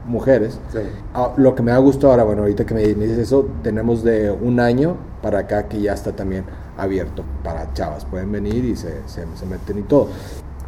mujeres. 0.07 0.59
Sí. 0.73 0.79
Ah, 1.15 1.33
lo 1.37 1.55
que 1.55 1.63
me 1.63 1.71
da 1.71 1.79
gusto 1.79 2.11
ahora, 2.11 2.25
bueno, 2.25 2.43
ahorita 2.43 2.65
que 2.67 2.75
me, 2.75 2.81
me 2.95 3.05
dices 3.07 3.19
eso, 3.19 3.47
tenemos 3.63 4.03
de 4.03 4.31
un 4.31 4.59
año 4.61 4.97
para 5.23 5.41
acá 5.41 5.69
que 5.69 5.81
ya 5.81 5.93
está 5.93 6.13
también 6.13 6.45
abierto 6.79 7.25
para 7.45 7.73
chavas. 7.75 8.05
Pueden 8.05 8.33
venir 8.33 8.65
y 8.65 8.77
se, 8.77 9.03
se, 9.07 9.27
se 9.35 9.47
meten 9.47 9.79
y 9.79 9.83
todo. 9.83 10.09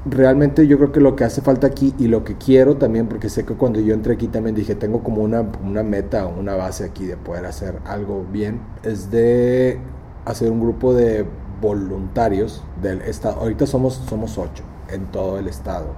Realmente 0.04 0.66
yo 0.66 0.78
creo 0.78 0.92
que 0.92 1.00
lo 1.00 1.14
que 1.14 1.24
hace 1.24 1.42
falta 1.42 1.66
aquí 1.66 1.94
y 1.98 2.08
lo 2.08 2.24
que 2.24 2.36
quiero 2.36 2.76
también, 2.76 3.06
porque 3.06 3.28
sé 3.28 3.44
que 3.44 3.54
cuando 3.54 3.80
yo 3.80 3.92
entré 3.92 4.14
aquí 4.14 4.28
también 4.28 4.54
dije, 4.54 4.74
tengo 4.74 5.02
como 5.02 5.22
una, 5.22 5.44
una 5.62 5.82
meta 5.82 6.26
o 6.26 6.38
una 6.38 6.54
base 6.54 6.84
aquí 6.84 7.06
de 7.06 7.16
poder 7.16 7.44
hacer 7.44 7.78
algo 7.84 8.24
bien, 8.32 8.60
es 8.82 9.10
de 9.10 9.78
hacer 10.24 10.50
un 10.50 10.60
grupo 10.60 10.94
de 10.94 11.26
voluntarios 11.60 12.62
del 12.82 13.02
estado. 13.02 13.40
Ahorita 13.40 13.66
somos, 13.66 13.94
somos 14.08 14.38
ocho 14.38 14.64
en 14.90 15.04
todo 15.06 15.38
el 15.38 15.48
estado. 15.48 15.88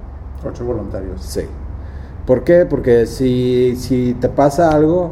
Ocho 0.45 0.65
voluntarios. 0.65 1.21
Sí. 1.21 1.43
¿Por 2.25 2.43
qué? 2.43 2.65
Porque 2.65 3.05
si, 3.05 3.75
si 3.77 4.13
te 4.15 4.27
pasa 4.27 4.71
algo 4.71 5.11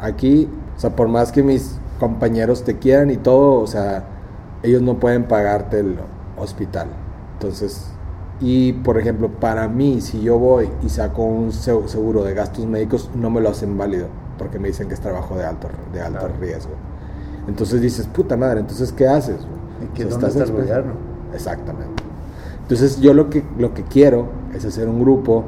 aquí, 0.00 0.48
o 0.76 0.80
sea, 0.80 0.94
por 0.94 1.08
más 1.08 1.32
que 1.32 1.42
mis 1.42 1.78
compañeros 1.98 2.62
te 2.62 2.78
quieran 2.78 3.10
y 3.10 3.16
todo, 3.16 3.60
o 3.60 3.66
sea, 3.66 4.04
ellos 4.62 4.82
no 4.82 4.98
pueden 4.98 5.24
pagarte 5.24 5.80
el 5.80 5.96
hospital. 6.36 6.88
Entonces, 7.34 7.90
y 8.40 8.72
por 8.72 8.98
ejemplo, 8.98 9.28
para 9.28 9.68
mí, 9.68 10.00
si 10.00 10.20
yo 10.22 10.38
voy 10.38 10.68
y 10.82 10.88
saco 10.88 11.22
un 11.24 11.52
se- 11.52 11.88
seguro 11.88 12.24
de 12.24 12.34
gastos 12.34 12.66
médicos, 12.66 13.10
no 13.14 13.30
me 13.30 13.40
lo 13.40 13.50
hacen 13.50 13.76
válido, 13.76 14.06
porque 14.38 14.58
me 14.58 14.68
dicen 14.68 14.88
que 14.88 14.94
es 14.94 15.00
trabajo 15.00 15.36
de 15.36 15.44
alto, 15.44 15.68
de 15.92 16.00
alto 16.00 16.20
Claro. 16.20 16.34
riesgo. 16.40 16.72
Entonces 17.48 17.80
dices, 17.80 18.06
puta 18.06 18.36
madre, 18.36 18.60
entonces 18.60 18.92
¿qué 18.92 19.06
haces? 19.08 19.36
¿Y 19.82 19.86
que 19.96 20.04
O 20.04 20.08
sea, 20.10 20.18
dónde 20.28 20.44
está 20.44 20.78
el? 20.80 20.84
Exactamente. 21.34 22.02
Entonces 22.62 23.00
yo 23.00 23.14
lo 23.14 23.30
que, 23.30 23.44
lo 23.58 23.72
que 23.74 23.82
quiero 23.84 24.28
es 24.54 24.64
hacer 24.64 24.88
un 24.88 25.00
grupo 25.00 25.44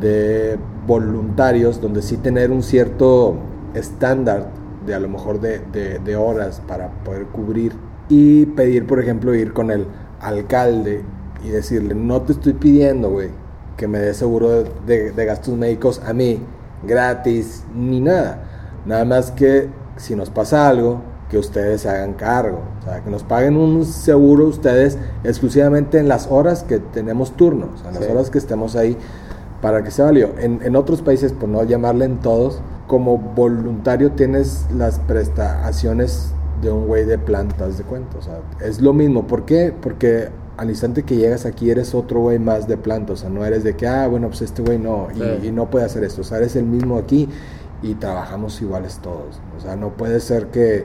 de 0.00 0.58
voluntarios 0.86 1.80
donde 1.80 2.02
sí 2.02 2.16
tener 2.16 2.50
un 2.50 2.62
cierto 2.62 3.34
estándar 3.74 4.48
de 4.86 4.94
a 4.94 5.00
lo 5.00 5.08
mejor 5.08 5.40
de, 5.40 5.60
de- 5.72 5.98
de 5.98 6.16
horas 6.16 6.60
para 6.66 6.88
poder 7.04 7.26
cubrir 7.26 7.74
y 8.08 8.46
pedir, 8.46 8.86
por 8.86 9.00
ejemplo, 9.00 9.34
ir 9.34 9.52
con 9.52 9.70
el 9.70 9.86
alcalde 10.20 11.02
y 11.44 11.48
decirle, 11.48 11.94
no 11.94 12.22
te 12.22 12.32
estoy 12.32 12.54
pidiendo, 12.54 13.10
güey, 13.10 13.28
que 13.76 13.86
me 13.88 13.98
dé 13.98 14.14
seguro 14.14 14.50
de, 14.50 14.70
de- 14.86 15.12
de 15.12 15.24
gastos 15.24 15.56
médicos 15.56 16.00
a 16.06 16.12
mí, 16.12 16.38
gratis, 16.86 17.64
ni 17.74 18.00
nada. 18.00 18.42
Nada 18.86 19.04
más 19.04 19.30
que 19.30 19.68
si 19.96 20.14
nos 20.16 20.30
pasa 20.30 20.68
algo, 20.68 21.00
que 21.30 21.38
ustedes 21.38 21.80
se 21.82 21.88
hagan 21.88 22.12
cargo. 22.14 22.60
O 22.80 22.84
sea, 22.84 23.00
que 23.02 23.10
nos 23.10 23.22
paguen 23.24 23.56
un 23.56 23.84
seguro 23.84 24.46
ustedes 24.46 24.98
exclusivamente 25.24 25.98
en 25.98 26.06
las 26.08 26.28
horas 26.30 26.62
que 26.62 26.78
tenemos 26.78 27.32
turno, 27.36 27.70
o 27.74 27.78
sea, 27.78 27.88
en 27.88 27.94
las 27.94 28.04
horas 28.10 28.30
que 28.30 28.38
estemos 28.38 28.76
ahí 28.76 28.96
para 29.62 29.82
que 29.82 29.90
sea 29.90 30.04
válido. 30.06 30.30
En, 30.38 30.60
en 30.62 30.76
otros 30.76 31.00
países, 31.00 31.32
por 31.32 31.48
no 31.48 31.64
llamarle 31.64 32.04
en 32.04 32.18
todos, 32.18 32.60
como 32.86 33.16
voluntario 33.16 34.12
tienes 34.12 34.66
las 34.76 34.98
prestaciones 34.98 36.33
de 36.62 36.70
un 36.70 36.86
güey 36.86 37.04
de 37.04 37.18
plantas 37.18 37.78
de 37.78 37.84
cuenta. 37.84 38.18
O 38.18 38.22
sea, 38.22 38.40
es 38.60 38.80
lo 38.80 38.92
mismo. 38.92 39.26
¿Por 39.26 39.44
qué? 39.44 39.72
Porque 39.80 40.28
al 40.56 40.70
instante 40.70 41.02
que 41.02 41.16
llegas 41.16 41.46
aquí 41.46 41.70
eres 41.70 41.94
otro 41.94 42.20
güey 42.20 42.38
más 42.38 42.68
de 42.68 42.76
planta. 42.76 43.12
O 43.14 43.16
sea, 43.16 43.30
no 43.30 43.44
eres 43.44 43.64
de 43.64 43.74
que, 43.76 43.86
ah, 43.86 44.06
bueno, 44.08 44.28
pues 44.28 44.42
este 44.42 44.62
güey 44.62 44.78
no, 44.78 45.08
y, 45.42 45.50
no 45.50 45.70
puede 45.70 45.84
hacer 45.84 46.04
esto. 46.04 46.20
O 46.22 46.24
sea, 46.24 46.38
eres 46.38 46.56
el 46.56 46.64
mismo 46.64 46.96
aquí 46.98 47.28
y 47.82 47.94
trabajamos 47.94 48.60
iguales 48.62 48.98
todos. 49.02 49.40
O 49.56 49.60
sea, 49.60 49.76
no 49.76 49.90
puede 49.96 50.20
ser 50.20 50.46
que, 50.46 50.84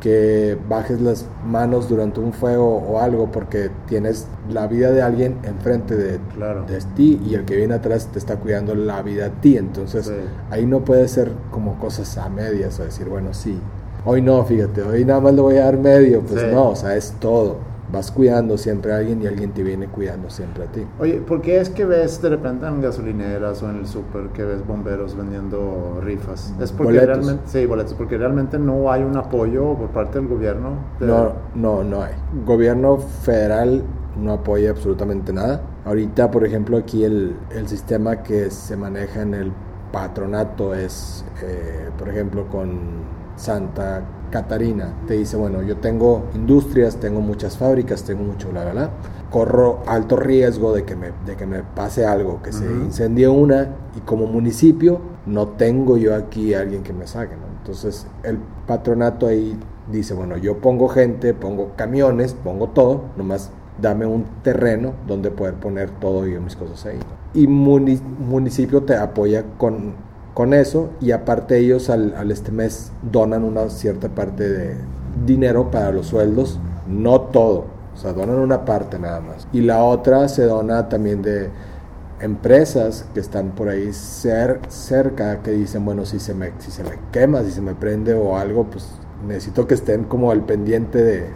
que 0.00 0.58
bajes 0.68 1.00
las 1.00 1.26
manos 1.46 1.88
durante 1.88 2.20
un 2.20 2.32
fuego 2.34 2.76
o 2.76 2.98
algo 3.00 3.30
porque 3.32 3.70
tienes 3.86 4.26
la 4.50 4.66
vida 4.66 4.90
de 4.90 5.00
alguien 5.00 5.38
enfrente 5.44 5.96
de, 5.96 6.18
Claro. 6.34 6.64
de 6.66 6.78
ti 6.94 7.18
y 7.24 7.34
el 7.34 7.44
que 7.46 7.56
viene 7.56 7.74
atrás 7.74 8.08
te 8.12 8.18
está 8.18 8.36
cuidando 8.36 8.74
la 8.74 9.00
vida 9.02 9.26
a 9.26 9.30
ti. 9.40 9.56
Entonces, 9.56 10.06
Sí. 10.06 10.12
ahí 10.50 10.66
no 10.66 10.84
puede 10.84 11.08
ser 11.08 11.32
como 11.50 11.78
cosas 11.78 12.18
a 12.18 12.28
medias 12.28 12.78
o 12.80 12.84
decir, 12.84 13.08
bueno, 13.08 13.32
sí. 13.32 13.58
Hoy 14.06 14.20
no, 14.20 14.44
fíjate, 14.44 14.82
hoy 14.82 15.04
nada 15.04 15.20
más 15.20 15.34
le 15.34 15.40
voy 15.40 15.56
a 15.56 15.64
dar 15.64 15.78
medio. 15.78 16.20
Pues 16.20 16.40
Sí. 16.42 16.46
no, 16.52 16.70
o 16.70 16.76
sea, 16.76 16.94
es 16.96 17.12
todo. 17.20 17.56
Vas 17.92 18.10
cuidando 18.10 18.58
siempre 18.58 18.92
a 18.92 18.96
alguien 18.96 19.22
y 19.22 19.26
alguien 19.26 19.52
te 19.52 19.62
viene 19.62 19.86
cuidando 19.86 20.28
siempre 20.28 20.64
a 20.64 20.66
ti. 20.66 20.84
Oye, 20.98 21.20
¿por 21.20 21.40
qué 21.42 21.60
es 21.60 21.70
que 21.70 21.84
ves 21.84 22.20
de 22.20 22.30
repente 22.30 22.66
en 22.66 22.80
gasolineras 22.82 23.62
o 23.62 23.70
en 23.70 23.76
el 23.76 23.86
súper 23.86 24.28
que 24.30 24.42
ves 24.42 24.66
bomberos 24.66 25.16
vendiendo 25.16 26.00
rifas? 26.02 26.52
Es 26.60 26.72
porque 26.72 26.94
Boletos. 26.94 27.06
realmente, 27.24 27.42
sí, 27.46 27.66
boletos, 27.66 27.94
porque 27.94 28.18
realmente 28.18 28.58
no 28.58 28.90
hay 28.90 29.02
un 29.04 29.16
apoyo 29.16 29.74
por 29.74 29.88
parte 29.90 30.18
del 30.18 30.28
gobierno. 30.28 30.70
de- 30.98 31.06
No, 31.06 31.32
no, 31.54 31.84
no 31.84 32.02
hay. 32.02 32.12
Gobierno 32.44 32.98
federal 32.98 33.84
no 34.20 34.32
apoya 34.32 34.70
absolutamente 34.70 35.32
nada. 35.32 35.62
Ahorita, 35.84 36.30
por 36.30 36.44
ejemplo, 36.44 36.78
aquí 36.78 37.04
el, 37.04 37.36
el 37.54 37.68
sistema 37.68 38.22
que 38.22 38.50
se 38.50 38.76
maneja 38.76 39.22
en 39.22 39.34
el 39.34 39.52
patronato 39.92 40.74
es, 40.74 41.24
eh, 41.42 41.90
por 41.98 42.08
ejemplo, 42.08 42.48
con 42.48 42.78
Santa 43.36 44.02
Catarina. 44.30 44.94
Te 45.06 45.14
dice, 45.14 45.36
bueno, 45.36 45.62
yo 45.62 45.76
tengo 45.76 46.24
industrias, 46.34 46.96
tengo 46.96 47.20
muchas 47.20 47.56
fábricas, 47.56 48.02
tengo 48.04 48.22
mucho 48.24 48.50
bla, 48.50 48.62
bla, 48.64 48.72
bla. 48.72 48.90
Corro 49.30 49.82
alto 49.86 50.16
riesgo 50.16 50.72
de 50.72 50.84
que 50.84 50.96
me, 50.96 51.08
de 51.26 51.36
que 51.36 51.46
me 51.46 51.62
pase 51.62 52.06
algo, 52.06 52.42
que 52.42 52.52
se 52.52 52.64
incendie 52.64 53.28
una 53.28 53.68
y 53.96 54.00
como 54.00 54.26
municipio 54.26 55.00
no 55.26 55.48
tengo 55.48 55.96
yo 55.96 56.14
aquí 56.14 56.54
a 56.54 56.60
alguien 56.60 56.82
que 56.82 56.92
me 56.92 57.06
saque, 57.06 57.34
¿no? 57.34 57.42
Entonces 57.60 58.06
el 58.22 58.38
patronato 58.66 59.26
ahí 59.26 59.58
dice, 59.90 60.14
bueno, 60.14 60.36
yo 60.36 60.58
pongo 60.58 60.88
gente, 60.88 61.34
pongo 61.34 61.72
camiones, 61.76 62.34
pongo 62.34 62.68
todo, 62.68 63.02
nomás 63.16 63.50
dame 63.80 64.06
un 64.06 64.24
terreno 64.42 64.92
donde 65.08 65.30
poder 65.30 65.54
poner 65.54 65.90
todo 65.90 66.28
y 66.28 66.38
mis 66.38 66.54
cosas 66.54 66.84
ahí. 66.86 66.98
¿no? 66.98 67.40
Y 67.40 67.48
muni- 67.48 68.00
municipio 68.18 68.82
te 68.84 68.96
apoya 68.96 69.44
con, 69.58 69.94
con 70.34 70.52
eso 70.54 70.90
y 71.00 71.12
aparte 71.12 71.58
ellos 71.58 71.90
al, 71.90 72.14
al 72.16 72.30
este 72.30 72.50
mes 72.52 72.92
donan 73.10 73.44
una 73.44 73.70
cierta 73.70 74.08
parte 74.08 74.48
de 74.48 74.76
dinero 75.24 75.70
para 75.70 75.92
los 75.92 76.06
sueldos, 76.06 76.58
no 76.88 77.20
todo, 77.20 77.66
o 77.94 77.96
sea, 77.96 78.12
donan 78.12 78.38
una 78.38 78.64
parte 78.64 78.98
nada 78.98 79.20
más. 79.20 79.46
Y 79.52 79.60
la 79.60 79.82
otra 79.84 80.28
se 80.28 80.44
dona 80.44 80.88
también 80.88 81.22
de 81.22 81.50
empresas 82.20 83.06
que 83.14 83.20
están 83.20 83.50
por 83.50 83.68
ahí 83.68 83.88
cer- 83.88 84.60
cerca 84.68 85.42
que 85.42 85.50
dicen, 85.52 85.84
bueno, 85.84 86.04
si 86.06 86.18
se, 86.18 86.34
me, 86.34 86.52
si 86.58 86.70
se 86.70 86.82
me 86.84 86.98
quema, 87.12 87.42
si 87.42 87.50
se 87.50 87.60
me 87.60 87.74
prende 87.74 88.14
o 88.14 88.36
algo, 88.36 88.64
pues 88.64 88.86
necesito 89.26 89.66
que 89.66 89.74
estén 89.74 90.04
como 90.04 90.30
al 90.30 90.44
pendiente 90.44 91.02
de 91.02 91.26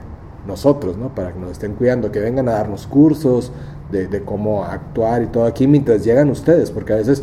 nosotros, 0.47 0.97
¿no? 0.97 1.15
Para 1.15 1.33
que 1.33 1.39
nos 1.41 1.53
estén 1.53 1.75
cuidando, 1.75 2.11
que 2.13 2.21
vengan 2.21 2.49
a 2.49 2.53
darnos 2.53 2.87
cursos 2.87 3.53
de, 3.91 4.07
de 4.07 4.23
cómo 4.23 4.65
actuar 4.65 5.23
y 5.23 5.27
todo 5.27 5.45
aquí 5.45 5.67
mientras 5.67 6.05
llegan 6.05 6.31
ustedes, 6.31 6.71
porque 6.71 6.93
a 6.93 6.97
veces 6.97 7.23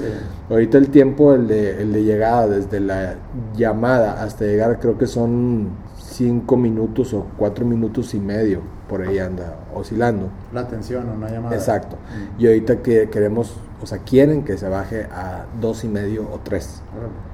ahorita 0.49 0.77
el 0.77 0.89
tiempo, 0.89 1.33
el 1.33 1.47
de, 1.47 1.81
el 1.81 1.93
de 1.93 2.03
llegada, 2.03 2.47
desde 2.47 2.79
la 2.79 3.15
llamada 3.55 4.21
hasta 4.23 4.45
llegar, 4.45 4.79
creo 4.79 4.97
que 4.97 5.07
son 5.07 5.69
cinco 5.97 6.55
minutos 6.57 7.13
o 7.13 7.27
cuatro 7.37 7.65
minutos 7.65 8.13
y 8.13 8.19
medio, 8.19 8.61
por 8.87 9.01
ahí 9.01 9.19
anda 9.19 9.57
oscilando. 9.73 10.29
La 10.53 10.61
atención, 10.61 11.09
una 11.09 11.29
llamada. 11.29 11.55
Exacto. 11.55 11.97
Y 12.39 12.47
ahorita 12.47 12.77
que 12.77 13.09
queremos, 13.09 13.55
o 13.81 13.85
sea, 13.85 13.99
quieren 13.99 14.43
que 14.43 14.57
se 14.57 14.69
baje 14.69 15.03
a 15.03 15.45
dos 15.59 15.83
y 15.83 15.87
medio 15.87 16.23
o 16.23 16.39
tres, 16.43 16.81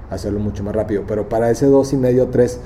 hacerlo 0.09 0.39
mucho 0.39 0.63
más 0.63 0.75
rápido. 0.75 1.03
Pero 1.07 1.29
para 1.29 1.51
ese 1.51 1.67
dos 1.67 1.93
y 1.93 1.97
medio 1.97 2.23
o 2.23 2.27
tres 2.27 2.59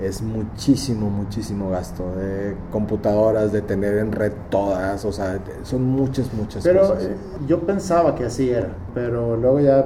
es 0.00 0.22
muchísimo, 0.22 1.10
muchísimo 1.10 1.70
gasto 1.70 2.04
de 2.16 2.56
computadoras, 2.70 3.52
de 3.52 3.62
tener 3.62 3.98
en 3.98 4.10
red 4.12 4.32
todas, 4.50 5.04
o 5.04 5.12
sea, 5.12 5.38
son 5.62 5.82
muchas, 5.84 6.32
muchas 6.34 6.64
Pero 6.64 6.80
cosas. 6.80 7.04
eh, 7.04 7.16
yo 7.46 7.60
pensaba 7.60 8.14
que 8.14 8.24
así 8.24 8.50
era, 8.50 8.68
pero 8.94 9.36
luego 9.36 9.60
ya 9.60 9.84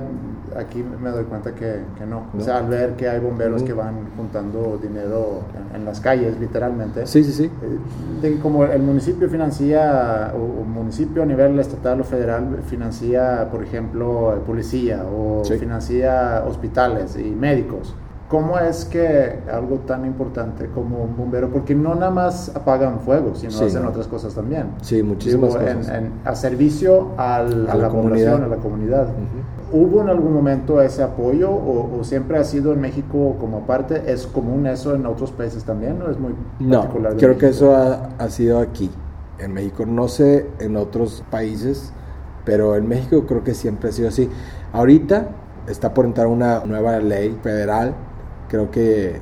aquí 0.57 0.83
me 1.03 1.11
doy 1.11 1.25
cuenta 1.25 1.55
que, 1.55 1.81
que 1.99 2.07
no. 2.07 2.29
O 2.39 2.41
sea, 2.41 2.59
al 2.59 2.69
ver 2.69 2.95
que 2.95 3.09
hay 3.09 3.21
bomberos 3.21 3.63
que 3.63 3.75
van 3.75 4.09
juntando 4.17 4.79
dinero 4.81 5.43
en, 5.71 5.77
en 5.81 5.85
las 5.85 6.01
calles, 6.01 6.39
literalmente. 6.41 7.07
Sí, 7.07 7.23
sí, 7.23 7.33
sí. 7.33 7.45
Eh, 7.45 7.79
de- 8.23 8.39
como 8.39 8.65
el 8.65 8.83
municipio 8.83 9.29
financia, 9.29 10.33
o, 10.35 10.63
o 10.63 10.65
municipio 10.65 11.23
a 11.25 11.27
nivel 11.27 11.59
estatal 11.59 12.01
o 12.01 12.05
federal 12.05 12.61
financia, 12.67 13.49
por 13.51 13.63
ejemplo, 13.63 14.41
policía 14.47 15.05
o 15.05 15.43
Sí. 15.45 15.59
financia 15.59 16.43
hospitales 16.47 17.19
y 17.19 17.31
médicos. 17.33 17.95
¿Cómo 18.29 18.59
es 18.59 18.85
que 18.85 19.39
algo 19.53 19.77
tan 19.87 20.05
importante 20.05 20.67
como 20.75 21.05
un 21.05 21.17
bombero, 21.17 21.49
porque 21.51 21.77
no 21.77 21.95
nada 21.95 22.11
más 22.11 22.51
apagan 22.57 22.99
fuego, 22.99 23.37
sino 23.37 23.53
Sí, 23.53 23.65
hacen 23.67 23.85
no. 23.85 23.91
otras 23.91 24.09
cosas 24.09 24.35
también? 24.35 24.67
Sí, 24.83 25.01
muchísimas 25.05 25.51
Digo, 25.55 25.65
en- 25.65 25.77
cosas. 25.79 25.95
en- 25.95 26.13
a 26.25 26.35
servicio 26.35 27.11
al- 27.17 27.69
a, 27.69 27.73
A 27.73 27.75
la, 27.77 27.83
la 27.83 27.89
población, 27.89 28.43
a 28.43 28.49
la 28.49 28.57
comunidad. 28.57 29.05
Ujú. 29.05 29.79
¿Hubo 29.79 30.01
en 30.03 30.09
algún 30.09 30.33
momento 30.33 30.81
ese 30.83 31.05
apoyo 31.05 31.51
o, 31.53 31.99
o 32.01 32.03
siempre 32.05 32.37
ha 32.39 32.43
sido 32.45 32.73
en 32.73 32.81
México 32.81 33.37
como 33.39 33.61
parte? 33.61 34.03
¿Es 34.13 34.27
común 34.27 34.67
eso 34.67 34.95
en 34.97 35.07
otros 35.07 35.31
países 35.31 35.63
también 35.65 36.03
o 36.03 36.11
es 36.11 36.19
muy 36.19 36.35
No, 36.59 36.81
particular? 36.81 37.13
de 37.15 37.19
creo 37.19 37.39
que 37.39 37.49
eso 37.49 37.77
ha, 37.77 38.09
ha 38.19 38.29
sido 38.31 38.59
aquí, 38.59 38.91
en 39.39 39.53
México. 39.53 39.87
No 39.87 40.09
sé 40.09 40.47
en 40.59 40.77
otros 40.77 41.23
países, 41.31 41.93
pero 42.45 42.75
en 42.75 42.89
México 42.89 43.25
creo 43.27 43.45
que 43.45 43.55
siempre 43.55 43.91
ha 43.91 43.93
sido 43.93 44.09
así. 44.09 44.29
Ahorita 44.73 45.29
está 45.69 45.95
por 45.95 46.05
entrar 46.07 46.27
una 46.27 46.65
nueva 46.65 46.99
ley 46.99 47.37
federal, 47.43 47.95
creo 48.49 48.71
que 48.71 49.21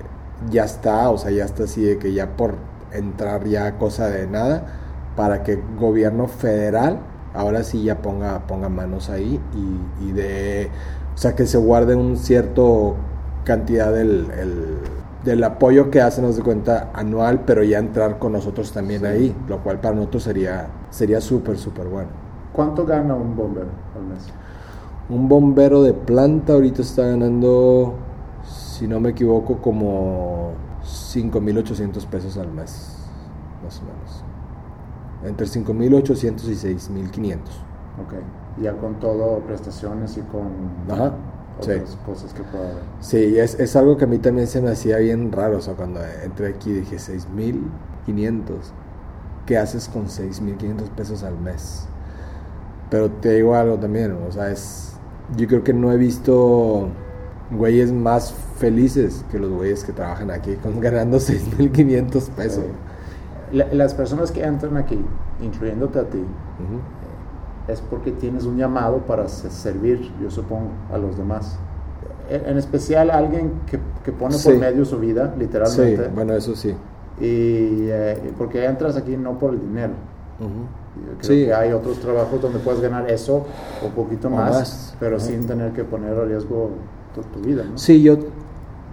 ya 0.51 0.64
está, 0.64 1.11
o 1.11 1.18
sea, 1.18 1.31
ya 1.31 1.45
está 1.45 1.64
así 1.64 1.83
de 1.83 1.99
que 1.99 2.12
ya 2.12 2.37
por 2.37 2.57
entrar 2.93 3.45
ya 3.47 3.79
cosa 3.79 4.09
de 4.09 4.27
nada, 4.27 4.66
para 5.16 5.43
que 5.43 5.62
gobierno 5.79 6.29
federal 6.29 6.99
ahora 7.35 7.62
sí 7.64 7.83
ya 7.85 8.03
ponga, 8.03 8.47
ponga 8.47 8.68
manos 8.68 9.11
ahí 9.11 9.41
y, 10.01 10.05
y 10.09 10.12
de, 10.12 10.70
o 11.14 11.18
sea, 11.18 11.35
que 11.35 11.47
se 11.47 11.59
guarde 11.59 11.95
un 11.97 12.16
cierto 12.16 12.97
cantidad 13.45 13.93
del, 13.93 14.31
el- 14.39 14.79
del 15.25 15.43
apoyo 15.45 15.91
que 15.91 16.03
hacen, 16.03 16.25
nos 16.25 16.37
de 16.37 16.43
cuenta, 16.43 16.91
anual, 16.95 17.45
pero 17.47 17.62
ya 17.64 17.79
entrar 17.79 18.18
con 18.18 18.33
nosotros 18.33 18.72
también 18.72 19.05
Sí. 19.05 19.07
ahí, 19.07 19.35
lo 19.49 19.62
cual 19.62 19.81
para 19.81 19.95
nosotros 19.95 20.22
sería 20.25 20.68
sería 20.91 21.20
súper, 21.20 21.57
súper 21.59 21.87
bueno. 21.89 22.11
¿Cuánto 22.53 22.87
gana 22.87 23.14
un 23.14 23.37
bombero 23.37 23.72
al 23.95 24.05
mes? 24.05 24.33
Un 25.09 25.29
bombero 25.29 25.83
de 25.83 25.93
planta 25.95 26.55
ahorita 26.55 26.83
está 26.83 27.07
ganando, 27.07 27.95
si 28.75 28.89
no 28.89 28.99
me 28.99 29.11
equivoco, 29.11 29.59
como 29.62 30.55
5.800 30.83 32.07
pesos 32.09 32.37
al 32.39 32.51
mes, 32.51 33.09
más 33.62 33.81
o 33.81 33.85
menos. 33.85 34.25
Entre 35.22 35.47
5.800 35.47 36.45
y 36.49 36.55
6.500. 36.57 37.39
Ok. 38.03 38.14
Ya 38.61 38.77
con 38.77 38.99
todo, 38.99 39.39
prestaciones 39.47 40.16
y 40.16 40.22
con 40.22 40.49
Ajá, 40.89 41.14
otras 41.57 41.91
sí. 41.91 41.99
cosas 42.05 42.35
que 42.35 42.43
pueda 42.43 42.70
haber. 42.72 42.85
Sí, 42.99 43.39
es, 43.39 43.59
es 43.61 43.77
algo 43.77 43.97
que 43.97 44.05
a 44.05 44.09
mí 44.09 44.18
también 44.18 44.49
se 44.49 44.61
me 44.61 44.70
hacía 44.70 44.99
bien 44.99 45.31
raro. 45.31 45.59
O 45.59 45.61
sea, 45.61 45.75
cuando 45.75 46.01
entré 46.25 46.49
aquí 46.49 46.72
dije 46.72 46.97
6.500. 46.97 48.75
¿Qué 49.47 49.57
haces 49.59 49.89
con 49.89 50.07
6.500 50.09 50.91
pesos 50.91 51.22
al 51.22 51.39
mes? 51.39 51.89
Pero 52.91 53.11
te 53.11 53.35
digo 53.35 53.55
algo 53.55 53.79
también, 53.79 54.12
o 54.12 54.33
sea, 54.33 54.51
es... 54.51 54.99
Yo 55.37 55.47
creo 55.49 55.64
que 55.64 55.72
no 55.72 55.93
he 55.93 55.97
visto 55.97 56.89
güeyes 57.51 57.92
más 57.92 58.32
felices 58.59 59.24
que 59.30 59.38
los 59.38 59.51
güeyes 59.51 59.84
que 59.84 59.92
trabajan 59.92 60.30
aquí 60.30 60.55
con 60.62 60.80
ganando 60.80 61.18
6.500 61.18 62.28
pesos. 62.30 62.64
La- 63.53 63.72
las 63.72 63.95
personas 63.95 64.32
que 64.32 64.42
entran 64.42 64.76
aquí, 64.76 64.99
incluyéndote 65.42 65.99
a 65.99 66.05
ti, 66.05 66.18
Ujú. 66.18 67.72
es 67.72 67.80
porque 67.80 68.11
tienes 68.12 68.45
un 68.45 68.57
llamado 68.57 68.99
para 68.99 69.28
se- 69.28 69.51
servir, 69.51 70.11
yo 70.22 70.30
supongo, 70.30 70.68
a 70.92 70.99
los 70.99 71.16
demás. 71.16 71.59
En 72.30 72.47
en 72.47 72.57
especial 72.59 73.11
a 73.11 73.18
alguien 73.18 73.53
que, 73.66 73.78
que 74.03 74.11
pone 74.12 74.32
por 74.34 74.53
Sí. 74.55 74.59
medio 74.59 74.84
su 74.84 74.99
vida, 74.99 75.32
Sí, 75.34 75.40
literalmente. 75.40 76.09
bueno, 76.14 76.32
eso 76.34 76.57
sí. 76.57 76.70
Y 77.20 77.86
eh, 77.90 78.32
porque 78.38 78.64
entras 78.64 78.97
aquí 78.97 79.16
no 79.16 79.38
por 79.38 79.53
el 79.55 79.61
dinero. 79.61 79.92
Yo 80.40 81.18
creo 81.18 81.22
Sí. 81.22 81.45
que 81.45 81.55
hay 81.55 81.72
otros 81.72 82.01
trabajos 82.01 82.40
donde 82.40 82.59
puedes 82.59 82.80
ganar 82.80 83.09
eso 83.11 83.47
o 83.82 83.86
un 83.86 83.92
poquito 83.92 84.30
más, 84.30 84.51
más. 84.53 84.97
pero 84.99 85.20
sin 85.20 85.47
tener 85.47 85.72
que 85.72 85.84
poner 85.84 86.18
a 86.18 86.24
riesgo 86.24 86.70
tu, 87.15 87.23
tu 87.23 87.41
vida. 87.41 87.65
¿no? 87.65 87.79
Sí, 87.79 88.03
yo, 88.03 88.17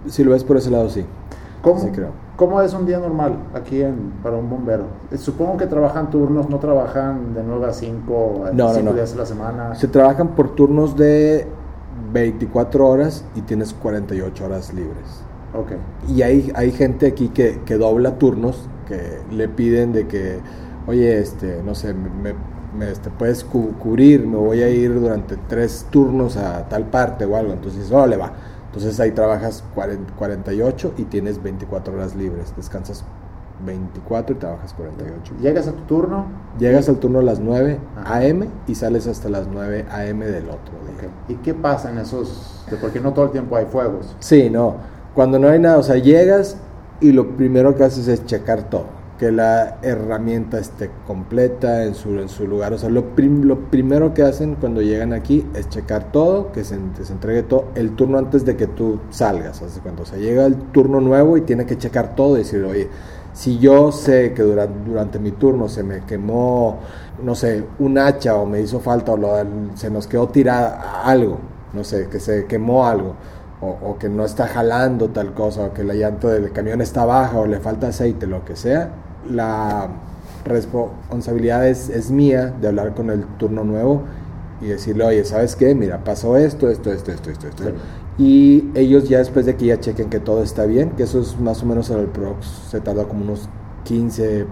si 0.06 0.24
lo 0.24 0.30
ves 0.32 0.44
por 0.44 0.56
ese 0.56 0.70
lado, 0.70 0.88
sí. 0.88 1.04
¿Cómo, 1.62 1.78
Sí, 1.78 1.88
creo. 1.92 2.08
cómo 2.36 2.60
es 2.60 2.74
un 2.74 2.86
día 2.86 2.98
normal 2.98 3.36
aquí 3.54 3.82
en, 3.82 4.12
para 4.22 4.36
un 4.36 4.50
bombero? 4.50 4.84
Eh, 5.10 5.18
Supongo 5.18 5.56
que 5.56 5.66
trabajan 5.66 6.10
turnos, 6.10 6.48
no 6.48 6.58
trabajan 6.58 7.34
de 7.34 7.42
9 7.44 7.66
a 7.66 7.72
5, 7.72 8.44
No, 8.52 8.68
no, 8.68 8.74
5 8.74 8.84
no. 8.84 8.92
días 8.94 9.12
a 9.14 9.16
la 9.16 9.26
semana. 9.26 9.74
Se 9.76 9.86
trabajan 9.88 10.28
por 10.34 10.54
turnos 10.56 10.96
de 10.96 11.46
24 12.12 12.86
horas 12.88 13.24
y 13.34 13.42
tienes 13.42 13.72
48 13.74 14.44
horas 14.44 14.74
libres. 14.74 15.22
Ok. 15.54 15.72
Y 16.08 16.22
hay, 16.22 16.50
hay 16.54 16.72
gente 16.72 17.06
aquí 17.06 17.28
que, 17.28 17.60
que 17.64 17.76
dobla 17.76 18.18
turnos, 18.18 18.68
que 18.88 19.18
le 19.30 19.48
piden 19.48 19.92
de 19.92 20.06
que, 20.08 20.40
oye, 20.88 21.18
este, 21.18 21.62
no 21.64 21.74
sé, 21.74 21.94
me, 21.94 22.34
me- 22.76 22.90
este, 22.90 23.10
puedes 23.10 23.44
cu- 23.44 23.72
cubrir, 23.78 24.26
me 24.26 24.36
voy 24.36 24.62
a 24.62 24.68
ir 24.68 24.98
durante 24.98 25.36
tres 25.48 25.86
turnos 25.90 26.36
a 26.36 26.68
tal 26.68 26.84
parte 26.86 27.24
o 27.24 27.36
algo. 27.36 27.52
Entonces, 27.52 27.90
órale, 27.92 28.16
va. 28.16 28.32
Entonces 28.66 28.98
ahí 29.00 29.10
trabajas 29.10 29.62
40 29.74 30.14
48 30.14 30.94
y 30.96 31.02
tienes 31.04 31.42
24 31.42 31.92
horas 31.94 32.14
libres. 32.16 32.54
Descansas 32.56 33.04
24 33.66 34.34
y 34.34 34.38
trabajas 34.38 34.72
48. 34.74 35.34
Llegas 35.40 35.68
a 35.68 35.72
tu 35.72 35.82
turno. 35.82 36.26
Llegas 36.58 36.88
al 36.88 36.96
turno 36.96 37.18
a 37.20 37.22
las 37.22 37.38
9 37.38 37.78
Ajá. 37.96 38.16
AM 38.16 38.48
y 38.66 38.74
sales 38.74 39.06
hasta 39.06 39.28
las 39.28 39.46
9 39.46 39.84
AM 39.90 40.20
del 40.20 40.44
otro 40.46 40.74
día. 41.00 41.10
¿Y 41.28 41.34
qué 41.42 41.54
pasa 41.54 41.90
en 41.90 41.98
esos? 41.98 42.64
Porque 42.80 42.98
no 43.00 43.12
todo 43.12 43.26
el 43.26 43.30
tiempo 43.30 43.56
hay 43.56 43.66
fuegos. 43.66 44.16
Sí, 44.20 44.48
no. 44.50 44.76
Cuando 45.14 45.38
no 45.38 45.48
hay 45.48 45.58
nada, 45.58 45.76
o 45.78 45.82
sea, 45.82 45.96
llegas 45.96 46.56
y 47.00 47.12
lo 47.12 47.36
primero 47.36 47.74
que 47.76 47.84
haces 47.84 48.08
es 48.08 48.24
checar 48.24 48.70
todo. 48.70 48.86
Que 49.22 49.30
la 49.30 49.78
herramienta 49.82 50.58
esté 50.58 50.90
completa 51.06 51.84
en 51.84 51.94
su, 51.94 52.18
en 52.18 52.28
su 52.28 52.44
lugar. 52.48 52.72
O 52.72 52.78
sea, 52.78 52.88
lo, 52.88 53.14
prim- 53.14 53.44
lo 53.44 53.70
primero 53.70 54.12
que 54.14 54.24
hacen 54.24 54.56
cuando 54.56 54.82
llegan 54.82 55.12
aquí 55.12 55.46
es 55.54 55.68
checar 55.68 56.10
todo, 56.10 56.50
que 56.50 56.64
se, 56.64 56.76
se 57.04 57.12
entregue 57.12 57.44
todo, 57.44 57.66
el 57.76 57.94
turno 57.94 58.18
antes 58.18 58.44
de 58.44 58.56
que 58.56 58.66
tú 58.66 58.98
salgas. 59.10 59.62
O 59.62 60.04
sea, 60.04 60.18
llega 60.18 60.44
el 60.44 60.56
turno 60.72 61.00
nuevo 61.00 61.36
y 61.36 61.42
tiene 61.42 61.66
que 61.66 61.78
checar 61.78 62.16
todo 62.16 62.34
y 62.34 62.38
decir, 62.40 62.64
oye, 62.64 62.88
si 63.32 63.58
yo 63.60 63.92
sé 63.92 64.32
que 64.34 64.42
durante, 64.42 64.90
durante 64.90 65.18
mi 65.20 65.30
turno 65.30 65.68
se 65.68 65.84
me 65.84 66.00
quemó, 66.00 66.78
no 67.22 67.36
sé, 67.36 67.64
un 67.78 67.98
hacha 67.98 68.34
o 68.34 68.44
me 68.44 68.60
hizo 68.60 68.80
falta 68.80 69.12
o 69.12 69.16
lo- 69.16 69.36
se 69.76 69.88
nos 69.88 70.08
quedó 70.08 70.26
tirada 70.30 71.02
algo, 71.04 71.38
no 71.74 71.84
sé, 71.84 72.08
que 72.08 72.18
se 72.18 72.46
quemó 72.46 72.88
algo 72.88 73.14
o, 73.60 73.68
o 73.90 73.98
que 73.98 74.08
no 74.08 74.24
está 74.24 74.48
jalando 74.48 75.10
tal 75.10 75.32
cosa, 75.32 75.66
o 75.66 75.72
que 75.72 75.84
la 75.84 75.94
llanta 75.94 76.28
del 76.28 76.50
camión 76.52 76.80
está 76.80 77.04
baja, 77.04 77.38
o 77.38 77.46
le 77.46 77.60
falta 77.60 77.88
aceite, 77.88 78.26
lo 78.26 78.44
que 78.44 78.56
sea, 78.56 78.90
la 79.30 79.88
responsabilidad 80.44 81.68
es, 81.68 81.88
es 81.88 82.10
mía 82.10 82.54
de 82.60 82.68
hablar 82.68 82.94
con 82.94 83.10
el 83.10 83.24
turno 83.38 83.64
nuevo 83.64 84.02
y 84.60 84.66
decirle, 84.66 85.04
oye, 85.04 85.24
¿sabes 85.24 85.56
qué? 85.56 85.74
Mira, 85.74 86.04
pasó 86.04 86.36
esto, 86.36 86.68
esto, 86.68 86.92
esto, 86.92 87.12
esto, 87.12 87.30
esto, 87.30 87.48
esto. 87.48 87.64
Sí. 87.64 87.70
Y 88.18 88.70
ellos 88.74 89.08
ya 89.08 89.18
después 89.18 89.46
de 89.46 89.56
que 89.56 89.66
ya 89.66 89.80
chequen 89.80 90.10
que 90.10 90.20
todo 90.20 90.42
está 90.42 90.66
bien, 90.66 90.90
que 90.90 91.04
eso 91.04 91.20
es 91.20 91.38
más 91.40 91.62
o 91.62 91.66
menos 91.66 91.90
en 91.90 91.98
el 91.98 92.06
Prox, 92.06 92.46
se 92.70 92.80
tarda 92.80 93.04
como 93.04 93.24
unos 93.24 93.48
15 93.84 94.46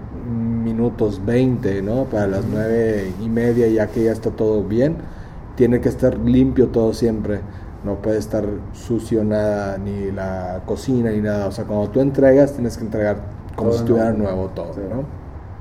minutos, 0.63 1.21
20, 1.25 1.81
¿no? 1.81 2.05
Para 2.05 2.27
las 2.27 2.45
9 2.45 3.13
y 3.21 3.29
media, 3.29 3.67
ya 3.67 3.87
que 3.87 4.03
ya 4.03 4.11
está 4.11 4.31
todo 4.31 4.63
bien, 4.63 4.97
tiene 5.55 5.79
que 5.79 5.89
estar 5.89 6.17
limpio 6.17 6.67
todo 6.69 6.93
siempre. 6.93 7.41
No 7.85 8.01
puede 8.01 8.17
estar 8.17 8.45
sucio 8.73 9.23
nada, 9.23 9.77
ni 9.77 10.11
la 10.11 10.61
cocina, 10.65 11.11
ni 11.11 11.21
nada. 11.21 11.47
O 11.47 11.51
sea, 11.51 11.65
cuando 11.65 11.89
tú 11.89 11.99
entregas, 11.99 12.53
tienes 12.53 12.77
que 12.77 12.83
entregar 12.83 13.21
como 13.55 13.69
Todo 13.69 13.77
si 13.79 13.83
estuviera 13.83 14.11
nuevo. 14.11 14.35
nuevo 14.35 14.49
todo, 14.49 14.73
Sí. 14.73 14.81
¿no? 14.89 15.03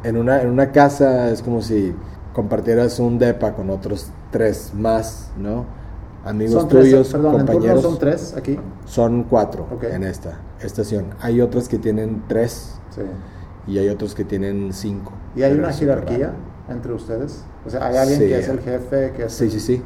En 0.09 0.17
una, 0.17 0.41
en 0.43 0.49
una 0.49 0.73
casa 0.73 1.31
es 1.31 1.43
como 1.43 1.61
si 1.63 1.95
compartieras 2.33 2.99
un 3.01 3.19
depa 3.19 3.53
con 3.53 3.71
otros 3.71 4.11
tres 4.31 4.73
más, 4.75 5.31
¿no? 5.37 5.65
Amigos 6.25 6.61
Son 6.63 6.69
tres, 6.69 6.85
tuyos, 6.85 7.09
perdón, 7.09 7.27
en 7.33 7.39
turno 7.41 7.53
compañeros. 7.53 7.83
son 7.83 7.99
tres 7.99 8.35
aquí. 8.37 8.59
Son 8.87 9.25
cuatro 9.25 9.67
Ok. 9.75 9.85
en 9.85 10.05
esta 10.05 10.39
estación. 10.61 11.07
Hay 11.21 11.41
otras 11.41 11.69
que 11.69 11.79
tienen 11.79 12.23
tres 12.29 12.79
Sí. 12.91 13.01
y 13.67 13.79
hay 13.79 13.89
otros 13.89 14.15
que 14.15 14.25
tienen 14.25 14.73
cinco. 14.73 15.13
¿Y 15.35 15.43
hay 15.43 15.53
una 15.55 15.73
jerarquía 15.73 16.27
raro. 16.29 16.51
entre 16.69 16.93
ustedes? 16.93 17.43
O 17.67 17.71
sea, 17.71 17.87
hay 17.87 17.97
alguien 17.97 18.21
Sí. 18.21 18.27
que 18.29 18.39
es 18.39 18.49
el 18.49 18.61
jefe, 18.61 19.13
que 19.17 19.25
es 19.25 19.33
Sí, 19.33 19.45
el- 19.45 19.51
sí, 19.51 19.61
sí. 19.61 19.83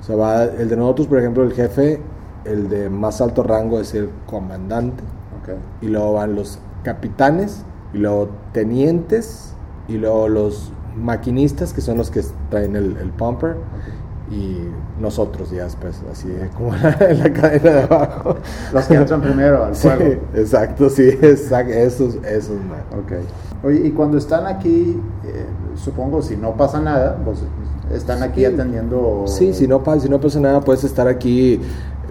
O 0.00 0.04
sea, 0.04 0.16
va 0.16 0.44
el 0.44 0.68
de 0.68 0.76
nosotros, 0.76 1.08
por 1.08 1.18
ejemplo, 1.18 1.42
el 1.42 1.52
jefe, 1.52 2.00
el 2.44 2.68
de 2.68 2.88
más 2.88 3.20
alto 3.20 3.42
rango 3.42 3.80
es 3.80 3.92
el 3.94 4.08
comandante 4.26 5.02
Ok. 5.42 5.56
y 5.82 5.86
luego 5.88 6.12
van 6.14 6.34
los 6.36 6.58
capitanes, 6.82 7.64
y 7.92 7.98
luego 7.98 8.28
tenientes, 8.52 9.54
y 9.88 9.94
luego 9.98 10.28
los 10.28 10.72
maquinistas, 10.96 11.72
que 11.72 11.80
son 11.80 11.96
los 11.98 12.10
que 12.10 12.22
traen 12.50 12.76
el, 12.76 12.96
el 12.96 13.10
pumper, 13.10 13.56
y 14.30 14.58
nosotros 15.00 15.50
ya 15.50 15.64
después, 15.64 16.02
así 16.12 16.28
como 16.54 16.74
en 17.00 17.18
la 17.18 17.32
cadena 17.32 17.70
de 17.70 17.82
abajo. 17.84 18.36
Los 18.72 18.84
que 18.86 18.94
entran 18.94 19.22
primero 19.22 19.64
al 19.64 19.74
Sí, 19.76 19.88
exacto, 20.34 20.90
sí, 20.90 21.08
exacto, 21.22 21.72
esos, 21.72 22.16
esos, 22.16 22.56
man. 22.56 22.82
Ok. 22.92 23.12
Oye, 23.64 23.86
y 23.86 23.90
cuando 23.90 24.18
están 24.18 24.46
aquí, 24.46 25.00
eh, 25.24 25.46
supongo 25.76 26.20
si 26.22 26.36
no 26.36 26.56
pasa 26.56 26.80
nada, 26.80 27.16
pues 27.24 27.38
están 27.92 28.22
aquí 28.22 28.40
Sí. 28.40 28.46
atendiendo. 28.46 29.24
Sí, 29.26 29.54
si 29.54 29.66
no, 29.66 29.82
pasa, 29.82 30.00
si 30.00 30.08
no 30.10 30.20
pasa 30.20 30.38
nada, 30.40 30.60
puedes 30.60 30.84
estar 30.84 31.08
aquí. 31.08 31.60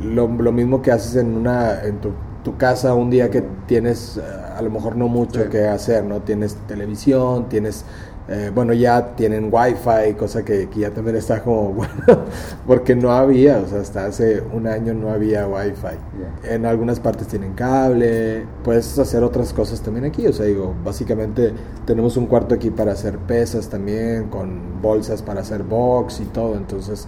Lo, 0.02 0.28
lo 0.28 0.52
mismo 0.52 0.82
que 0.82 0.92
haces 0.92 1.16
en 1.16 1.36
una 1.38 1.84
en 1.84 2.00
tu, 2.00 2.10
tu 2.48 2.56
casa 2.58 2.94
un 2.94 3.10
día 3.10 3.30
que 3.30 3.44
tienes 3.68 4.18
eh, 4.18 4.22
a 4.58 4.62
lo 4.62 4.70
mejor 4.70 4.96
no 4.96 5.08
mucho 5.10 5.42
Sí. 5.44 5.50
que 5.52 5.68
hacer, 5.68 6.06
¿no? 6.06 6.22
Tienes 6.22 6.56
televisión, 6.68 7.50
tienes... 7.50 7.84
eh, 8.30 8.52
bueno, 8.56 8.74
ya 8.74 9.16
tienen 9.16 9.50
wifi, 9.52 10.14
cosa 10.18 10.44
que, 10.46 10.70
que 10.70 10.80
ya 10.82 10.92
también 10.92 11.16
está 11.18 11.44
como 11.44 11.74
bueno, 11.80 12.26
porque 12.66 12.96
no 12.96 13.12
había, 13.12 13.58
o 13.60 13.68
sea, 13.68 13.82
hasta 13.82 14.06
hace 14.06 14.42
un 14.54 14.66
año 14.68 14.94
no 14.94 15.10
había 15.12 15.48
wifi. 15.48 15.98
En 16.44 16.66
algunas 16.66 17.00
partes 17.02 17.28
tienen 17.28 17.54
cable, 17.54 18.46
puedes 18.64 18.98
hacer 19.00 19.24
otras 19.24 19.54
cosas 19.54 19.82
también 19.82 20.06
aquí, 20.06 20.26
o 20.28 20.34
sea, 20.34 20.46
digo, 20.46 20.74
básicamente 20.84 21.54
tenemos 21.86 22.16
un 22.18 22.28
cuarto 22.28 22.56
aquí 22.56 22.70
para 22.72 22.94
hacer 22.94 23.18
pesas 23.20 23.70
también, 23.70 24.30
con 24.30 24.82
bolsas 24.82 25.22
para 25.22 25.42
hacer 25.42 25.64
box 25.64 26.22
y 26.22 26.26
todo, 26.26 26.56
entonces... 26.58 27.08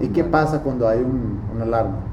¿Y 0.00 0.08
qué 0.10 0.24
pasa 0.24 0.62
cuando 0.62 0.88
hay 0.88 1.00
un, 1.00 1.44
alarma? 1.60 2.11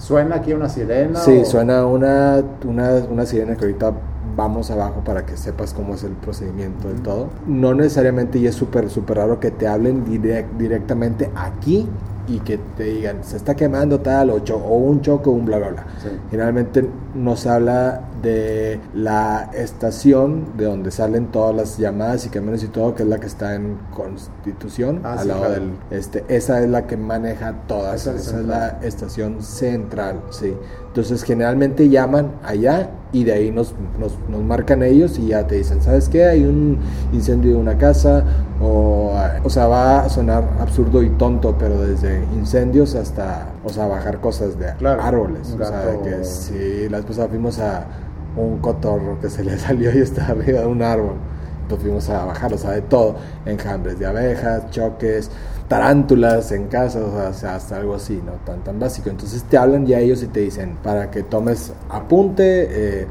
¿Suena 0.00 0.36
aquí 0.36 0.52
una 0.54 0.68
sirena? 0.68 1.20
Sí, 1.20 1.40
o- 1.42 1.44
suena 1.44 1.84
una, 1.86 2.42
una, 2.64 2.94
una 3.10 3.26
sirena 3.26 3.54
que 3.54 3.66
ahorita 3.66 3.92
vamos 4.36 4.70
abajo 4.70 5.02
para 5.04 5.26
que 5.26 5.36
sepas 5.36 5.74
cómo 5.74 5.94
es 5.94 6.04
el 6.04 6.12
procedimiento 6.12 6.88
de 6.88 6.94
todo. 7.00 7.28
No 7.46 7.74
necesariamente 7.74 8.38
y 8.38 8.46
es 8.46 8.54
súper, 8.54 8.88
súper 8.88 9.18
raro 9.18 9.38
que 9.40 9.50
te 9.50 9.66
hablen 9.68 10.04
direct- 10.06 10.56
directamente 10.56 11.30
aquí 11.34 11.86
y 12.28 12.38
que 12.40 12.58
te 12.76 12.84
digan, 12.84 13.24
se 13.24 13.36
está 13.36 13.54
quemando 13.54 14.00
tal, 14.00 14.30
o, 14.30 14.36
o 14.36 14.76
un 14.78 15.00
choque, 15.00 15.28
o 15.28 15.32
un 15.32 15.44
bla, 15.44 15.58
bla, 15.58 15.68
bla. 15.70 15.86
Sí. 16.02 16.08
Generalmente 16.30 16.88
nos 17.14 17.46
habla 17.46 18.02
de 18.22 18.78
la 18.94 19.50
estación 19.54 20.56
de 20.56 20.66
donde 20.66 20.90
salen 20.90 21.26
todas 21.32 21.54
las 21.56 21.78
llamadas 21.78 22.26
y 22.26 22.28
camiones 22.28 22.62
y 22.62 22.68
todo, 22.68 22.94
que 22.94 23.02
es 23.02 23.08
la 23.08 23.18
que 23.18 23.26
está 23.26 23.54
en 23.54 23.78
Constitución, 23.94 25.00
Ah, 25.04 25.14
al 25.14 25.18
sí, 25.20 25.28
lado 25.28 25.40
claro. 25.46 25.54
del... 25.54 25.72
Este, 25.90 26.24
esa 26.28 26.62
es 26.62 26.68
la 26.70 26.86
que 26.86 26.96
maneja 26.96 27.54
todas, 27.66 28.06
Esa 28.06 28.10
es 28.14 28.26
esa 28.26 28.30
es 28.40 28.46
central. 28.46 28.48
la 28.80 28.86
estación 28.86 29.42
central, 29.42 30.20
sí. 30.30 30.54
Entonces 30.88 31.22
generalmente 31.22 31.88
llaman 31.88 32.32
allá 32.42 32.90
y 33.12 33.24
de 33.24 33.32
ahí 33.32 33.50
nos, 33.50 33.74
nos, 33.98 34.18
nos 34.28 34.42
marcan 34.42 34.82
ellos 34.82 35.18
y 35.18 35.28
ya 35.28 35.46
te 35.46 35.56
dicen, 35.56 35.80
¿sabes 35.82 36.08
qué? 36.08 36.24
Hay 36.26 36.44
un 36.44 36.78
incendio 37.12 37.52
de 37.52 37.56
una 37.56 37.78
casa 37.78 38.24
o, 38.60 39.12
o 39.44 39.50
sea, 39.50 39.66
va 39.68 40.00
a 40.04 40.08
sonar 40.08 40.44
absurdo 40.60 41.02
y 41.02 41.10
tonto, 41.10 41.56
pero 41.58 41.80
desde 41.80 42.09
incendios 42.34 42.94
hasta, 42.94 43.48
o 43.64 43.68
sea, 43.68 43.86
bajar 43.86 44.20
cosas 44.20 44.58
de 44.58 44.72
Claro, 44.74 45.02
árboles. 45.02 45.56
O 45.58 45.64
sea, 45.64 45.86
de 45.86 46.00
que 46.00 46.24
sí, 46.24 46.88
la 46.88 46.98
vez 46.98 47.06
pasada 47.06 47.28
fuimos 47.28 47.58
a 47.58 47.86
un 48.36 48.58
cotorro 48.58 49.18
que 49.20 49.28
se 49.28 49.44
le 49.44 49.58
salió 49.58 49.94
y 49.96 49.98
está 49.98 50.26
arriba 50.28 50.60
de 50.60 50.66
un 50.66 50.82
árbol. 50.82 51.14
Entonces 51.62 51.84
fuimos 51.84 52.10
a 52.10 52.24
bajar, 52.24 52.52
o 52.52 52.58
sea, 52.58 52.70
de 52.72 52.82
todo. 52.82 53.16
Enjambres 53.46 53.98
de 53.98 54.06
abejas, 54.06 54.70
choques, 54.70 55.30
tarántulas 55.68 56.50
en 56.50 56.66
casa, 56.66 56.98
o 56.98 57.12
sea, 57.12 57.28
o 57.28 57.32
sea, 57.32 57.54
hasta 57.54 57.76
algo 57.76 57.94
así, 57.94 58.20
¿no? 58.24 58.32
Tan, 58.44 58.64
tan 58.64 58.80
básico. 58.80 59.08
Entonces 59.08 59.44
te 59.44 59.56
hablan 59.56 59.86
ya 59.86 60.00
ellos 60.00 60.22
y 60.22 60.26
te 60.26 60.40
dicen, 60.40 60.76
para 60.82 61.12
que 61.12 61.22
tomes 61.22 61.72
apunte, 61.88 63.02
eh, 63.02 63.06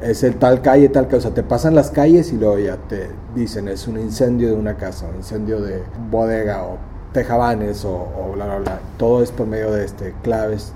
es 0.00 0.22
el 0.22 0.36
tal 0.36 0.62
calle, 0.62 0.88
tal 0.88 1.06
calle. 1.06 1.18
O 1.18 1.20
sea, 1.20 1.34
te 1.34 1.42
pasan 1.42 1.74
las 1.74 1.90
calles 1.90 2.32
y 2.32 2.36
luego 2.36 2.58
ya 2.58 2.76
te 2.76 3.10
dicen, 3.34 3.68
es 3.68 3.86
un 3.86 3.98
incendio 3.98 4.48
de 4.48 4.54
una 4.54 4.76
casa, 4.76 5.06
un 5.06 5.16
incendio 5.16 5.60
de 5.60 5.82
bodega 6.10 6.64
o 6.64 6.78
tejabanes 7.12 7.84
o, 7.84 7.92
o 7.94 8.32
bla, 8.34 8.46
bla, 8.46 8.58
bla. 8.58 8.78
Todo 8.96 9.22
es 9.22 9.30
por 9.32 9.46
medio 9.46 9.70
de 9.72 9.84
este, 9.84 10.14
claves 10.22 10.72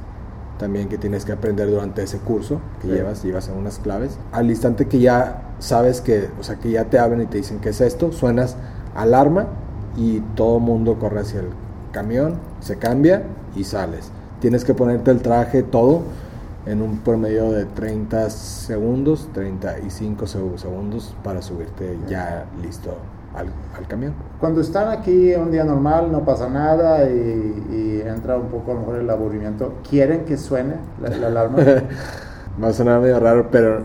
también 0.58 0.88
que 0.88 0.96
tienes 0.98 1.24
que 1.24 1.32
aprender 1.32 1.68
durante 1.70 2.02
ese 2.02 2.18
curso 2.18 2.60
que 2.80 2.88
Sí. 2.88 2.94
llevas, 2.94 3.22
llevas 3.24 3.50
unas 3.56 3.78
claves. 3.78 4.16
Al 4.32 4.48
instante 4.50 4.86
que 4.86 5.00
ya 5.00 5.42
sabes 5.58 6.00
que, 6.00 6.28
o 6.40 6.42
sea, 6.44 6.56
que 6.56 6.70
ya 6.70 6.84
te 6.84 6.98
hablan 6.98 7.22
y 7.22 7.26
te 7.26 7.38
dicen 7.38 7.58
qué 7.60 7.70
es 7.70 7.80
esto, 7.80 8.12
suenas 8.12 8.56
alarma 8.94 9.46
y 9.96 10.20
todo 10.36 10.58
mundo 10.60 10.98
corre 10.98 11.20
hacia 11.20 11.40
el 11.40 11.48
camión, 11.90 12.36
se 12.60 12.76
cambia 12.78 13.24
y 13.56 13.64
sales. 13.64 14.10
Tienes 14.40 14.64
que 14.64 14.74
ponerte 14.74 15.10
el 15.10 15.20
traje 15.20 15.62
todo 15.62 16.02
en 16.64 16.80
un 16.80 16.98
promedio 16.98 17.50
de 17.50 17.64
30 17.64 18.30
segundos, 18.30 19.28
35 19.34 20.26
seg- 20.26 20.56
segundos 20.58 21.14
para 21.24 21.42
subirte 21.42 21.98
ya 22.08 22.44
listo 22.62 22.94
al, 23.34 23.48
al 23.76 23.86
camión. 23.88 24.14
Cuando 24.40 24.60
están 24.60 24.88
aquí 24.88 25.34
un 25.34 25.50
día 25.50 25.64
normal, 25.64 26.10
no 26.12 26.24
pasa 26.24 26.48
nada 26.48 27.08
y, 27.08 27.12
y 27.70 28.02
entra 28.06 28.36
un 28.36 28.48
poco 28.48 28.72
a 28.72 28.74
lo 28.74 28.80
mejor 28.80 28.96
el 28.96 29.10
aburrimiento, 29.10 29.74
¿quieren 29.88 30.24
que 30.24 30.36
suene 30.36 30.74
la, 31.00 31.10
la 31.10 31.26
alarma? 31.28 31.58
Va 32.62 32.68
a 32.68 32.72
sonar 32.72 33.00
medio 33.00 33.18
raro, 33.20 33.50
pero 33.50 33.82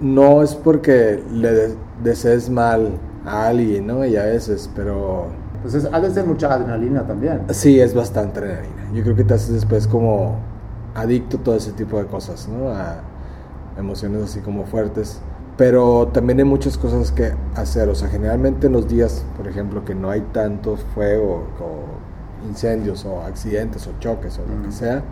no 0.00 0.42
es 0.42 0.54
porque 0.54 1.22
le 1.32 1.52
de- 1.52 1.74
desees 2.02 2.48
mal 2.50 3.00
a 3.24 3.46
alguien, 3.48 3.86
¿no? 3.86 4.04
Y 4.04 4.16
a 4.16 4.24
veces, 4.24 4.70
pero 4.74 5.28
Pues 5.62 5.74
es, 5.74 5.88
ha 5.92 6.00
de 6.00 6.10
ser 6.10 6.26
mucha 6.26 6.52
adrenalina 6.52 7.06
también. 7.06 7.40
sí 7.50 7.80
es 7.80 7.94
bastante 7.94 8.40
adrenalina. 8.40 8.90
Yo 8.92 9.02
creo 9.02 9.16
que 9.16 9.24
te 9.24 9.34
haces 9.34 9.52
después 9.54 9.86
como 9.86 10.38
adicto 10.94 11.38
a 11.38 11.42
todo 11.42 11.56
ese 11.56 11.72
tipo 11.72 11.98
de 11.98 12.06
cosas, 12.06 12.48
¿no? 12.48 12.68
A 12.70 13.00
emociones 13.76 14.22
así 14.24 14.40
como 14.40 14.64
fuertes. 14.66 15.20
Pero 15.56 16.08
también 16.08 16.40
hay 16.40 16.44
muchas 16.44 16.76
cosas 16.76 17.12
que 17.12 17.32
hacer. 17.54 17.88
O 17.88 17.94
sea, 17.94 18.08
generalmente 18.08 18.66
en 18.66 18.72
los 18.72 18.88
días, 18.88 19.24
por 19.36 19.46
ejemplo, 19.46 19.84
que 19.84 19.94
no 19.94 20.10
hay 20.10 20.20
tanto 20.32 20.76
fuego 20.94 21.46
o 21.60 22.46
incendios 22.48 23.04
o 23.04 23.22
accidentes 23.22 23.86
o 23.86 23.92
choques 24.00 24.38
o 24.38 24.42
lo 24.42 24.62
que 24.62 24.72
sea, 24.72 25.02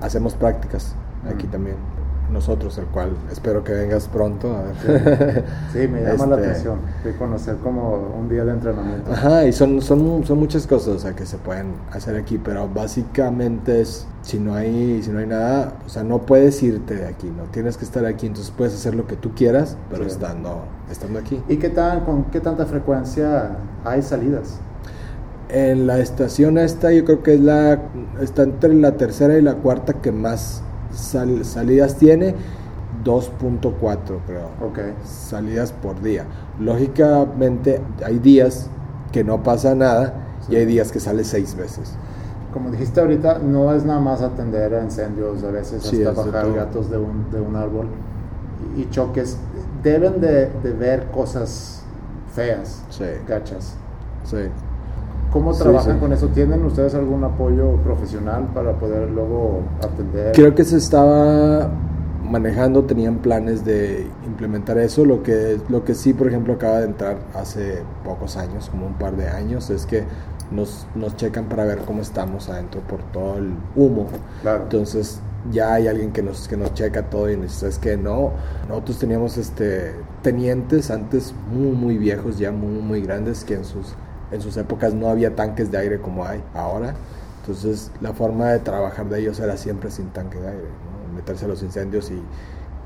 hacemos 0.00 0.34
prácticas 0.34 0.94
aquí 1.28 1.46
también. 1.46 1.76
Nosotros, 2.32 2.76
el 2.76 2.84
cual 2.86 3.10
espero 3.32 3.64
que 3.64 3.72
vengas 3.72 4.06
pronto. 4.08 4.54
A 4.54 4.62
ver. 4.86 5.44
Sí, 5.72 5.88
me 5.88 6.02
llama 6.02 6.26
la 6.26 6.36
Este, 6.36 6.48
atención. 6.50 6.78
De 7.02 7.16
conocer 7.16 7.56
como 7.56 8.12
un 8.18 8.28
día 8.28 8.44
de 8.44 8.52
entrenamiento. 8.52 9.10
Ajá, 9.12 9.46
y 9.46 9.52
son, 9.52 9.80
son, 9.80 10.24
son 10.26 10.38
muchas 10.38 10.66
cosas 10.66 10.88
o 10.88 10.98
sea, 10.98 11.14
que 11.16 11.24
se 11.24 11.38
pueden 11.38 11.72
hacer 11.90 12.16
aquí, 12.16 12.38
pero 12.38 12.68
básicamente 12.68 13.80
es, 13.80 14.06
si 14.22 14.38
no, 14.38 14.54
hay, 14.54 15.02
si 15.02 15.10
no 15.10 15.20
hay 15.20 15.26
nada, 15.26 15.72
o 15.86 15.88
sea, 15.88 16.04
no 16.04 16.18
puedes 16.20 16.62
irte 16.62 16.96
de 16.96 17.06
aquí, 17.06 17.30
no 17.34 17.44
tienes 17.44 17.76
que 17.78 17.84
estar 17.86 18.04
aquí, 18.04 18.26
entonces 18.26 18.52
puedes 18.56 18.74
hacer 18.74 18.94
lo 18.94 19.06
que 19.06 19.16
tú 19.16 19.32
quieras, 19.34 19.76
pero 19.90 20.04
Sí. 20.04 20.10
estando, 20.10 20.64
estando 20.90 21.18
aquí. 21.20 21.42
¿Y 21.48 21.56
qué 21.56 21.70
tan, 21.70 22.00
con 22.04 22.24
qué 22.24 22.40
tanta 22.40 22.66
frecuencia 22.66 23.56
hay 23.84 24.02
salidas? 24.02 24.58
En 25.48 25.86
la 25.86 25.98
estación 25.98 26.58
esta 26.58 26.92
yo 26.92 27.06
creo 27.06 27.22
que 27.22 27.34
es 27.34 27.40
la, 27.40 27.78
está 28.20 28.42
entre 28.42 28.74
la 28.74 28.92
tercera 28.98 29.38
y 29.38 29.40
la 29.42 29.54
cuarta 29.54 29.94
que 29.94 30.12
más 30.12 30.62
sal- 30.98 31.44
salidas 31.44 31.96
tiene, 31.96 32.34
2.4 33.04 34.20
creo. 34.26 34.48
Ok. 34.60 34.78
salidas 35.04 35.72
por 35.72 36.00
día. 36.02 36.24
Lógicamente 36.60 37.80
hay 38.04 38.18
días 38.18 38.68
que 39.12 39.24
no 39.24 39.42
pasa 39.42 39.74
nada 39.74 40.14
y 40.48 40.56
hay 40.56 40.66
días 40.66 40.92
que 40.92 41.00
sale 41.00 41.24
seis 41.24 41.54
veces. 41.54 41.94
Como 42.52 42.70
dijiste 42.70 43.00
ahorita, 43.00 43.38
no 43.38 43.72
es 43.74 43.84
nada 43.84 44.00
más 44.00 44.22
atender 44.22 44.74
a 44.74 44.82
incendios, 44.82 45.42
a 45.44 45.50
veces 45.50 45.82
Sí, 45.82 46.02
hasta 46.02 46.22
bajar 46.22 46.44
todo. 46.44 46.54
gatos 46.54 46.90
de 46.90 46.98
un, 46.98 47.30
de 47.30 47.40
un 47.40 47.56
árbol 47.56 47.86
y, 48.76 48.82
y 48.82 48.90
choques. 48.90 49.36
Deben 49.82 50.20
de, 50.20 50.50
de 50.62 50.72
ver 50.72 51.06
cosas 51.10 51.82
feas, 52.34 52.82
Sí. 52.90 53.04
gachas. 53.28 53.74
Sí. 54.24 54.36
¿Cómo 55.32 55.52
Sí, 55.52 55.62
trabajan 55.62 55.94
sí. 55.94 56.00
con 56.00 56.12
eso? 56.12 56.28
¿Tienen 56.28 56.64
ustedes 56.64 56.94
algún 56.94 57.22
apoyo 57.24 57.76
profesional 57.84 58.48
para 58.54 58.72
poder 58.78 59.10
luego 59.10 59.60
atender? 59.82 60.32
Creo 60.34 60.54
que 60.54 60.64
se 60.64 60.76
estaba 60.76 61.70
manejando, 62.24 62.84
tenían 62.84 63.18
planes 63.18 63.64
de 63.64 64.06
implementar 64.26 64.78
eso. 64.78 65.04
Lo 65.04 65.22
que, 65.22 65.58
lo 65.68 65.84
que 65.84 65.94
sí, 65.94 66.12
por 66.12 66.28
ejemplo, 66.28 66.54
acaba 66.54 66.78
de 66.80 66.86
entrar 66.86 67.18
hace 67.34 67.82
pocos 68.04 68.36
años, 68.36 68.68
como 68.70 68.86
un 68.86 68.94
par 68.94 69.16
de 69.16 69.28
años, 69.28 69.70
es 69.70 69.86
que 69.86 70.04
nos, 70.50 70.86
nos 70.94 71.16
checan 71.16 71.44
para 71.46 71.64
ver 71.64 71.78
cómo 71.86 72.00
estamos 72.02 72.48
adentro 72.48 72.80
por 72.82 73.00
todo 73.12 73.36
el 73.38 73.52
humo. 73.76 74.06
Claro. 74.42 74.62
Entonces 74.64 75.20
ya 75.52 75.74
hay 75.74 75.88
alguien 75.88 76.12
que 76.12 76.22
nos, 76.22 76.48
que 76.48 76.56
nos 76.56 76.74
checa 76.74 77.02
todo 77.10 77.30
y 77.30 77.36
nos 77.36 77.46
dice, 77.46 77.68
es 77.68 77.78
que 77.78 77.96
no, 77.96 78.32
nosotros 78.68 78.98
teníamos 78.98 79.38
este, 79.38 79.94
tenientes 80.22 80.90
antes 80.90 81.34
muy, 81.52 81.70
muy 81.72 81.96
viejos, 81.98 82.38
ya 82.38 82.50
muy, 82.50 82.80
muy 82.82 83.00
grandes, 83.02 83.44
que 83.44 83.54
en 83.54 83.64
sus, 83.64 83.94
en 84.30 84.40
sus 84.40 84.56
épocas 84.56 84.94
no 84.94 85.08
había 85.08 85.34
tanques 85.34 85.70
de 85.70 85.78
aire 85.78 86.00
como 86.00 86.24
hay 86.24 86.42
ahora. 86.54 86.94
Entonces 87.40 87.90
la 88.00 88.12
forma 88.12 88.48
de 88.50 88.58
trabajar 88.58 89.08
de 89.08 89.20
ellos 89.20 89.40
era 89.40 89.56
siempre 89.56 89.90
sin 89.90 90.08
tanque 90.08 90.38
de 90.38 90.48
aire, 90.48 90.62
¿no? 90.62 91.14
meterse 91.14 91.46
a 91.46 91.48
los 91.48 91.62
incendios 91.62 92.10
y, 92.10 92.22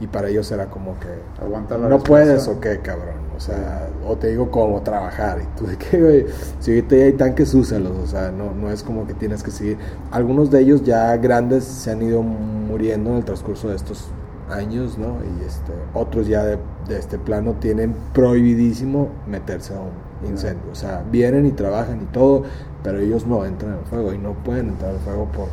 y 0.02 0.06
para 0.06 0.28
ellos 0.28 0.50
era 0.50 0.66
como 0.66 0.98
que 0.98 1.42
Aguanta 1.42 1.78
la 1.78 1.88
no 1.88 1.98
puedes 1.98 2.48
o 2.48 2.60
qué, 2.60 2.78
cabrón. 2.80 3.22
O 3.36 3.40
sea, 3.40 3.88
o 4.06 4.16
te 4.16 4.28
digo 4.28 4.50
cómo 4.50 4.82
trabajar. 4.82 5.40
Y 5.40 5.58
tú 5.58 5.66
de 5.66 5.76
qué, 5.76 6.00
güey. 6.00 6.26
Si 6.60 6.70
ahorita 6.70 6.96
ya 6.96 7.04
hay 7.04 7.12
tanques, 7.12 7.54
úsalos. 7.54 7.92
O 7.98 8.06
sea, 8.06 8.30
no, 8.30 8.52
no 8.52 8.70
es 8.70 8.82
como 8.82 9.06
que 9.06 9.14
tienes 9.14 9.42
que 9.42 9.50
seguir. 9.50 9.78
Algunos 10.10 10.50
de 10.50 10.60
ellos 10.60 10.82
ya 10.84 11.16
grandes 11.16 11.64
se 11.64 11.90
han 11.90 12.02
ido 12.02 12.22
muriendo 12.22 13.10
en 13.10 13.16
el 13.16 13.24
transcurso 13.24 13.68
de 13.68 13.76
estos 13.76 14.08
años, 14.50 14.98
¿no? 14.98 15.18
Y 15.24 15.44
este, 15.44 15.72
otros 15.94 16.28
ya 16.28 16.44
de, 16.44 16.58
de 16.88 16.98
este 16.98 17.18
plano 17.18 17.54
tienen 17.60 17.94
prohibidísimo 18.12 19.08
meterse 19.26 19.74
a 19.74 19.80
un 19.80 19.90
incendio. 20.26 20.70
O 20.72 20.74
sea, 20.74 21.04
vienen 21.10 21.46
y 21.46 21.52
trabajan 21.52 22.02
y 22.02 22.06
todo, 22.06 22.42
pero 22.82 22.98
ellos 22.98 23.26
no 23.26 23.44
entran 23.44 23.72
al 23.74 23.84
fuego 23.86 24.12
y 24.12 24.18
no 24.18 24.32
pueden 24.34 24.68
entrar 24.70 24.92
al 24.92 25.00
fuego 25.00 25.26
por 25.32 25.48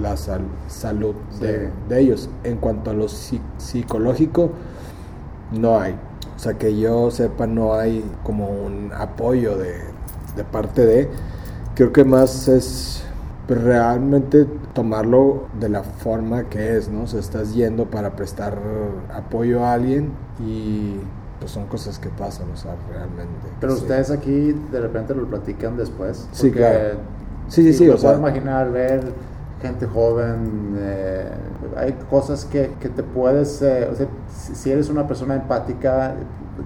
la 0.00 0.16
sal- 0.16 0.48
salud 0.68 1.14
de, 1.40 1.70
de 1.88 2.00
ellos. 2.00 2.30
En 2.44 2.58
cuanto 2.58 2.90
a 2.90 2.94
lo 2.94 3.06
psi- 3.06 3.40
psicológico, 3.58 4.50
no 5.52 5.78
hay. 5.80 5.94
O 6.36 6.38
sea, 6.38 6.54
que 6.58 6.78
yo 6.78 7.10
sepa, 7.10 7.46
no 7.46 7.74
hay 7.74 8.04
como 8.22 8.48
un 8.48 8.92
apoyo 8.94 9.56
de, 9.56 9.74
de 10.36 10.44
parte 10.44 10.86
de. 10.86 11.08
Creo 11.74 11.92
que 11.92 12.04
más 12.04 12.48
es 12.48 13.04
realmente 13.48 14.46
tomarlo 14.74 15.48
de 15.58 15.68
la 15.68 15.82
forma 15.82 16.48
que 16.48 16.76
es, 16.76 16.88
¿no? 16.88 17.02
O 17.02 17.06
sea, 17.06 17.20
estás 17.20 17.54
yendo 17.54 17.86
para 17.90 18.16
prestar 18.16 18.58
apoyo 19.12 19.64
a 19.64 19.72
alguien 19.74 20.12
y 20.38 20.96
pues 21.40 21.50
son 21.50 21.66
cosas 21.66 21.98
que 21.98 22.10
pasan, 22.10 22.50
o 22.52 22.56
sea, 22.56 22.76
realmente. 22.88 23.48
Pero 23.60 23.74
Sí. 23.74 23.82
ustedes 23.82 24.10
aquí 24.10 24.52
de 24.70 24.80
repente 24.80 25.14
lo 25.14 25.26
platican 25.26 25.76
después. 25.76 26.28
Sí, 26.32 26.52
claro. 26.52 26.98
Sí, 27.48 27.62
sí, 27.64 27.72
sí, 27.72 27.88
o 27.88 27.96
sea- 27.96 28.10
puedo 28.10 28.20
imaginar 28.20 28.70
ver 28.70 29.00
gente 29.60 29.86
joven, 29.86 30.76
eh, 30.78 31.28
hay 31.76 31.92
cosas 32.08 32.44
que, 32.44 32.72
que 32.80 32.88
te 32.88 33.02
puedes, 33.02 33.60
eh, 33.62 33.88
o 33.90 33.94
sea, 33.94 34.06
si, 34.54 34.70
eres 34.70 34.88
una 34.88 35.06
persona 35.06 35.34
empática, 35.34 36.14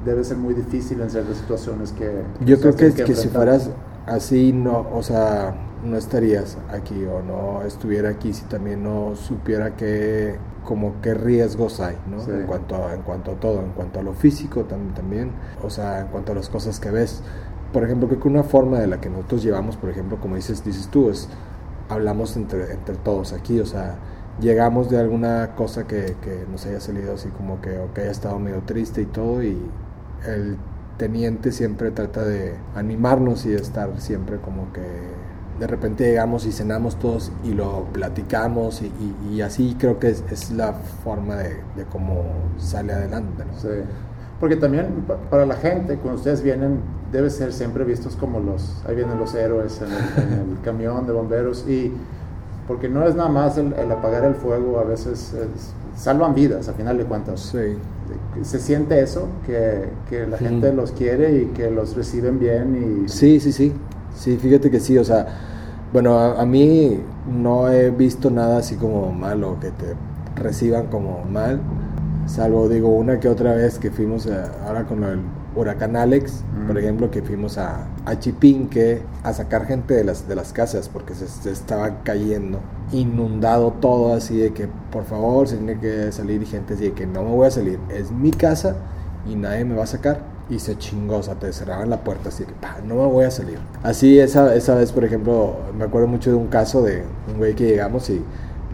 debe 0.04 0.22
ser 0.22 0.36
muy 0.36 0.54
difícil 0.54 1.00
en 1.00 1.10
ciertas 1.10 1.38
situaciones 1.38 1.92
que... 1.92 2.22
Yo 2.44 2.60
creo 2.60 2.74
que, 2.74 2.90
tienen 2.90 3.06
que 3.06 3.20
si 3.20 3.28
fueras 3.28 3.70
así, 4.06 4.52
no, 4.52 4.86
o 4.92 5.02
sea, 5.02 5.54
no 5.84 5.96
estarías 5.96 6.58
aquí 6.70 7.04
o 7.04 7.22
no 7.22 7.62
estuviera 7.62 8.10
aquí 8.10 8.32
si 8.32 8.44
también 8.46 8.82
no 8.82 9.14
supiera 9.16 9.76
que, 9.76 10.38
como 10.64 11.00
qué 11.02 11.14
riesgos 11.14 11.80
hay, 11.80 11.96
¿no? 12.10 12.20
Sí. 12.20 12.30
En 12.30 12.42
cuanto 12.46 12.76
a, 12.76 12.94
en 12.94 13.02
cuanto 13.02 13.32
a 13.32 13.34
todo, 13.40 13.60
en 13.62 13.72
cuanto 13.72 14.00
a 14.00 14.02
lo 14.02 14.14
físico 14.14 14.66
tam- 14.66 14.94
también, 14.94 15.32
o 15.62 15.70
sea, 15.70 16.00
en 16.00 16.08
cuanto 16.08 16.32
a 16.32 16.34
las 16.34 16.48
cosas 16.48 16.80
que 16.80 16.90
ves. 16.90 17.22
Por 17.72 17.84
ejemplo, 17.84 18.08
creo 18.08 18.20
que 18.20 18.28
una 18.28 18.44
forma 18.44 18.78
de 18.78 18.86
la 18.86 19.00
que 19.00 19.10
nosotros 19.10 19.42
llevamos, 19.42 19.76
por 19.76 19.90
ejemplo, 19.90 20.18
como 20.20 20.36
dices, 20.36 20.64
dices 20.64 20.88
tú, 20.88 21.10
es 21.10 21.28
hablamos 21.88 22.36
entre, 22.36 22.72
entre 22.72 22.96
todos 22.96 23.32
aquí, 23.32 23.60
o 23.60 23.66
sea, 23.66 23.96
llegamos 24.40 24.90
de 24.90 24.98
alguna 24.98 25.54
cosa 25.54 25.86
que, 25.86 26.16
que 26.22 26.46
nos 26.50 26.64
haya 26.66 26.80
salido 26.80 27.14
así 27.14 27.28
como 27.30 27.60
que, 27.60 27.78
o 27.78 27.92
que 27.92 28.02
haya 28.02 28.10
estado 28.10 28.38
medio 28.38 28.62
triste 28.62 29.02
y 29.02 29.06
todo, 29.06 29.42
y 29.42 29.58
el 30.26 30.56
teniente 30.98 31.52
siempre 31.52 31.90
trata 31.90 32.22
de 32.24 32.54
animarnos 32.74 33.44
y 33.46 33.50
de 33.50 33.56
estar 33.56 33.90
siempre 34.00 34.38
como 34.38 34.72
que 34.72 34.82
de 35.58 35.66
repente 35.68 36.04
llegamos 36.04 36.46
y 36.46 36.52
cenamos 36.52 36.96
todos 36.98 37.30
y 37.44 37.52
lo 37.52 37.84
platicamos 37.92 38.82
y, 38.82 39.40
así 39.40 39.76
creo 39.78 39.98
que 40.00 40.08
es, 40.08 40.50
la 40.50 40.72
forma 41.04 41.36
de, 41.36 41.56
cómo 41.92 42.24
sale 42.58 42.92
adelante. 42.92 43.44
Sí. 43.58 43.68
Porque 44.40 44.56
también 44.56 45.04
pa- 45.06 45.16
para 45.30 45.46
la 45.46 45.54
gente, 45.54 45.96
cuando 45.96 46.18
ustedes 46.18 46.42
vienen, 46.42 46.80
debe 47.12 47.30
ser 47.30 47.52
siempre 47.52 47.84
vistos 47.84 48.16
como 48.16 48.40
los, 48.40 48.82
ahí 48.88 48.96
vienen 48.96 49.18
los 49.18 49.34
héroes 49.34 49.80
en 49.80 49.92
el, 49.92 50.32
en 50.32 50.50
el 50.56 50.60
camión 50.62 51.06
de 51.06 51.12
bomberos 51.12 51.64
y 51.68 51.92
porque 52.66 52.88
no 52.88 53.06
es 53.06 53.14
nada 53.14 53.28
más 53.28 53.56
el, 53.56 53.72
el 53.74 53.92
apagar 53.92 54.24
el 54.24 54.34
fuego, 54.34 54.80
a 54.80 54.84
veces 54.84 55.32
es- 55.34 55.72
salvan 55.96 56.34
vidas, 56.34 56.68
a 56.68 56.72
final 56.74 56.98
de 56.98 57.04
cuentas. 57.04 57.40
Sí. 57.40 57.78
Se 58.42 58.58
siente 58.58 59.00
eso, 59.00 59.28
que, 59.46 59.88
que 60.10 60.26
la 60.26 60.36
gente 60.38 60.72
los 60.72 60.92
quiere 60.92 61.42
y 61.42 61.44
que 61.46 61.70
los 61.70 61.96
reciben 61.96 62.38
bien 62.38 63.04
y... 63.04 63.08
Sí, 63.08 63.40
sí, 63.40 63.52
sí. 63.52 63.72
Sí, 64.14 64.36
fíjate 64.36 64.70
que 64.70 64.80
sí, 64.80 64.96
o 64.98 65.04
sea, 65.04 65.26
bueno, 65.92 66.18
a, 66.18 66.40
a 66.40 66.46
mí 66.46 67.00
no 67.26 67.70
he 67.70 67.90
visto 67.90 68.30
nada 68.30 68.58
así 68.58 68.76
como 68.76 69.12
malo, 69.12 69.56
que 69.60 69.68
te 69.70 69.94
reciban 70.40 70.86
como 70.86 71.24
mal, 71.24 71.60
salvo 72.26 72.68
digo 72.68 72.88
una 72.88 73.18
que 73.20 73.28
otra 73.28 73.54
vez 73.54 73.78
que 73.78 73.90
fuimos 73.90 74.26
a- 74.26 74.50
ahora 74.66 74.84
con 74.84 75.02
el 75.04 75.20
huracán 75.56 75.96
Alex, 75.96 76.42
por 76.66 76.74
Mm. 76.76 76.78
ejemplo, 76.78 77.10
que 77.10 77.22
fuimos 77.22 77.58
a, 77.58 77.86
a 78.06 78.18
Chipinque 78.18 79.02
a 79.22 79.32
sacar 79.32 79.66
gente 79.66 79.94
de 79.94 80.04
las, 80.04 80.26
de 80.28 80.34
las 80.34 80.52
casas 80.52 80.88
porque 80.88 81.14
se, 81.14 81.28
se 81.28 81.50
estaba 81.50 82.02
cayendo, 82.02 82.60
inundado 82.92 83.72
todo 83.72 84.14
así 84.14 84.36
de 84.38 84.52
que 84.52 84.68
por 84.90 85.04
favor 85.04 85.46
se 85.48 85.56
tiene 85.56 85.78
que 85.78 86.10
salir 86.12 86.42
y 86.42 86.46
gente 86.46 86.74
así 86.74 86.84
de 86.84 86.92
que 86.92 87.06
no 87.06 87.22
me 87.22 87.30
voy 87.30 87.46
a 87.46 87.50
salir, 87.50 87.78
es 87.88 88.10
mi 88.10 88.30
casa 88.30 88.76
y 89.28 89.34
nadie 89.36 89.64
me 89.64 89.74
va 89.74 89.84
a 89.84 89.86
sacar. 89.86 90.32
Y 90.50 90.58
se 90.58 90.76
chingó, 90.76 91.16
o 91.16 91.22
sea, 91.22 91.36
te 91.36 91.50
cerraban 91.54 91.88
la 91.88 92.04
puerta, 92.04 92.28
así 92.28 92.44
que 92.44 92.52
pa, 92.52 92.76
no 92.86 92.96
me 92.96 93.06
voy 93.06 93.24
a 93.24 93.30
salir. 93.30 93.58
Así, 93.82 94.18
esa, 94.18 94.54
esa 94.54 94.74
vez, 94.74 94.92
por 94.92 95.02
ejemplo, 95.02 95.56
me 95.76 95.84
acuerdo 95.84 96.06
mucho 96.06 96.28
de 96.30 96.36
un 96.36 96.48
caso 96.48 96.82
de 96.82 97.02
un 97.32 97.38
güey 97.38 97.54
que 97.54 97.64
llegamos 97.64 98.10
y 98.10 98.22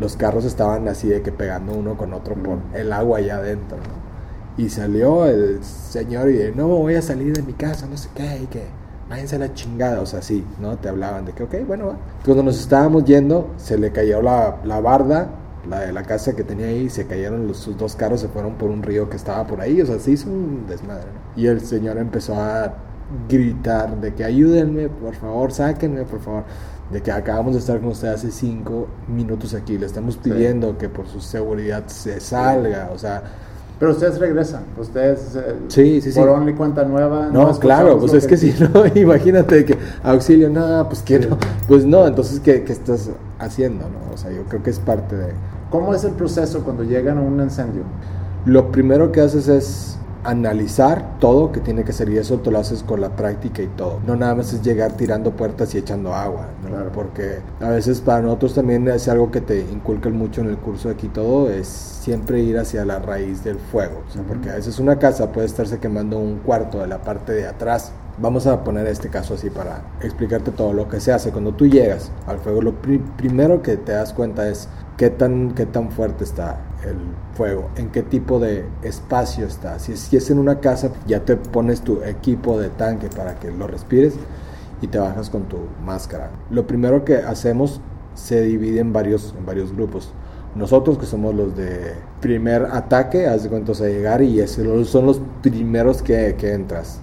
los 0.00 0.16
carros 0.16 0.44
estaban 0.44 0.88
así 0.88 1.08
de 1.08 1.22
que 1.22 1.30
pegando 1.30 1.72
uno 1.72 1.96
con 1.96 2.12
otro 2.12 2.34
por 2.34 2.58
el 2.74 2.92
agua 2.92 3.18
allá 3.18 3.36
adentro, 3.36 3.76
¿no? 3.76 4.09
Y 4.56 4.68
salió 4.68 5.26
el 5.26 5.62
señor 5.62 6.28
y 6.30 6.34
de, 6.34 6.52
no 6.52 6.68
voy 6.68 6.94
a 6.94 7.02
salir 7.02 7.34
de 7.34 7.42
mi 7.42 7.52
casa, 7.54 7.86
no 7.86 7.96
sé 7.96 8.08
qué, 8.14 8.40
y 8.42 8.46
que 8.46 8.64
váyanse 9.08 9.36
a 9.36 9.38
la 9.40 9.54
chingada, 9.54 10.00
o 10.00 10.06
sea, 10.06 10.22
sí, 10.22 10.44
¿no? 10.60 10.76
Te 10.76 10.88
hablaban 10.88 11.24
de 11.24 11.32
que, 11.32 11.44
ok, 11.44 11.54
bueno, 11.66 11.88
va. 11.88 11.96
Cuando 12.24 12.42
nos 12.42 12.60
estábamos 12.60 13.04
yendo, 13.04 13.50
se 13.56 13.78
le 13.78 13.90
cayó 13.90 14.22
la, 14.22 14.60
la 14.64 14.80
barda, 14.80 15.30
la 15.68 15.80
de 15.80 15.92
la 15.92 16.02
casa 16.02 16.34
que 16.34 16.44
tenía 16.44 16.66
ahí, 16.66 16.88
se 16.88 17.06
cayeron 17.06 17.46
los, 17.46 17.58
sus 17.58 17.76
dos 17.76 17.96
carros, 17.96 18.20
se 18.20 18.28
fueron 18.28 18.54
por 18.54 18.70
un 18.70 18.82
río 18.82 19.08
que 19.08 19.16
estaba 19.16 19.46
por 19.46 19.60
ahí, 19.60 19.80
o 19.80 19.86
sea, 19.86 19.98
se 19.98 20.12
hizo 20.12 20.28
un 20.30 20.66
desmadre, 20.68 21.06
¿no? 21.06 21.42
Y 21.42 21.46
el 21.46 21.60
señor 21.60 21.98
empezó 21.98 22.34
a 22.34 22.74
gritar 23.28 24.00
de 24.00 24.14
que 24.14 24.24
ayúdenme, 24.24 24.88
por 24.88 25.14
favor, 25.14 25.52
sáquenme, 25.52 26.04
por 26.04 26.20
favor. 26.20 26.44
De 26.90 27.00
que 27.02 27.12
acabamos 27.12 27.52
de 27.54 27.60
estar 27.60 27.78
con 27.78 27.90
usted 27.90 28.08
hace 28.08 28.32
cinco 28.32 28.88
minutos 29.06 29.54
aquí, 29.54 29.78
le 29.78 29.86
estamos 29.86 30.16
pidiendo 30.16 30.76
que 30.76 30.88
por 30.88 31.06
su 31.06 31.20
seguridad 31.20 31.86
se 31.86 32.18
salga, 32.18 32.90
o 32.92 32.98
sea, 32.98 33.22
Pero 33.80 33.92
ustedes 33.92 34.18
regresan, 34.18 34.62
ustedes 34.78 35.34
eh, 35.36 35.54
Sí, 35.68 36.02
sí, 36.02 36.12
sí. 36.12 36.18
por 36.20 36.28
only 36.28 36.52
cuenta 36.52 36.84
nueva. 36.84 37.30
No, 37.32 37.58
claro, 37.58 37.98
pues 37.98 38.12
es 38.12 38.26
que 38.26 38.36
si 38.36 38.54
no, 38.60 38.84
imagínate 38.94 39.64
que 39.64 39.78
auxilio, 40.04 40.50
no, 40.50 40.86
pues 40.86 41.00
que 41.00 41.18
no, 41.18 41.38
pues 41.66 41.86
no, 41.86 42.06
entonces 42.06 42.40
¿qué, 42.40 42.62
qué 42.62 42.72
estás 42.72 43.08
haciendo? 43.38 43.86
No? 43.86 44.12
O 44.14 44.18
sea, 44.18 44.30
yo 44.30 44.42
creo 44.50 44.62
que 44.62 44.68
es 44.68 44.78
parte 44.78 45.16
de... 45.16 45.32
¿Cómo 45.70 45.94
es 45.94 46.04
el 46.04 46.12
proceso 46.12 46.62
cuando 46.62 46.84
llegan 46.84 47.16
a 47.16 47.22
un 47.22 47.40
incendio? 47.40 47.84
Lo 48.44 48.70
primero 48.70 49.12
que 49.12 49.22
haces 49.22 49.48
es 49.48 49.96
analizar 50.24 51.18
todo 51.18 51.52
que 51.52 51.60
tiene 51.60 51.84
que 51.84 51.92
ser 51.92 52.08
y 52.10 52.18
eso 52.18 52.38
te 52.40 52.50
lo 52.50 52.58
haces 52.58 52.82
con 52.82 53.00
la 53.00 53.16
práctica 53.16 53.62
y 53.62 53.66
todo. 53.68 54.00
No 54.06 54.16
nada 54.16 54.34
más 54.34 54.52
es 54.52 54.62
llegar 54.62 54.92
tirando 54.92 55.32
puertas 55.32 55.74
y 55.74 55.78
echando 55.78 56.14
agua, 56.14 56.48
¿no? 56.62 56.68
Claro. 56.68 56.90
porque 56.92 57.38
a 57.60 57.68
veces 57.70 58.00
para 58.00 58.20
nosotros 58.22 58.54
también 58.54 58.86
es 58.88 59.08
algo 59.08 59.30
que 59.30 59.40
te 59.40 59.60
inculcan 59.60 60.12
mucho 60.14 60.40
en 60.40 60.48
el 60.48 60.56
curso 60.58 60.88
de 60.88 60.94
aquí 60.94 61.08
todo, 61.08 61.50
es 61.50 61.66
siempre 61.66 62.40
ir 62.40 62.58
hacia 62.58 62.84
la 62.84 62.98
raíz 62.98 63.44
del 63.44 63.58
fuego, 63.58 64.02
o 64.08 64.10
sea, 64.12 64.22
Ujú. 64.22 64.30
porque 64.32 64.50
a 64.50 64.54
veces 64.54 64.78
una 64.78 64.98
casa 64.98 65.30
puede 65.32 65.46
estarse 65.46 65.78
quemando 65.78 66.18
un 66.18 66.38
cuarto 66.38 66.78
de 66.80 66.86
la 66.86 66.98
parte 67.02 67.32
de 67.32 67.46
atrás. 67.46 67.92
Vamos 68.18 68.46
a 68.46 68.62
poner 68.64 68.86
este 68.86 69.08
caso 69.08 69.34
así 69.34 69.48
para 69.48 69.82
explicarte 70.02 70.50
todo 70.50 70.72
lo 70.74 70.88
que 70.88 71.00
se 71.00 71.10
hace. 71.12 71.30
Cuando 71.30 71.52
tú 71.54 71.66
llegas 71.66 72.10
al 72.26 72.38
fuego, 72.38 72.60
lo 72.60 72.72
pri- 72.82 73.02
primero 73.16 73.62
que 73.62 73.76
te 73.78 73.92
das 73.92 74.12
cuenta 74.12 74.46
es 74.48 74.68
qué 75.00 75.08
tan, 75.08 75.52
qué 75.54 75.64
tan 75.64 75.90
fuerte 75.90 76.24
está 76.24 76.60
el 76.84 76.98
fuego, 77.34 77.70
en 77.76 77.88
qué 77.88 78.02
tipo 78.02 78.38
de 78.38 78.66
espacio 78.82 79.46
está. 79.46 79.78
Si 79.78 79.92
es, 79.94 80.30
en 80.30 80.38
una 80.38 80.60
casa, 80.60 80.90
ya 81.06 81.24
te 81.24 81.38
pones 81.38 81.80
tu 81.80 82.02
equipo 82.02 82.60
de 82.60 82.68
tanque 82.68 83.08
para 83.08 83.36
que 83.36 83.50
lo 83.50 83.66
respires 83.66 84.12
y 84.82 84.88
te 84.88 84.98
bajas 84.98 85.30
con 85.30 85.44
tu 85.44 85.56
máscara. 85.82 86.30
Lo 86.50 86.66
primero 86.66 87.02
que 87.06 87.16
hacemos 87.16 87.80
se 88.12 88.42
divide 88.42 88.80
en 88.80 88.92
varios, 88.92 89.34
en 89.38 89.46
varios 89.46 89.74
grupos. 89.74 90.12
Nosotros 90.54 90.98
que 90.98 91.06
somos 91.06 91.34
los 91.34 91.56
de 91.56 91.94
primer 92.20 92.66
ataque, 92.70 93.26
haz 93.26 93.44
de 93.44 93.48
cuenta, 93.48 93.72
o 93.72 93.74
sea, 93.74 93.88
llegar 93.88 94.20
y 94.20 94.46
son 94.46 95.06
los 95.06 95.22
primeros 95.40 96.02
que, 96.02 96.36
que 96.36 96.52
entras. 96.52 97.00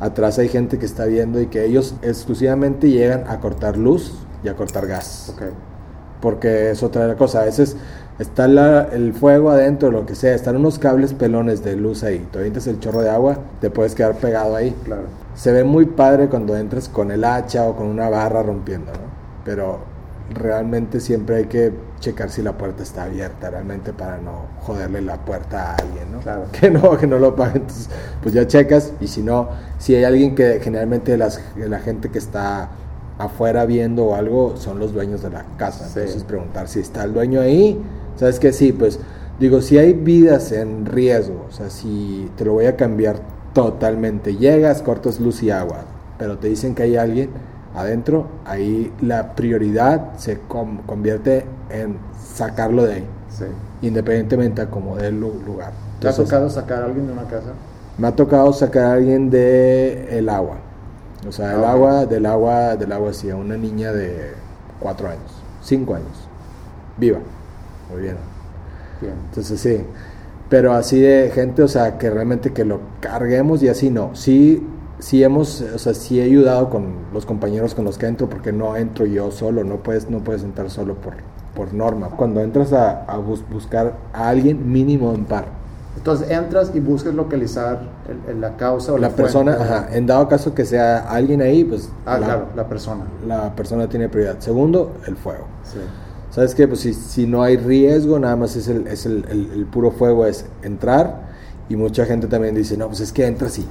Atrás 0.00 0.38
hay 0.38 0.48
gente 0.48 0.78
que 0.78 0.86
está 0.86 1.04
viendo 1.04 1.38
y 1.42 1.48
que 1.48 1.66
ellos 1.66 1.96
exclusivamente 2.00 2.88
llegan 2.88 3.24
a 3.28 3.40
cortar 3.40 3.76
luz 3.76 4.14
y 4.42 4.48
a 4.48 4.56
cortar 4.56 4.86
gas 4.86 5.34
Ok. 5.36 5.75
Porque 6.20 6.70
es 6.70 6.82
otra 6.82 7.14
cosa. 7.16 7.40
A 7.42 7.44
veces 7.44 7.76
está 8.18 8.48
la- 8.48 8.88
el 8.92 9.12
fuego 9.12 9.50
adentro, 9.50 9.90
lo 9.90 10.06
que 10.06 10.14
sea, 10.14 10.34
están 10.34 10.56
unos 10.56 10.78
cables 10.78 11.12
pelones 11.14 11.62
de 11.64 11.76
luz 11.76 12.02
ahí. 12.02 12.26
Te 12.32 12.38
avientas 12.38 12.66
el 12.66 12.80
chorro 12.80 13.02
de 13.02 13.10
agua, 13.10 13.38
te 13.60 13.70
puedes 13.70 13.94
quedar 13.94 14.14
pegado 14.14 14.56
ahí. 14.56 14.74
Claro. 14.84 15.02
Se 15.34 15.52
ve 15.52 15.64
muy 15.64 15.86
padre 15.86 16.28
cuando 16.28 16.56
entras 16.56 16.88
con 16.88 17.10
el 17.10 17.24
hacha 17.24 17.64
o 17.64 17.76
con 17.76 17.86
una 17.86 18.08
barra 18.08 18.42
rompiendo, 18.42 18.92
¿no? 18.92 18.98
Pero 19.44 19.80
realmente 20.34 20.98
siempre 21.00 21.36
hay 21.36 21.44
que 21.44 21.72
checar 22.00 22.30
si 22.30 22.42
la 22.42 22.52
puerta 22.58 22.82
está 22.82 23.04
abierta, 23.04 23.48
realmente 23.48 23.92
para 23.92 24.18
no 24.18 24.46
joderle 24.60 25.00
la 25.00 25.16
puerta 25.24 25.70
a 25.72 25.74
alguien, 25.76 26.10
¿no? 26.12 26.18
Claro. 26.20 26.44
Que 26.52 26.70
no, 26.70 26.96
que 26.96 27.06
no 27.06 27.18
lo 27.18 27.36
pague. 27.36 27.58
Entonces, 27.58 27.88
pues 28.22 28.34
ya 28.34 28.46
checas 28.46 28.92
y 29.00 29.06
si 29.08 29.22
no, 29.22 29.48
si 29.78 29.94
hay 29.94 30.04
alguien 30.04 30.34
que 30.34 30.58
generalmente 30.60 31.16
las, 31.16 31.40
la 31.56 31.78
gente 31.80 32.08
que 32.10 32.18
está 32.18 32.70
afuera 33.18 33.64
viendo 33.66 34.06
o 34.06 34.14
algo 34.14 34.56
son 34.56 34.78
los 34.78 34.92
dueños 34.92 35.22
de 35.22 35.30
la 35.30 35.44
casa. 35.56 35.86
Sí. 35.86 36.00
Entonces 36.00 36.24
preguntar 36.24 36.68
si 36.68 36.80
está 36.80 37.04
el 37.04 37.14
dueño 37.14 37.40
ahí. 37.40 37.80
¿Sabes 38.16 38.38
que 38.40 38.52
Sí, 38.52 38.72
pues 38.72 38.98
digo, 39.38 39.60
si 39.60 39.78
hay 39.78 39.92
vidas 39.94 40.52
en 40.52 40.86
riesgo, 40.86 41.46
o 41.48 41.52
sea, 41.52 41.70
si 41.70 42.30
te 42.36 42.44
lo 42.44 42.54
voy 42.54 42.66
a 42.66 42.76
cambiar 42.76 43.20
totalmente, 43.52 44.36
llegas, 44.36 44.82
cortas 44.82 45.20
luz 45.20 45.42
y 45.42 45.50
agua, 45.50 45.84
pero 46.18 46.38
te 46.38 46.48
dicen 46.48 46.74
que 46.74 46.82
hay 46.84 46.96
alguien 46.96 47.30
adentro, 47.74 48.26
ahí 48.44 48.92
la 49.00 49.34
prioridad 49.34 50.16
se 50.16 50.38
convierte 50.86 51.44
en 51.70 51.98
sacarlo 52.18 52.84
de 52.84 52.94
ahí. 52.94 53.06
Sí. 53.28 53.44
independientemente 53.82 54.62
a 54.62 54.70
como 54.70 54.96
del 54.96 55.20
lu- 55.20 55.42
lugar. 55.44 55.72
¿Te 56.00 56.08
ha 56.08 56.10
Entonces, 56.10 56.24
tocado 56.24 56.48
sacar 56.48 56.82
a 56.82 56.86
alguien 56.86 57.06
de 57.06 57.12
una 57.12 57.24
casa? 57.24 57.52
Me 57.98 58.08
ha 58.08 58.16
tocado 58.16 58.52
sacar 58.52 58.84
a 58.86 58.92
alguien 58.94 59.30
de 59.30 60.18
el 60.18 60.28
agua. 60.28 60.58
O 61.24 61.32
sea, 61.32 61.54
el 61.54 61.64
Ah, 61.64 61.72
agua, 61.72 62.06
del 62.06 62.26
agua, 62.26 62.76
del 62.76 62.92
agua, 62.92 63.12
sí, 63.12 63.30
a 63.30 63.36
una 63.36 63.56
niña 63.56 63.92
de 63.92 64.34
cuatro 64.78 65.08
años, 65.08 65.44
cinco 65.62 65.94
años, 65.94 66.28
viva, 66.98 67.20
muy 67.90 68.02
bien. 68.02 68.18
Bien. 69.00 69.14
Entonces 69.30 69.60
sí, 69.60 69.80
pero 70.48 70.72
así 70.72 71.00
de 71.00 71.30
gente, 71.34 71.62
o 71.62 71.68
sea, 71.68 71.98
que 71.98 72.10
realmente 72.10 72.52
que 72.52 72.64
lo 72.64 72.80
carguemos 73.00 73.62
y 73.62 73.68
así 73.68 73.90
no. 73.90 74.14
Sí, 74.14 74.66
sí 74.98 75.22
hemos, 75.22 75.60
o 75.62 75.78
sea, 75.78 75.94
sí 75.94 76.20
he 76.20 76.24
ayudado 76.24 76.70
con 76.70 77.06
los 77.12 77.26
compañeros 77.26 77.74
con 77.74 77.84
los 77.84 77.98
que 77.98 78.06
entro, 78.06 78.28
porque 78.28 78.52
no 78.52 78.76
entro 78.76 79.06
yo 79.06 79.30
solo, 79.30 79.64
no 79.64 79.78
puedes, 79.82 80.08
no 80.10 80.20
puedes 80.20 80.42
entrar 80.44 80.70
solo 80.70 80.94
por, 80.96 81.14
por 81.54 81.74
norma. 81.74 82.10
Cuando 82.10 82.40
entras 82.40 82.72
a, 82.72 83.04
a 83.04 83.18
bus- 83.18 83.44
buscar 83.50 83.96
a 84.12 84.28
alguien 84.28 84.70
mínimo 84.72 85.12
en 85.14 85.24
par. 85.24 85.46
Entonces 85.96 86.30
entras 86.30 86.70
y 86.74 86.80
buscas 86.80 87.14
localizar 87.14 87.80
el- 88.08 88.30
el- 88.34 88.40
la 88.40 88.56
causa 88.56 88.92
o 88.92 88.98
la, 88.98 89.08
la 89.08 89.14
persona, 89.16 89.52
ajá, 89.58 89.88
en 89.92 90.06
dado 90.06 90.28
caso 90.28 90.54
que 90.54 90.64
sea 90.64 90.98
alguien 90.98 91.40
ahí, 91.42 91.64
pues 91.64 91.88
Ah, 92.04 92.18
la, 92.18 92.26
claro, 92.26 92.46
la 92.54 92.68
persona. 92.68 93.04
la 93.26 93.54
persona 93.56 93.88
tiene 93.88 94.08
prioridad. 94.08 94.38
Segundo, 94.38 94.92
el 95.06 95.16
fuego. 95.16 95.46
Sí. 95.64 95.78
¿Sabes 96.30 96.54
qué? 96.54 96.68
Pues 96.68 96.80
si, 96.80 96.92
si 96.92 97.26
no 97.26 97.42
hay 97.42 97.56
riesgo, 97.56 98.18
nada 98.18 98.36
más 98.36 98.54
es, 98.56 98.68
el, 98.68 98.86
es 98.88 99.06
el, 99.06 99.66
puro 99.72 99.90
fuego, 99.90 100.26
es 100.26 100.44
entrar. 100.62 101.26
Y 101.68 101.76
mucha 101.76 102.04
gente 102.04 102.26
también 102.26 102.54
dice, 102.54 102.76
no, 102.76 102.88
pues 102.88 103.00
es 103.00 103.10
que 103.12 103.26
entras 103.26 103.58
y 103.58 103.66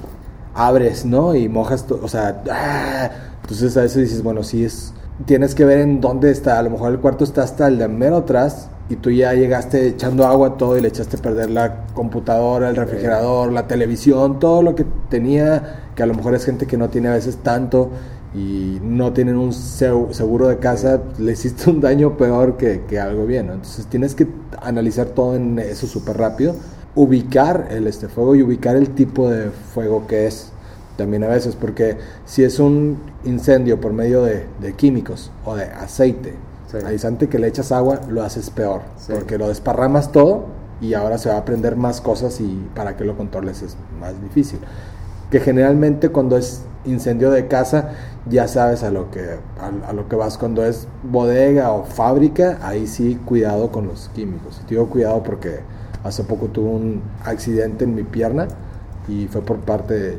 abres, 0.54 1.04
¿no? 1.06 1.34
Y 1.34 1.48
mojas, 1.48 1.86
o 1.90 2.08
sea, 2.08 2.42
¡ah! 2.50 3.10
entonces 3.42 3.76
a 3.76 3.82
veces 3.82 4.02
dices, 4.02 4.22
bueno, 4.22 4.42
sí 4.42 4.64
es, 4.64 4.92
tienes 5.26 5.54
que 5.54 5.64
ver 5.64 5.78
en 5.78 6.00
dónde 6.00 6.30
está, 6.30 6.58
a 6.58 6.62
lo 6.62 6.70
mejor 6.70 6.90
el 6.92 6.98
cuarto 6.98 7.24
está 7.24 7.42
hasta 7.44 7.68
el 7.68 7.78
de 7.78 7.88
mero 7.88 8.16
atrás 8.18 8.68
y 8.88 8.96
tú 8.96 9.10
ya 9.10 9.34
llegaste 9.34 9.88
echando 9.88 10.26
agua 10.26 10.48
a 10.48 10.56
todo 10.56 10.76
y 10.76 10.80
le 10.80 10.88
echaste 10.88 11.16
a 11.16 11.20
perder 11.20 11.50
la 11.50 11.86
computadora, 11.92 12.68
el 12.68 12.76
refrigerador, 12.76 13.52
la 13.52 13.66
televisión, 13.66 14.38
todo 14.38 14.62
lo 14.62 14.74
que 14.74 14.86
tenía, 15.08 15.90
que 15.96 16.02
a 16.02 16.06
lo 16.06 16.14
mejor 16.14 16.34
es 16.34 16.44
gente 16.44 16.66
que 16.66 16.76
no 16.76 16.88
tiene 16.88 17.08
a 17.08 17.12
veces 17.12 17.38
tanto 17.38 17.90
y 18.34 18.78
no 18.82 19.12
tienen 19.12 19.36
un 19.36 19.52
seguro 19.52 20.48
de 20.48 20.58
casa, 20.58 21.00
le 21.18 21.32
hiciste 21.32 21.68
un 21.70 21.80
daño 21.80 22.16
peor 22.16 22.56
que, 22.56 22.82
que 22.88 23.00
algo 23.00 23.26
bien, 23.26 23.48
¿no? 23.48 23.54
Entonces 23.54 23.86
tienes 23.86 24.14
que 24.14 24.28
analizar 24.62 25.06
todo 25.06 25.34
en 25.34 25.58
eso 25.58 25.86
súper 25.86 26.18
rápido, 26.18 26.54
ubicar 26.94 27.68
el 27.70 27.86
este 27.86 28.08
fuego 28.08 28.36
y 28.36 28.42
ubicar 28.42 28.76
el 28.76 28.90
tipo 28.90 29.28
de 29.28 29.50
fuego 29.50 30.06
que 30.06 30.26
es 30.26 30.52
también 30.96 31.24
a 31.24 31.28
veces, 31.28 31.56
porque 31.56 31.96
si 32.24 32.44
es 32.44 32.58
un 32.58 32.98
incendio 33.24 33.80
por 33.80 33.92
medio 33.92 34.22
de, 34.22 34.46
de 34.60 34.72
químicos 34.74 35.30
o 35.44 35.56
de 35.56 35.64
aceite, 35.64 36.34
Sí. 36.70 37.26
que 37.28 37.38
le 37.38 37.46
echas 37.48 37.72
agua, 37.72 38.00
lo 38.08 38.22
haces 38.22 38.50
peor, 38.50 38.82
Sí. 38.96 39.12
porque 39.14 39.38
lo 39.38 39.48
desparramas 39.48 40.12
todo 40.12 40.46
y 40.80 40.94
ahora 40.94 41.18
se 41.18 41.28
va 41.28 41.36
a 41.36 41.38
aprender 41.38 41.76
más 41.76 42.00
cosas 42.00 42.40
y 42.40 42.68
para 42.74 42.96
que 42.96 43.04
lo 43.04 43.16
controles 43.16 43.62
es 43.62 43.76
más 44.00 44.20
difícil. 44.22 44.58
Que 45.30 45.40
generalmente 45.40 46.10
cuando 46.10 46.36
es 46.36 46.62
incendio 46.84 47.30
de 47.30 47.48
casa 47.48 47.90
ya 48.28 48.46
sabes 48.48 48.82
a 48.82 48.90
lo 48.90 49.10
que 49.10 49.38
a, 49.60 49.88
a 49.90 49.92
lo 49.92 50.08
que 50.08 50.16
vas 50.16 50.38
cuando 50.38 50.64
es 50.64 50.86
bodega 51.02 51.72
o 51.72 51.84
fábrica, 51.84 52.58
ahí 52.62 52.86
sí 52.86 53.18
cuidado 53.24 53.70
con 53.72 53.86
los 53.86 54.08
químicos. 54.14 54.60
Y 54.62 54.66
te 54.66 54.74
digo 54.74 54.88
cuidado 54.88 55.22
porque 55.22 55.60
hace 56.04 56.22
poco 56.24 56.46
tuve 56.46 56.68
un 56.70 57.02
accidente 57.24 57.84
en 57.84 57.94
mi 57.94 58.02
pierna 58.04 58.46
y 59.08 59.26
fue 59.28 59.40
por 59.42 59.58
parte 59.58 59.94
de 59.94 60.18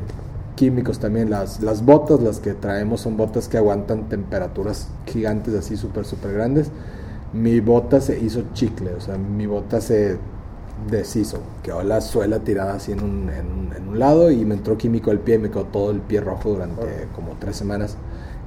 químicos 0.58 0.98
también. 0.98 1.30
Las, 1.30 1.60
las 1.62 1.84
botas, 1.84 2.20
las 2.20 2.40
que 2.40 2.54
traemos 2.54 3.00
son 3.02 3.16
botas 3.16 3.48
que 3.48 3.56
aguantan 3.58 4.08
temperaturas 4.08 4.88
gigantes 5.06 5.54
así 5.54 5.76
súper, 5.76 6.04
súper 6.04 6.32
grandes. 6.32 6.70
Mi 7.32 7.60
bota 7.60 8.00
se 8.00 8.18
hizo 8.18 8.42
chicle, 8.54 8.94
o 8.94 9.00
sea, 9.00 9.16
mi 9.18 9.46
bota 9.46 9.80
se 9.80 10.18
deshizo. 10.90 11.38
Quedó 11.62 11.82
la 11.82 12.00
suela 12.00 12.40
tirada 12.40 12.74
así 12.74 12.92
en 12.92 13.02
un, 13.02 13.30
en 13.30 13.58
en 13.76 13.88
un 13.88 13.98
lado 13.98 14.30
y 14.30 14.44
me 14.44 14.54
entró 14.54 14.76
químico 14.76 15.10
al 15.10 15.20
pie 15.20 15.36
y 15.36 15.38
me 15.38 15.50
quedó 15.50 15.64
todo 15.66 15.90
el 15.90 16.00
pie 16.00 16.20
rojo 16.20 16.50
durante 16.50 16.82
Órale. 16.82 17.08
como 17.14 17.36
tres 17.38 17.56
semanas 17.56 17.96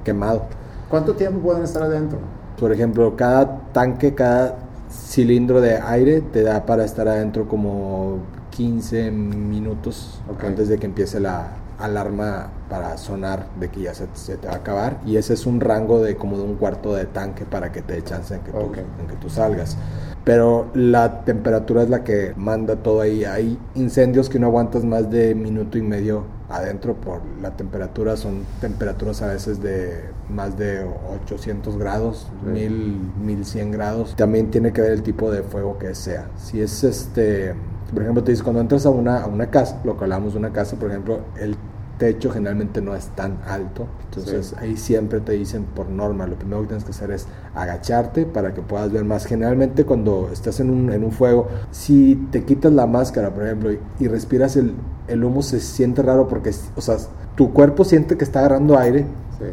quemado. 0.04 0.42
¿Cuánto 0.88 1.14
tiempo 1.14 1.40
pueden 1.40 1.62
estar 1.62 1.82
adentro? 1.82 2.18
Por 2.58 2.72
ejemplo, 2.72 3.16
cada 3.16 3.62
tanque, 3.72 4.14
cada 4.14 4.58
cilindro 4.90 5.60
de 5.60 5.78
aire 5.78 6.20
te 6.20 6.42
da 6.42 6.66
para 6.66 6.84
estar 6.84 7.08
adentro 7.08 7.48
como 7.48 8.18
15 8.50 9.10
minutos 9.10 10.20
Ok. 10.28 10.44
antes 10.44 10.68
de 10.68 10.78
que 10.78 10.86
empiece 10.86 11.18
la 11.20 11.61
alarma 11.84 12.48
para 12.68 12.96
sonar 12.96 13.46
de 13.60 13.68
que 13.68 13.80
ya 13.82 13.94
se, 13.94 14.06
se 14.14 14.36
te 14.36 14.46
va 14.48 14.54
a 14.54 14.56
acabar. 14.56 15.00
Y 15.04 15.16
ese 15.16 15.34
es 15.34 15.46
un 15.46 15.60
rango 15.60 16.00
de 16.02 16.16
como 16.16 16.36
de 16.36 16.44
un 16.44 16.54
cuarto 16.56 16.94
de 16.94 17.04
tanque 17.06 17.44
para 17.44 17.70
que 17.72 17.82
te 17.82 17.94
dé 17.94 18.02
chance 18.02 18.34
en 18.34 18.40
que, 18.40 18.50
tú, 18.52 18.58
Ok. 18.58 18.78
en 18.78 19.06
que 19.08 19.16
tú 19.20 19.28
salgas. 19.28 19.76
Pero 20.24 20.70
la 20.74 21.24
temperatura 21.24 21.82
es 21.82 21.90
la 21.90 22.04
que 22.04 22.32
manda 22.36 22.76
todo 22.76 23.00
ahí. 23.00 23.24
Hay 23.24 23.58
incendios 23.74 24.28
que 24.28 24.38
no 24.38 24.46
aguantas 24.46 24.84
más 24.84 25.10
de 25.10 25.34
minuto 25.34 25.78
y 25.78 25.82
medio 25.82 26.24
adentro 26.48 26.94
por 26.94 27.20
la 27.40 27.56
temperatura. 27.56 28.16
Son 28.16 28.44
temperaturas 28.60 29.20
a 29.22 29.26
veces 29.26 29.60
de 29.60 30.04
más 30.30 30.56
de 30.56 30.86
800 31.26 31.76
grados, 31.76 32.28
Sí. 32.44 32.50
1000, 32.52 33.12
1100 33.20 33.70
grados. 33.72 34.14
También 34.16 34.50
tiene 34.52 34.72
que 34.72 34.80
ver 34.80 34.92
el 34.92 35.02
tipo 35.02 35.30
de 35.32 35.42
fuego 35.42 35.76
que 35.78 35.92
sea. 35.96 36.28
Si 36.36 36.60
es 36.60 36.84
este, 36.84 37.54
por 37.92 38.02
ejemplo, 38.02 38.22
te 38.22 38.30
dice 38.30 38.44
cuando 38.44 38.60
entras 38.60 38.86
a 38.86 38.90
una, 38.90 39.22
a 39.22 39.26
una 39.26 39.50
casa, 39.50 39.80
lo 39.82 39.96
que 39.98 40.04
hablamos 40.04 40.34
de 40.34 40.38
una 40.38 40.52
casa, 40.52 40.76
por 40.76 40.88
ejemplo, 40.90 41.18
el 41.36 41.56
techo 42.02 42.30
generalmente 42.32 42.80
no 42.82 42.96
es 42.96 43.06
tan 43.14 43.38
alto. 43.46 43.86
Entonces 44.06 44.48
Sí. 44.48 44.56
ahí 44.58 44.76
siempre 44.76 45.20
te 45.20 45.32
dicen 45.32 45.62
por 45.64 45.88
norma, 45.88 46.26
lo 46.26 46.34
primero 46.34 46.62
que 46.62 46.66
tienes 46.66 46.82
que 46.82 46.90
hacer 46.90 47.12
es 47.12 47.28
agacharte 47.54 48.26
para 48.26 48.52
que 48.54 48.60
puedas 48.60 48.90
ver 48.90 49.04
más. 49.04 49.24
Generalmente 49.24 49.84
cuando 49.84 50.28
estás 50.32 50.58
en 50.58 50.70
un, 50.70 50.90
en 50.90 51.04
un 51.04 51.12
fuego, 51.12 51.46
si 51.70 52.16
te 52.32 52.42
quitas 52.44 52.72
la 52.72 52.88
máscara, 52.88 53.32
por 53.32 53.44
ejemplo, 53.44 53.70
y, 53.70 53.78
y 54.00 54.08
respiras 54.08 54.56
el, 54.56 54.74
el 55.06 55.22
humo, 55.22 55.42
se 55.42 55.60
siente 55.60 56.02
raro 56.02 56.26
porque, 56.26 56.50
o 56.74 56.80
sea, 56.80 56.96
tu 57.36 57.52
cuerpo 57.52 57.84
siente 57.84 58.16
que 58.16 58.24
está 58.24 58.40
agarrando 58.40 58.76
aire, 58.76 59.06
Sí. 59.38 59.44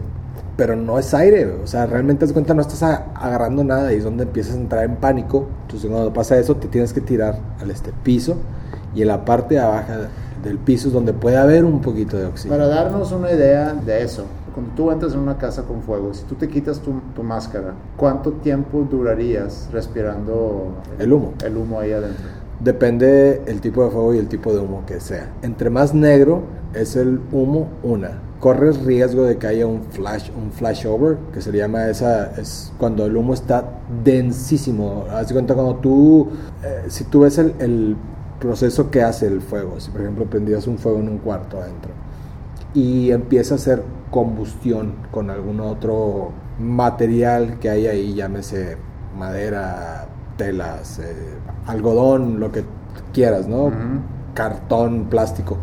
pero 0.57 0.75
no 0.75 0.97
es 0.97 1.13
aire, 1.13 1.45
o 1.63 1.67
sea, 1.67 1.85
realmente 1.85 2.25
das 2.25 2.33
cuenta 2.33 2.55
no 2.55 2.61
estás 2.61 2.81
agarrando 2.83 3.63
nada 3.63 3.93
y 3.93 3.97
es 3.97 4.03
donde 4.03 4.23
empiezas 4.23 4.55
a 4.55 4.57
entrar 4.57 4.83
en 4.85 4.95
pánico. 4.95 5.47
Entonces 5.67 5.87
cuando 5.87 6.11
pasa 6.13 6.35
eso 6.39 6.55
te 6.55 6.67
tienes 6.67 6.93
que 6.93 7.01
tirar 7.01 7.37
al 7.61 7.69
este 7.69 7.91
piso 8.03 8.37
y 8.95 9.03
en 9.03 9.07
la 9.09 9.23
parte 9.23 9.53
de 9.55 9.61
abajo 9.61 9.93
del 10.43 10.57
piso 10.57 10.87
es 10.87 10.93
donde 10.93 11.13
puede 11.13 11.37
haber 11.37 11.65
un 11.65 11.81
poquito 11.81 12.17
de 12.17 12.25
oxígeno. 12.25 12.55
Para 12.55 12.67
darnos 12.67 13.11
una 13.11 13.31
idea 13.31 13.73
de 13.73 14.03
eso, 14.03 14.25
cuando 14.53 14.73
tú 14.75 14.91
entras 14.91 15.13
en 15.13 15.19
una 15.19 15.37
casa 15.37 15.63
con 15.63 15.81
fuego, 15.81 16.13
si 16.13 16.23
tú 16.23 16.35
te 16.35 16.47
quitas 16.47 16.79
tu, 16.79 16.93
tu 17.15 17.23
máscara, 17.23 17.73
¿cuánto 17.97 18.33
tiempo 18.33 18.87
durarías 18.89 19.69
respirando 19.71 20.73
El 20.97 21.13
humo. 21.13 21.33
El 21.43 21.57
humo 21.57 21.79
ahí 21.79 21.91
adentro. 21.91 22.25
Depende 22.59 23.41
el 23.45 23.61
tipo 23.61 23.85
de 23.85 23.91
fuego 23.91 24.13
y 24.13 24.17
el 24.17 24.27
tipo 24.27 24.51
de 24.53 24.59
humo 24.59 24.83
que 24.85 24.99
sea. 24.99 25.31
Entre 25.43 25.69
más 25.69 25.93
negro 25.93 26.41
es 26.73 26.95
el 26.95 27.21
humo, 27.31 27.69
una. 27.83 28.21
Corres 28.39 28.83
riesgo 28.83 29.23
de 29.23 29.37
que 29.37 29.47
haya 29.47 29.65
un 29.65 29.83
flash, 29.83 30.29
un 30.35 30.51
flashover, 30.51 31.17
que 31.33 31.41
se 31.41 31.51
llama 31.51 31.87
esa, 31.87 32.31
es 32.39 32.71
cuando 32.77 33.05
el 33.05 33.15
humo 33.15 33.33
está 33.33 33.63
densísimo. 34.03 35.05
Haz 35.09 35.29
de 35.29 35.33
cuenta 35.33 35.53
cuando 35.53 35.75
tú, 35.75 36.29
eh, 36.63 36.83
si 36.87 37.05
tú 37.05 37.21
ves 37.21 37.37
el, 37.37 37.53
el 37.59 37.95
proceso 38.39 38.89
que 38.89 39.03
hace 39.03 39.27
el 39.27 39.41
fuego, 39.41 39.79
si 39.79 39.91
por 39.91 40.01
ejemplo 40.01 40.25
prendías 40.25 40.67
un 40.67 40.77
fuego 40.77 40.99
en 40.99 41.09
un 41.09 41.17
cuarto 41.17 41.59
adentro 41.59 41.91
y 42.73 43.11
empieza 43.11 43.55
a 43.55 43.57
hacer 43.57 43.83
combustión 44.11 44.93
con 45.11 45.29
algún 45.29 45.59
otro 45.59 46.31
material 46.59 47.59
que 47.59 47.69
hay 47.69 47.87
ahí, 47.87 48.13
llámese 48.13 48.77
madera, 49.17 50.07
telas, 50.37 50.99
eh, 50.99 51.15
algodón, 51.65 52.39
lo 52.39 52.51
que 52.51 52.63
quieras, 53.13 53.47
¿no? 53.47 53.71
Cartón, 54.33 55.07
plástico. 55.09 55.57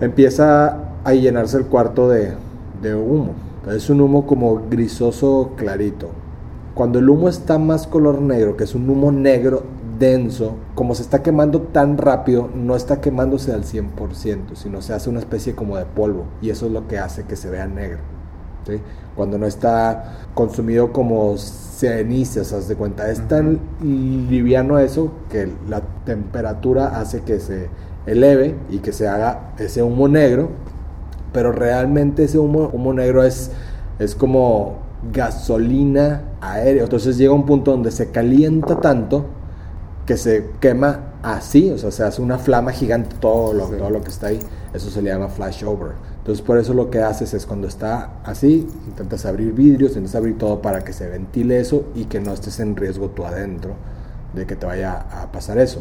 Empieza 0.00 0.78
a 1.04 1.12
llenarse 1.12 1.56
el 1.56 1.66
cuarto 1.66 2.08
de, 2.08 2.34
de 2.82 2.94
humo. 2.94 3.32
Es 3.68 3.90
un 3.90 4.00
humo 4.00 4.26
como 4.26 4.62
grisoso 4.68 5.52
clarito. 5.56 6.10
Cuando 6.74 6.98
el 6.98 7.08
humo 7.08 7.28
está 7.28 7.58
más 7.58 7.86
color 7.86 8.20
negro, 8.20 8.56
que 8.56 8.64
es 8.64 8.74
un 8.74 8.88
humo 8.88 9.12
negro 9.12 9.62
denso, 9.98 10.56
como 10.74 10.94
se 10.94 11.02
está 11.02 11.22
quemando 11.22 11.62
tan 11.62 11.98
rápido, 11.98 12.50
no 12.54 12.76
está 12.76 13.00
quemándose 13.00 13.52
al 13.52 13.64
100%, 13.64 14.54
sino 14.54 14.82
se 14.82 14.94
hace 14.94 15.10
una 15.10 15.20
especie 15.20 15.54
como 15.54 15.76
de 15.76 15.84
polvo 15.84 16.26
y 16.40 16.50
eso 16.50 16.66
es 16.66 16.72
lo 16.72 16.86
que 16.88 16.98
hace 16.98 17.24
que 17.24 17.36
se 17.36 17.50
vea 17.50 17.66
negro. 17.66 18.00
¿sí? 18.66 18.80
Cuando 19.14 19.38
no 19.38 19.46
está 19.46 20.28
consumido 20.34 20.92
como 20.92 21.36
cenizas, 21.36 22.52
haz 22.52 22.68
de 22.68 22.76
cuenta. 22.76 23.10
Es 23.10 23.26
tan 23.28 23.60
liviano 23.82 24.78
eso 24.78 25.12
que 25.30 25.52
la 25.68 25.82
temperatura 26.04 26.98
hace 26.98 27.22
que 27.22 27.40
se 27.40 27.68
eleve 28.06 28.54
y 28.70 28.78
que 28.78 28.92
se 28.92 29.08
haga 29.08 29.52
ese 29.58 29.82
humo 29.82 30.08
negro, 30.08 30.50
pero 31.32 31.52
realmente 31.52 32.24
ese 32.24 32.38
humo, 32.38 32.70
humo 32.72 32.92
negro 32.92 33.22
es, 33.22 33.50
es 33.98 34.14
como 34.14 34.78
gasolina 35.12 36.22
aérea. 36.40 36.84
Entonces 36.84 37.16
llega 37.16 37.32
un 37.32 37.46
punto 37.46 37.70
donde 37.70 37.90
se 37.90 38.10
calienta 38.10 38.80
tanto 38.80 39.26
que 40.06 40.16
se 40.16 40.50
quema 40.60 41.14
así, 41.22 41.70
o 41.70 41.78
sea, 41.78 41.90
se 41.90 42.04
hace 42.04 42.20
una 42.20 42.38
flama 42.38 42.72
gigante 42.72 43.16
todo 43.20 43.52
lo, 43.54 43.68
Sí. 43.68 43.74
todo 43.78 43.90
lo 43.90 44.02
que 44.02 44.10
está 44.10 44.26
ahí. 44.28 44.38
Eso 44.74 44.90
se 44.90 45.00
le 45.00 45.10
llama 45.10 45.28
flashover. 45.28 45.92
Entonces, 46.18 46.44
por 46.44 46.58
eso 46.58 46.74
lo 46.74 46.90
que 46.90 47.00
haces 47.00 47.32
es 47.34 47.46
cuando 47.46 47.68
está 47.68 48.10
así, 48.24 48.66
intentas 48.86 49.24
abrir 49.26 49.52
vidrios, 49.52 49.92
intentas 49.92 50.14
abrir 50.16 50.36
todo 50.38 50.60
para 50.60 50.82
que 50.82 50.92
se 50.92 51.08
ventile 51.08 51.60
eso 51.60 51.84
y 51.94 52.04
que 52.06 52.20
no 52.20 52.32
estés 52.32 52.60
en 52.60 52.76
riesgo 52.76 53.10
tú 53.10 53.24
adentro 53.24 53.74
de 54.34 54.46
que 54.46 54.56
te 54.56 54.66
vaya 54.66 55.06
a 55.12 55.30
pasar 55.30 55.58
eso. 55.58 55.80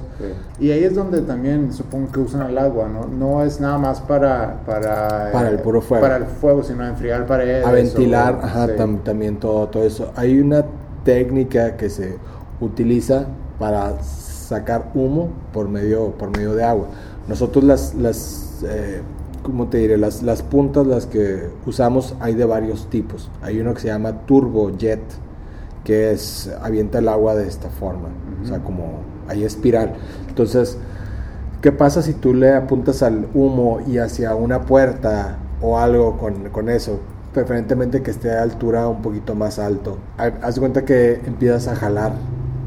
Y 0.59 0.69
ahí 0.71 0.83
es 0.83 0.93
donde 0.93 1.21
también 1.21 1.73
supongo 1.73 2.11
que 2.11 2.19
usan 2.19 2.47
el 2.49 2.57
agua, 2.57 2.87
¿no? 2.87 3.07
No 3.07 3.43
es 3.43 3.59
nada 3.59 3.79
más 3.79 3.99
para... 4.01 4.61
Para, 4.65 5.31
para 5.31 5.49
el 5.49 5.59
puro 5.59 5.81
fuego. 5.81 6.03
Para 6.03 6.17
el 6.17 6.25
fuego, 6.25 6.61
sino 6.61 6.83
a 6.83 6.89
enfriar 6.89 7.25
paredes. 7.25 7.65
A 7.65 7.71
ventilar, 7.71 8.39
ajá, 8.43 8.67
también 9.03 9.37
todo, 9.37 9.67
todo 9.69 9.83
eso. 9.83 10.11
Hay 10.15 10.39
una 10.39 10.65
técnica 11.03 11.77
que 11.77 11.89
se 11.89 12.17
utiliza 12.61 13.25
para 13.59 14.01
sacar 14.01 14.91
humo 14.93 15.29
por 15.51 15.69
medio, 15.69 16.11
por 16.11 16.29
medio 16.35 16.53
de 16.53 16.63
agua. 16.63 16.87
Nosotros 17.27 17.63
las, 17.63 17.95
las 17.95 18.63
eh, 18.67 19.01
¿cómo 19.43 19.67
te 19.67 19.77
diré? 19.77 19.97
Las, 19.97 20.23
las 20.23 20.41
puntas, 20.41 20.87
las 20.87 21.05
que 21.05 21.49
usamos, 21.65 22.15
hay 22.19 22.33
de 22.33 22.45
varios 22.45 22.89
tipos. 22.89 23.29
Hay 23.41 23.59
uno 23.59 23.73
que 23.73 23.81
se 23.81 23.87
llama 23.89 24.25
turbojet, 24.25 25.01
que 25.83 26.11
es, 26.11 26.49
avienta 26.61 26.99
el 26.99 27.09
agua 27.09 27.35
de 27.35 27.47
esta 27.47 27.69
forma, 27.69 28.09
o 28.41 28.47
sea, 28.47 28.59
como 28.59 29.01
hay 29.27 29.43
espiral. 29.43 29.93
Entonces, 30.27 30.77
¿qué 31.61 31.71
pasa 31.71 32.01
si 32.01 32.13
tú 32.13 32.33
le 32.33 32.53
apuntas 32.53 33.03
al 33.03 33.27
humo 33.33 33.79
y 33.85 33.97
hacia 33.97 34.33
una 34.35 34.61
puerta 34.61 35.37
o 35.61 35.77
algo 35.77 36.17
con, 36.17 36.49
con 36.49 36.69
eso? 36.69 36.99
Preferentemente 37.33 38.01
que 38.01 38.11
esté 38.11 38.31
a 38.31 38.43
altura 38.43 38.87
un 38.87 39.01
poquito 39.01 39.35
más 39.35 39.59
alto. 39.59 39.97
Haz 40.17 40.59
cuenta 40.59 40.85
que 40.85 41.21
empiezas 41.25 41.67
a 41.67 41.75
jalar 41.75 42.13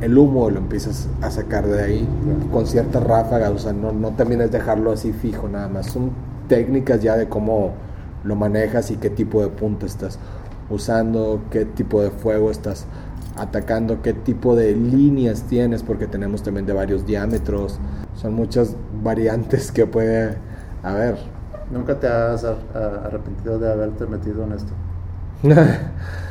el 0.01 0.17
humo 0.19 0.51
lo 0.51 0.59
empiezas 0.59 1.09
a 1.23 1.31
sacar 1.31 1.67
de 1.67 1.83
ahí 1.83 2.09
con 2.53 2.67
ciertas 2.67 3.03
ráfagas, 3.03 3.51
o 3.51 3.59
sea, 3.59 3.73
no, 3.73 3.93
no 3.93 4.11
también 4.11 4.41
es 4.41 4.51
dejarlo 4.51 4.93
así 4.93 5.13
fijo 5.13 5.49
nada 5.49 5.69
más, 5.69 5.87
son 5.87 6.11
técnicas 6.49 7.03
ya 7.03 7.17
de 7.17 7.29
cómo 7.29 7.73
lo 8.25 8.37
manejas 8.37 8.91
y 8.91 8.97
qué 8.97 9.11
tipo 9.11 9.43
de 9.43 9.49
punta 9.49 9.87
estás 9.87 10.19
usando, 10.69 11.43
qué 11.51 11.65
tipo 11.65 12.03
de 12.03 12.11
fuego 12.11 12.51
estás 12.51 12.87
atacando, 13.37 14.03
qué 14.03 14.13
tipo 14.13 14.57
de 14.57 14.75
líneas 14.75 15.43
tienes, 15.43 15.83
porque 15.83 16.07
tenemos 16.07 16.43
también 16.43 16.67
de 16.67 16.73
varios 16.73 17.07
diámetros, 17.07 17.79
son 18.15 18.35
muchas 18.35 18.75
variantes 19.03 19.71
que 19.71 19.87
puede 19.87 20.37
haber. 20.83 21.17
¿Nunca 21.71 21.99
te 21.99 22.07
has 22.07 22.45
arrepentido 22.45 23.59
de 23.59 23.71
haberte 23.71 24.07
metido 24.07 24.45
en 24.45 24.53
esto? 24.53 24.73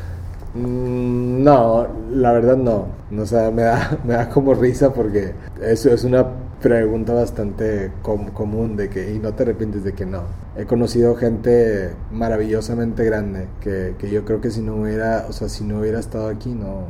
Mm, 0.55 1.43
no, 1.43 1.87
la 2.11 2.31
verdad 2.31 2.57
no. 2.57 2.87
O 3.17 3.25
sea, 3.25 3.51
me 3.51 3.63
da, 3.63 3.99
me 4.05 4.13
da 4.13 4.29
como 4.29 4.53
risa 4.53 4.93
porque 4.93 5.33
eso 5.61 5.89
es 5.89 6.03
una 6.03 6.25
pregunta 6.61 7.13
bastante 7.13 7.91
común 8.01 8.75
de 8.77 8.89
que, 8.89 9.13
y 9.13 9.19
no 9.19 9.33
te 9.33 9.43
arrepientes 9.43 9.83
de 9.83 9.93
que 9.93 10.05
no. 10.05 10.23
He 10.55 10.65
conocido 10.65 11.15
gente 11.15 11.93
maravillosamente 12.11 13.03
grande 13.03 13.47
que, 13.59 13.95
que, 13.99 14.09
yo 14.09 14.23
creo 14.25 14.41
que 14.41 14.49
si 14.49 14.61
no 14.61 14.75
hubiera, 14.77 15.25
o 15.29 15.33
sea, 15.33 15.49
si 15.49 15.65
no 15.65 15.79
hubiera 15.79 15.99
estado 15.99 16.29
aquí, 16.29 16.53
no, 16.53 16.85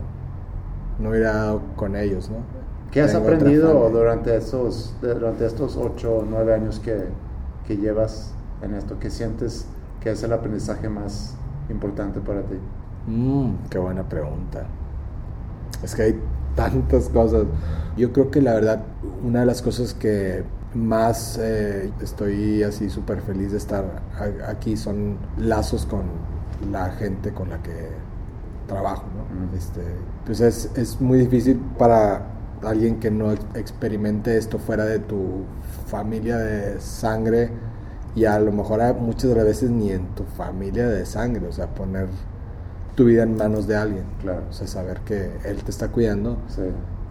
no 0.99 1.09
hubiera 1.09 1.33
dado 1.33 1.61
con 1.75 1.95
ellos, 1.95 2.29
¿no? 2.29 2.37
¿Qué 2.91 3.01
has 3.01 3.15
aprendido 3.15 3.89
durante 3.89 4.37
estos, 4.37 4.95
durante 5.01 5.45
estos 5.45 5.75
ocho 5.75 6.17
o 6.17 6.25
nueve 6.25 6.53
años 6.53 6.79
que, 6.79 6.95
que 7.67 7.75
llevas 7.75 8.33
en 8.61 8.75
esto? 8.75 8.97
¿Qué 8.99 9.09
sientes 9.09 9.65
que 9.99 10.11
es 10.11 10.23
el 10.23 10.31
aprendizaje 10.31 10.87
más 10.87 11.35
importante 11.69 12.21
para 12.21 12.43
ti? 12.43 12.55
Mm, 13.07 13.67
qué 13.69 13.77
buena 13.77 14.07
pregunta. 14.07 14.65
Es 15.83 15.95
que 15.95 16.01
hay 16.03 16.21
tantas 16.55 17.09
cosas. 17.09 17.45
Yo 17.97 18.11
creo 18.11 18.31
que 18.31 18.41
la 18.41 18.53
verdad, 18.53 18.83
una 19.23 19.41
de 19.41 19.45
las 19.45 19.61
cosas 19.61 19.93
que 19.93 20.43
más 20.73 21.37
eh, 21.41 21.91
estoy 22.01 22.63
así 22.63 22.89
súper 22.89 23.21
feliz 23.21 23.51
de 23.51 23.57
estar 23.57 24.03
aquí 24.47 24.75
son 24.75 25.17
lazos 25.37 25.85
con 25.85 26.03
la 26.71 26.91
gente 26.91 27.31
con 27.33 27.49
la 27.49 27.61
que 27.61 27.89
trabajo. 28.67 29.05
¿no? 29.15 29.57
Este, 29.57 29.81
pues 30.25 30.41
es, 30.41 30.71
es 30.75 30.99
muy 30.99 31.19
difícil 31.19 31.57
para 31.77 32.27
alguien 32.63 32.99
que 32.99 33.11
no 33.11 33.31
experimente 33.53 34.37
esto 34.37 34.57
fuera 34.57 34.85
de 34.85 34.99
tu 34.99 35.43
familia 35.87 36.37
de 36.37 36.79
sangre 36.81 37.51
y 38.15 38.25
a 38.25 38.39
lo 38.39 38.51
mejor 38.51 38.95
muchas 38.95 39.35
veces 39.35 39.69
ni 39.69 39.91
en 39.91 40.07
tu 40.15 40.23
familia 40.23 40.87
de 40.87 41.05
sangre, 41.05 41.47
o 41.47 41.51
sea, 41.51 41.67
poner 41.67 42.07
tu 42.95 43.05
vida 43.05 43.23
en 43.23 43.37
manos 43.37 43.67
de 43.67 43.75
alguien. 43.75 44.05
Claro. 44.21 44.43
O 44.49 44.53
sea, 44.53 44.67
saber 44.67 45.01
que 45.01 45.31
él 45.45 45.63
te 45.63 45.71
está 45.71 45.89
cuidando 45.89 46.37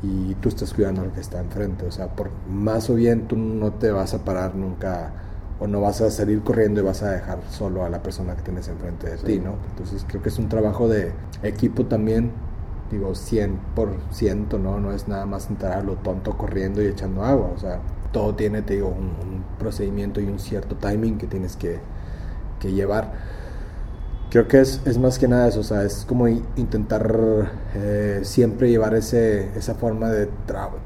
y 0.03 0.35
tú 0.35 0.49
estás 0.49 0.75
cuidando 0.75 1.03
al 1.03 1.13
que 1.13 1.21
está 1.21 1.41
enfrente. 1.41 1.87
O 1.87 1.93
sea, 1.93 2.09
por 2.09 2.31
más 2.49 2.91
o 2.91 2.95
bien 2.95 3.29
tú 3.29 3.37
no 3.37 3.73
te 3.73 3.91
vas 3.91 4.15
a 4.15 4.25
parar 4.25 4.55
nunca 4.55 5.13
o 5.61 5.67
no 5.67 5.81
vas 5.81 6.01
a 6.01 6.11
salir 6.11 6.43
corriendo 6.43 6.81
y 6.81 6.85
vas 6.85 7.03
a 7.03 7.11
dejar 7.11 7.39
solo 7.51 7.85
a 7.85 7.89
la 7.89 8.03
persona 8.03 8.35
que 8.35 8.43
tienes 8.43 8.69
enfrente 8.69 9.09
de 9.09 9.17
ti, 9.19 9.39
¿no? 9.39 9.55
Entonces 9.71 10.05
creo 10.07 10.23
que 10.23 10.29
es 10.29 10.39
un 10.39 10.49
trabajo 10.49 10.89
de 10.89 11.13
equipo 11.43 11.87
también, 11.87 12.33
digo, 12.91 13.13
100%, 13.13 14.61
¿no? 14.61 14.81
No 14.81 14.93
es 14.93 15.07
nada 15.07 15.27
más 15.27 15.49
entrar 15.49 15.75
a 15.75 15.83
lo 15.83 15.95
tonto 15.95 16.37
corriendo 16.37 16.83
y 16.83 16.87
echando 16.87 17.25
agua, 17.25 17.51
o 17.55 17.59
sea, 17.59 17.81
todo 18.13 18.35
tiene, 18.35 18.63
te 18.63 18.75
digo, 18.75 18.89
un, 18.89 19.45
procedimiento 19.59 20.21
y 20.21 20.25
un 20.25 20.41
cierto 20.41 20.77
timing 20.77 21.17
que 21.17 21.27
tienes 21.27 21.57
que, 21.57 21.79
que 22.61 22.73
llevar 22.73 23.13
creo 24.35 24.49
que 24.49 24.61
es, 24.61 24.81
es, 24.85 24.99
más 24.99 25.21
que 25.21 25.29
nada 25.29 25.47
eso, 25.47 25.61
o 25.61 25.63
sea, 25.63 25.85
es 25.85 26.05
como 26.09 26.27
intentar 26.27 27.53
eh, 27.77 28.19
siempre 28.25 28.69
llevar 28.69 28.93
ese, 28.97 29.57
esa 29.57 29.77
forma 29.77 30.11
de 30.11 30.29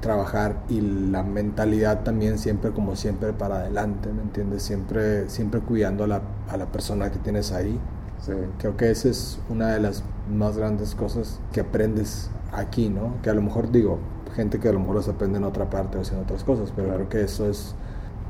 trabajar 0.00 0.64
y 0.68 0.82
la 0.82 1.22
mentalidad 1.22 2.02
también 2.02 2.36
siempre 2.36 2.72
como 2.72 2.94
siempre 2.94 3.32
para 3.32 3.60
adelante, 3.60 4.12
¿me 4.12 4.20
entiendes? 4.20 4.64
Siempre, 4.64 5.30
siempre 5.30 5.60
cuidando 5.60 6.04
a 6.04 6.08
la, 6.08 6.20
a 6.50 6.58
la 6.58 6.66
persona 6.66 7.10
que 7.10 7.18
tienes 7.20 7.50
ahí. 7.52 7.80
Sí. 8.20 8.32
Creo 8.58 8.76
que 8.76 8.90
esa 8.90 9.08
es 9.08 9.40
una 9.48 9.68
de 9.68 9.80
las 9.80 10.04
más 10.30 10.58
grandes 10.58 10.94
cosas 10.94 11.40
que 11.50 11.60
aprendes 11.60 12.28
aquí, 12.52 12.90
¿no? 12.90 13.14
Que 13.22 13.30
a 13.30 13.34
lo 13.34 13.40
mejor 13.40 13.72
digo, 13.72 13.98
gente 14.36 14.60
que 14.60 14.68
a 14.68 14.72
lo 14.72 14.80
mejor 14.80 14.96
los 14.96 15.08
aprende 15.08 15.38
en 15.38 15.44
otra 15.44 15.70
parte 15.70 15.96
o 15.96 16.02
en 16.02 16.20
otras 16.20 16.44
cosas, 16.44 16.70
pero 16.76 16.92
creo 16.92 17.08
que 17.08 17.22
eso 17.22 17.48
es... 17.48 17.74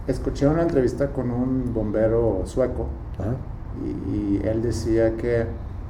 Escuché 0.06 0.46
una 0.46 0.62
entrevista 0.62 1.08
con 1.08 1.32
un 1.32 1.74
bombero 1.74 2.42
sueco. 2.44 2.86
Ajá 3.18 3.34
y, 3.84 4.46
él 4.46 4.62
decía 4.62 5.16
que 5.16 5.46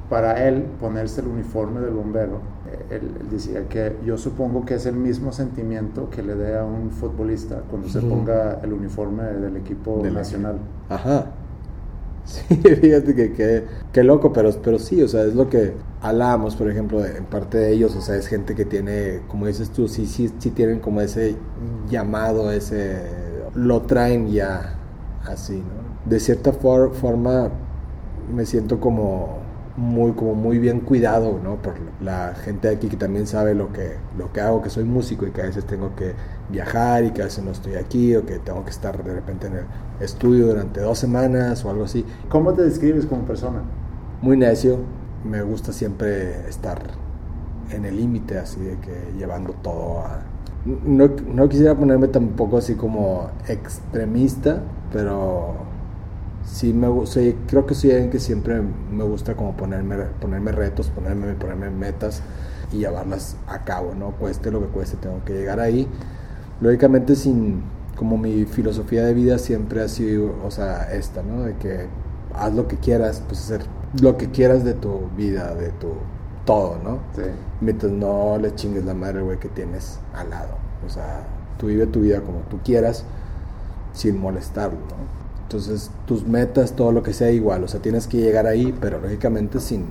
para 0.09 0.47
él 0.47 0.65
ponerse 0.79 1.21
el 1.21 1.27
uniforme 1.27 1.81
del 1.81 1.93
bombero, 1.93 2.39
él, 2.89 3.01
decía 3.29 3.67
que 3.69 3.95
yo 4.05 4.17
supongo 4.17 4.65
que 4.65 4.75
es 4.75 4.85
el 4.85 4.95
mismo 4.95 5.31
sentimiento 5.31 6.09
que 6.09 6.23
le 6.23 6.35
dé 6.35 6.57
a 6.57 6.65
un 6.65 6.89
futbolista 6.89 7.61
cuando 7.69 7.89
se 7.89 8.01
ponga 8.01 8.59
el 8.63 8.73
uniforme 8.73 9.23
del 9.23 9.57
equipo 9.57 10.03
nacional. 10.11 10.57
Ajá. 10.89 11.27
Sí, 12.25 12.43
fíjate 12.57 13.15
que 13.15 13.65
qué 13.91 14.03
loco, 14.03 14.31
pero, 14.31 14.51
pero 14.61 14.77
sí, 14.77 15.01
o 15.01 15.07
sea, 15.07 15.23
es 15.23 15.33
lo 15.33 15.49
que 15.49 15.73
hablamos, 16.01 16.55
por 16.55 16.69
ejemplo, 16.69 17.03
en 17.03 17.25
parte 17.25 17.57
de 17.57 17.71
ellos, 17.71 17.95
o 17.95 18.01
sea, 18.01 18.17
es 18.17 18.27
gente 18.27 18.53
que 18.53 18.65
tiene, 18.65 19.21
como 19.27 19.47
dices 19.47 19.71
tú, 19.71 19.87
sí, 19.87 20.05
sí, 20.05 20.31
sí 20.37 20.51
tienen 20.51 20.79
como 20.79 21.01
ese 21.01 21.35
llamado, 21.89 22.51
ese, 22.51 23.01
lo 23.55 23.81
traen 23.81 24.29
ya 24.29 24.75
así, 25.25 25.57
¿no? 25.57 26.09
De 26.09 26.19
cierta 26.19 26.53
forma, 26.53 27.49
me 28.33 28.45
siento 28.45 28.79
como 28.79 29.39
muy, 29.79 30.11
como 30.11 30.35
muy 30.35 30.59
bien 30.59 30.81
cuidado, 30.81 31.39
¿no? 31.41 31.55
Por 31.61 31.75
la 32.01 32.35
gente 32.35 32.67
de 32.67 32.75
aquí 32.75 32.87
que 32.89 32.97
también 32.97 33.25
sabe 33.27 33.55
lo 33.55 33.71
que, 33.71 33.95
lo 34.17 34.31
que 34.33 34.41
hago, 34.41 34.61
que 34.61 34.69
soy 34.69 34.83
músico 34.83 35.25
y 35.25 35.31
que 35.31 35.41
a 35.41 35.45
veces 35.45 35.65
tengo 35.65 35.95
que 35.95 36.13
viajar 36.49 37.05
y 37.05 37.11
que 37.11 37.21
a 37.21 37.25
veces 37.25 37.43
no 37.43 37.51
estoy 37.51 37.75
aquí 37.75 38.15
o 38.15 38.25
que 38.25 38.39
tengo 38.39 38.63
que 38.65 38.71
estar 38.71 39.01
de 39.03 39.13
repente 39.13 39.47
en 39.47 39.53
el 39.53 39.65
estudio 40.01 40.47
durante 40.47 40.81
dos 40.81 40.97
semanas 40.97 41.63
o 41.63 41.69
algo 41.69 41.85
así. 41.85 42.05
¿Cómo 42.27 42.53
te 42.53 42.63
describes 42.63 43.05
como 43.05 43.23
persona? 43.23 43.61
Muy 44.21 44.35
necio, 44.35 44.79
me 45.23 45.41
gusta 45.41 45.71
siempre 45.71 46.47
estar 46.49 46.81
en 47.71 47.85
el 47.85 47.95
límite, 47.95 48.37
así 48.37 48.59
de 48.59 48.77
que 48.79 49.13
llevando 49.17 49.53
todo 49.61 49.99
a... 49.99 50.23
No, 50.65 51.09
no 51.33 51.47
quisiera 51.47 51.73
ponerme 51.75 52.09
tampoco 52.09 52.57
así 52.57 52.75
como 52.75 53.29
extremista, 53.47 54.61
pero 54.91 55.68
sí 56.51 56.73
me 56.73 56.87
sí, 57.05 57.37
creo 57.47 57.65
que 57.65 57.75
soy 57.75 57.91
alguien 57.91 58.09
que 58.09 58.19
siempre 58.19 58.61
me 58.61 59.03
gusta 59.03 59.35
como 59.35 59.55
ponerme, 59.55 59.97
ponerme 60.19 60.51
retos, 60.51 60.89
ponerme, 60.89 61.33
ponerme 61.33 61.69
metas 61.69 62.21
y 62.71 62.77
llevarlas 62.77 63.37
a 63.47 63.63
cabo, 63.63 63.93
¿no? 63.95 64.11
Cueste 64.11 64.51
lo 64.51 64.59
que 64.59 64.67
cueste, 64.67 64.97
tengo 64.97 65.23
que 65.25 65.33
llegar 65.33 65.59
ahí. 65.59 65.87
Lógicamente 66.61 67.15
sin, 67.15 67.63
como 67.95 68.17
mi 68.17 68.45
filosofía 68.45 69.05
de 69.05 69.13
vida 69.13 69.37
siempre 69.37 69.81
ha 69.81 69.87
sido, 69.87 70.35
o 70.45 70.51
sea, 70.51 70.91
esta, 70.93 71.21
¿no? 71.23 71.43
De 71.43 71.55
que 71.55 71.87
haz 72.35 72.53
lo 72.53 72.67
que 72.67 72.77
quieras, 72.77 73.23
pues 73.27 73.41
hacer 73.41 73.61
lo 74.01 74.17
que 74.17 74.29
quieras 74.29 74.63
de 74.63 74.73
tu 74.73 75.09
vida, 75.15 75.53
de 75.55 75.69
tu 75.69 75.93
todo, 76.45 76.77
¿no? 76.83 76.99
Sí. 77.15 77.29
Mientras 77.61 77.91
no 77.91 78.37
le 78.39 78.55
chingues 78.55 78.85
la 78.85 78.93
madre, 78.93 79.21
güey, 79.21 79.39
que 79.39 79.49
tienes 79.49 79.99
al 80.15 80.31
lado. 80.31 80.55
O 80.85 80.89
sea, 80.89 81.23
tú 81.57 81.67
vive 81.67 81.85
tu 81.87 82.01
vida 82.01 82.21
como 82.21 82.39
tú 82.49 82.59
quieras, 82.63 83.05
sin 83.93 84.19
molestarlo, 84.19 84.79
¿no? 84.79 85.18
Entonces, 85.49 85.89
tus 86.05 86.27
metas, 86.27 86.73
todo 86.73 86.91
lo 86.91 87.01
que 87.01 87.11
sea 87.11 87.31
igual, 87.31 87.63
o 87.63 87.67
sea, 87.67 87.81
tienes 87.81 88.05
que 88.05 88.17
llegar 88.17 88.45
ahí, 88.45 88.71
pero 88.79 89.01
lógicamente 89.01 89.59
sin, 89.59 89.87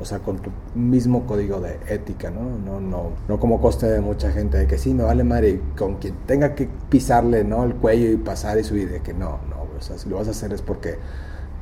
o 0.00 0.04
sea, 0.04 0.18
con 0.18 0.38
tu 0.38 0.50
mismo 0.74 1.24
código 1.24 1.60
de 1.60 1.78
ética, 1.88 2.32
¿no? 2.32 2.40
No, 2.42 2.80
no, 2.80 3.10
no 3.28 3.38
como 3.38 3.60
coste 3.60 3.86
de 3.86 4.00
mucha 4.00 4.32
gente 4.32 4.58
de 4.58 4.66
que 4.66 4.76
sí, 4.76 4.92
me 4.92 5.04
vale 5.04 5.22
madre, 5.22 5.60
con 5.78 5.98
quien 5.98 6.16
tenga 6.26 6.56
que 6.56 6.68
pisarle, 6.88 7.44
¿no? 7.44 7.62
El 7.62 7.76
cuello 7.76 8.10
y 8.10 8.16
pasar 8.16 8.58
y 8.58 8.64
subir, 8.64 8.90
de 8.90 9.00
que 9.00 9.14
no, 9.14 9.38
no, 9.48 9.68
o 9.78 9.80
sea, 9.80 9.96
si 9.98 10.08
lo 10.08 10.16
vas 10.16 10.26
a 10.26 10.32
hacer 10.32 10.52
es 10.52 10.62
porque 10.62 10.96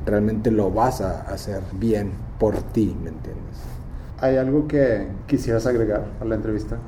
realmente 0.03 0.49
lo 0.49 0.71
vas 0.71 1.01
a 1.01 1.21
hacer 1.21 1.61
bien 1.73 2.13
por 2.39 2.55
ti, 2.55 2.97
¿me 3.03 3.09
entiendes? 3.09 3.57
¿Hay 4.19 4.37
algo 4.37 4.67
que 4.67 5.09
quisieras 5.27 5.67
agregar 5.67 6.07
a 6.19 6.25
la 6.25 6.33
entrevista? 6.33 6.79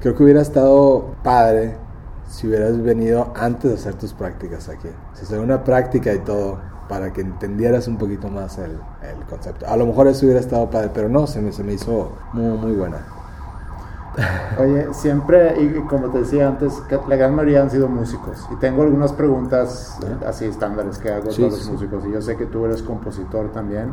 Creo 0.00 0.14
que 0.14 0.22
hubiera 0.22 0.42
estado 0.42 1.14
padre 1.22 1.76
si 2.34 2.48
hubieras 2.48 2.82
venido 2.82 3.32
antes 3.36 3.70
de 3.70 3.76
hacer 3.76 3.94
tus 3.94 4.12
prácticas 4.12 4.68
aquí. 4.68 4.88
Si 5.14 5.22
hacer 5.22 5.38
una 5.38 5.62
práctica 5.62 6.12
y 6.12 6.18
todo 6.18 6.58
para 6.88 7.12
que 7.12 7.20
entendieras 7.20 7.86
un 7.86 7.96
poquito 7.96 8.28
más 8.28 8.58
el, 8.58 8.72
el, 8.72 9.24
concepto. 9.30 9.66
A 9.68 9.76
lo 9.76 9.86
mejor 9.86 10.08
eso 10.08 10.26
hubiera 10.26 10.40
estado 10.40 10.68
padre, 10.68 10.90
pero 10.92 11.08
no, 11.08 11.28
se 11.28 11.40
me, 11.40 11.52
se 11.52 11.62
me 11.62 11.74
hizo 11.74 12.12
muy, 12.32 12.58
muy 12.58 12.72
buena. 12.72 12.98
Oye, 14.58 14.92
siempre, 14.92 15.62
y 15.62 15.80
como 15.86 16.08
te 16.08 16.18
decía 16.18 16.48
antes, 16.48 16.82
la 17.08 17.16
gran 17.16 17.36
mayoría 17.36 17.62
han 17.62 17.70
sido 17.70 17.88
músicos. 17.88 18.48
Y 18.52 18.56
tengo 18.56 18.82
algunas 18.82 19.12
preguntas 19.12 19.96
así 20.26 20.46
estándares 20.46 20.98
que 20.98 21.10
hago 21.10 21.30
a 21.30 21.34
todos 21.34 21.52
los 21.52 21.70
músicos. 21.70 22.04
Y 22.04 22.12
yo 22.12 22.20
sé 22.20 22.36
que 22.36 22.46
tú 22.46 22.64
eres 22.64 22.82
compositor 22.82 23.52
también. 23.52 23.92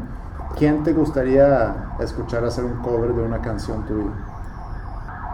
¿Quién 0.57 0.83
te 0.83 0.93
gustaría 0.93 1.93
escuchar 1.99 2.43
hacer 2.43 2.65
un 2.65 2.77
cover 2.81 3.13
de 3.13 3.21
una 3.21 3.39
canción 3.39 3.85
tuya? 3.85 4.09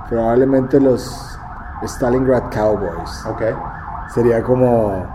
Probablemente 0.09 0.79
los 0.79 1.37
Stalingrad 1.83 2.49
Cowboys. 2.51 3.25
Ok. 3.25 3.41
Sería 4.13 4.41
como, 4.41 5.05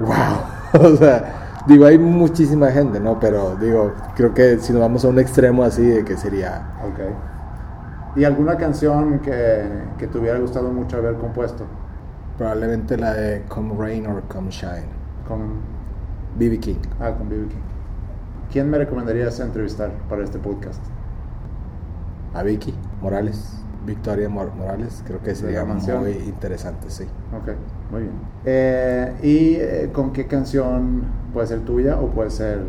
wow. 0.00 0.82
o 0.92 0.96
sea, 0.96 1.62
digo, 1.66 1.86
hay 1.86 1.98
muchísima 1.98 2.70
gente, 2.70 3.00
¿no? 3.00 3.18
Pero 3.18 3.56
digo, 3.56 3.92
creo 4.14 4.34
que 4.34 4.58
si 4.58 4.72
nos 4.72 4.82
vamos 4.82 5.04
a 5.04 5.08
un 5.08 5.18
extremo 5.18 5.64
así, 5.64 5.84
de 5.84 6.04
que 6.04 6.16
sería... 6.16 6.74
Ok. 6.84 7.00
¿Y 8.16 8.24
alguna 8.24 8.56
canción 8.56 9.18
que, 9.18 9.64
que 9.98 10.06
te 10.06 10.18
hubiera 10.18 10.38
gustado 10.38 10.70
mucho 10.70 10.98
haber 10.98 11.16
compuesto? 11.16 11.64
Probablemente 12.38 12.96
la 12.96 13.12
de 13.12 13.42
Come 13.48 13.74
Rain 13.76 14.06
or 14.06 14.22
Come 14.28 14.50
Shine. 14.50 14.86
Con 15.26 15.60
B.B. 16.38 16.60
King. 16.60 16.76
Ah, 17.00 17.12
con 17.12 17.28
B.B. 17.28 17.48
King. 17.48 17.60
¿Quién 18.52 18.70
me 18.70 18.78
recomendarías 18.78 19.40
entrevistar 19.40 19.90
para 20.08 20.22
este 20.22 20.38
podcast? 20.38 20.82
A 22.34 22.42
Vicky 22.42 22.74
Morales. 23.00 23.63
Victoria 23.84 24.28
Morales, 24.28 25.02
creo 25.06 25.20
que 25.20 25.34
sería 25.34 25.64
muy 25.64 26.10
interesante, 26.26 26.90
sí. 26.90 27.04
Ok, 27.04 27.54
muy 27.90 28.02
bien. 28.02 28.14
Eh, 28.44 29.14
¿Y 29.22 29.54
eh, 29.56 29.90
con 29.92 30.12
qué 30.12 30.26
canción 30.26 31.02
puede 31.32 31.46
ser 31.46 31.60
tuya 31.60 31.98
o 32.00 32.08
puede 32.08 32.30
ser 32.30 32.60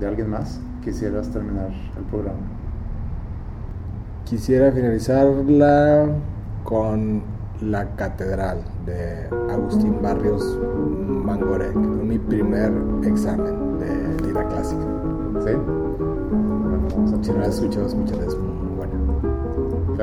de 0.00 0.06
alguien 0.06 0.30
más 0.30 0.60
quisieras 0.82 1.30
terminar 1.30 1.70
el 1.96 2.04
programa? 2.04 2.38
Quisiera 4.24 4.72
finalizarla 4.72 6.06
con 6.64 7.22
La 7.60 7.94
Catedral 7.96 8.58
de 8.84 9.28
Agustín 9.50 10.00
Barrios 10.02 10.58
fue 11.42 12.04
mi 12.04 12.18
primer 12.18 12.72
examen 13.04 13.78
de 13.78 14.26
lira 14.26 14.46
clásica. 14.48 14.84
¿Sí? 15.44 15.50
Bueno, 15.54 16.88
vamos 16.94 17.12
a 17.12 17.22
si 17.22 17.32
no 17.32 17.38
la 17.38 17.46
escuchado, 17.46 17.86
escúchala, 17.86 18.26
es 18.26 18.36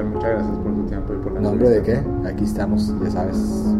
muchas 0.01 0.29
gracias 0.29 0.57
por 0.57 0.73
tu 0.73 0.83
tiempo 0.85 1.13
y 1.13 1.17
por 1.17 1.33
la 1.33 1.41
¿Nombre 1.41 1.69
de 1.69 1.83
qué? 1.83 2.01
Aquí 2.27 2.45
estamos, 2.45 2.93
ya 3.03 3.11
sabes. 3.11 3.75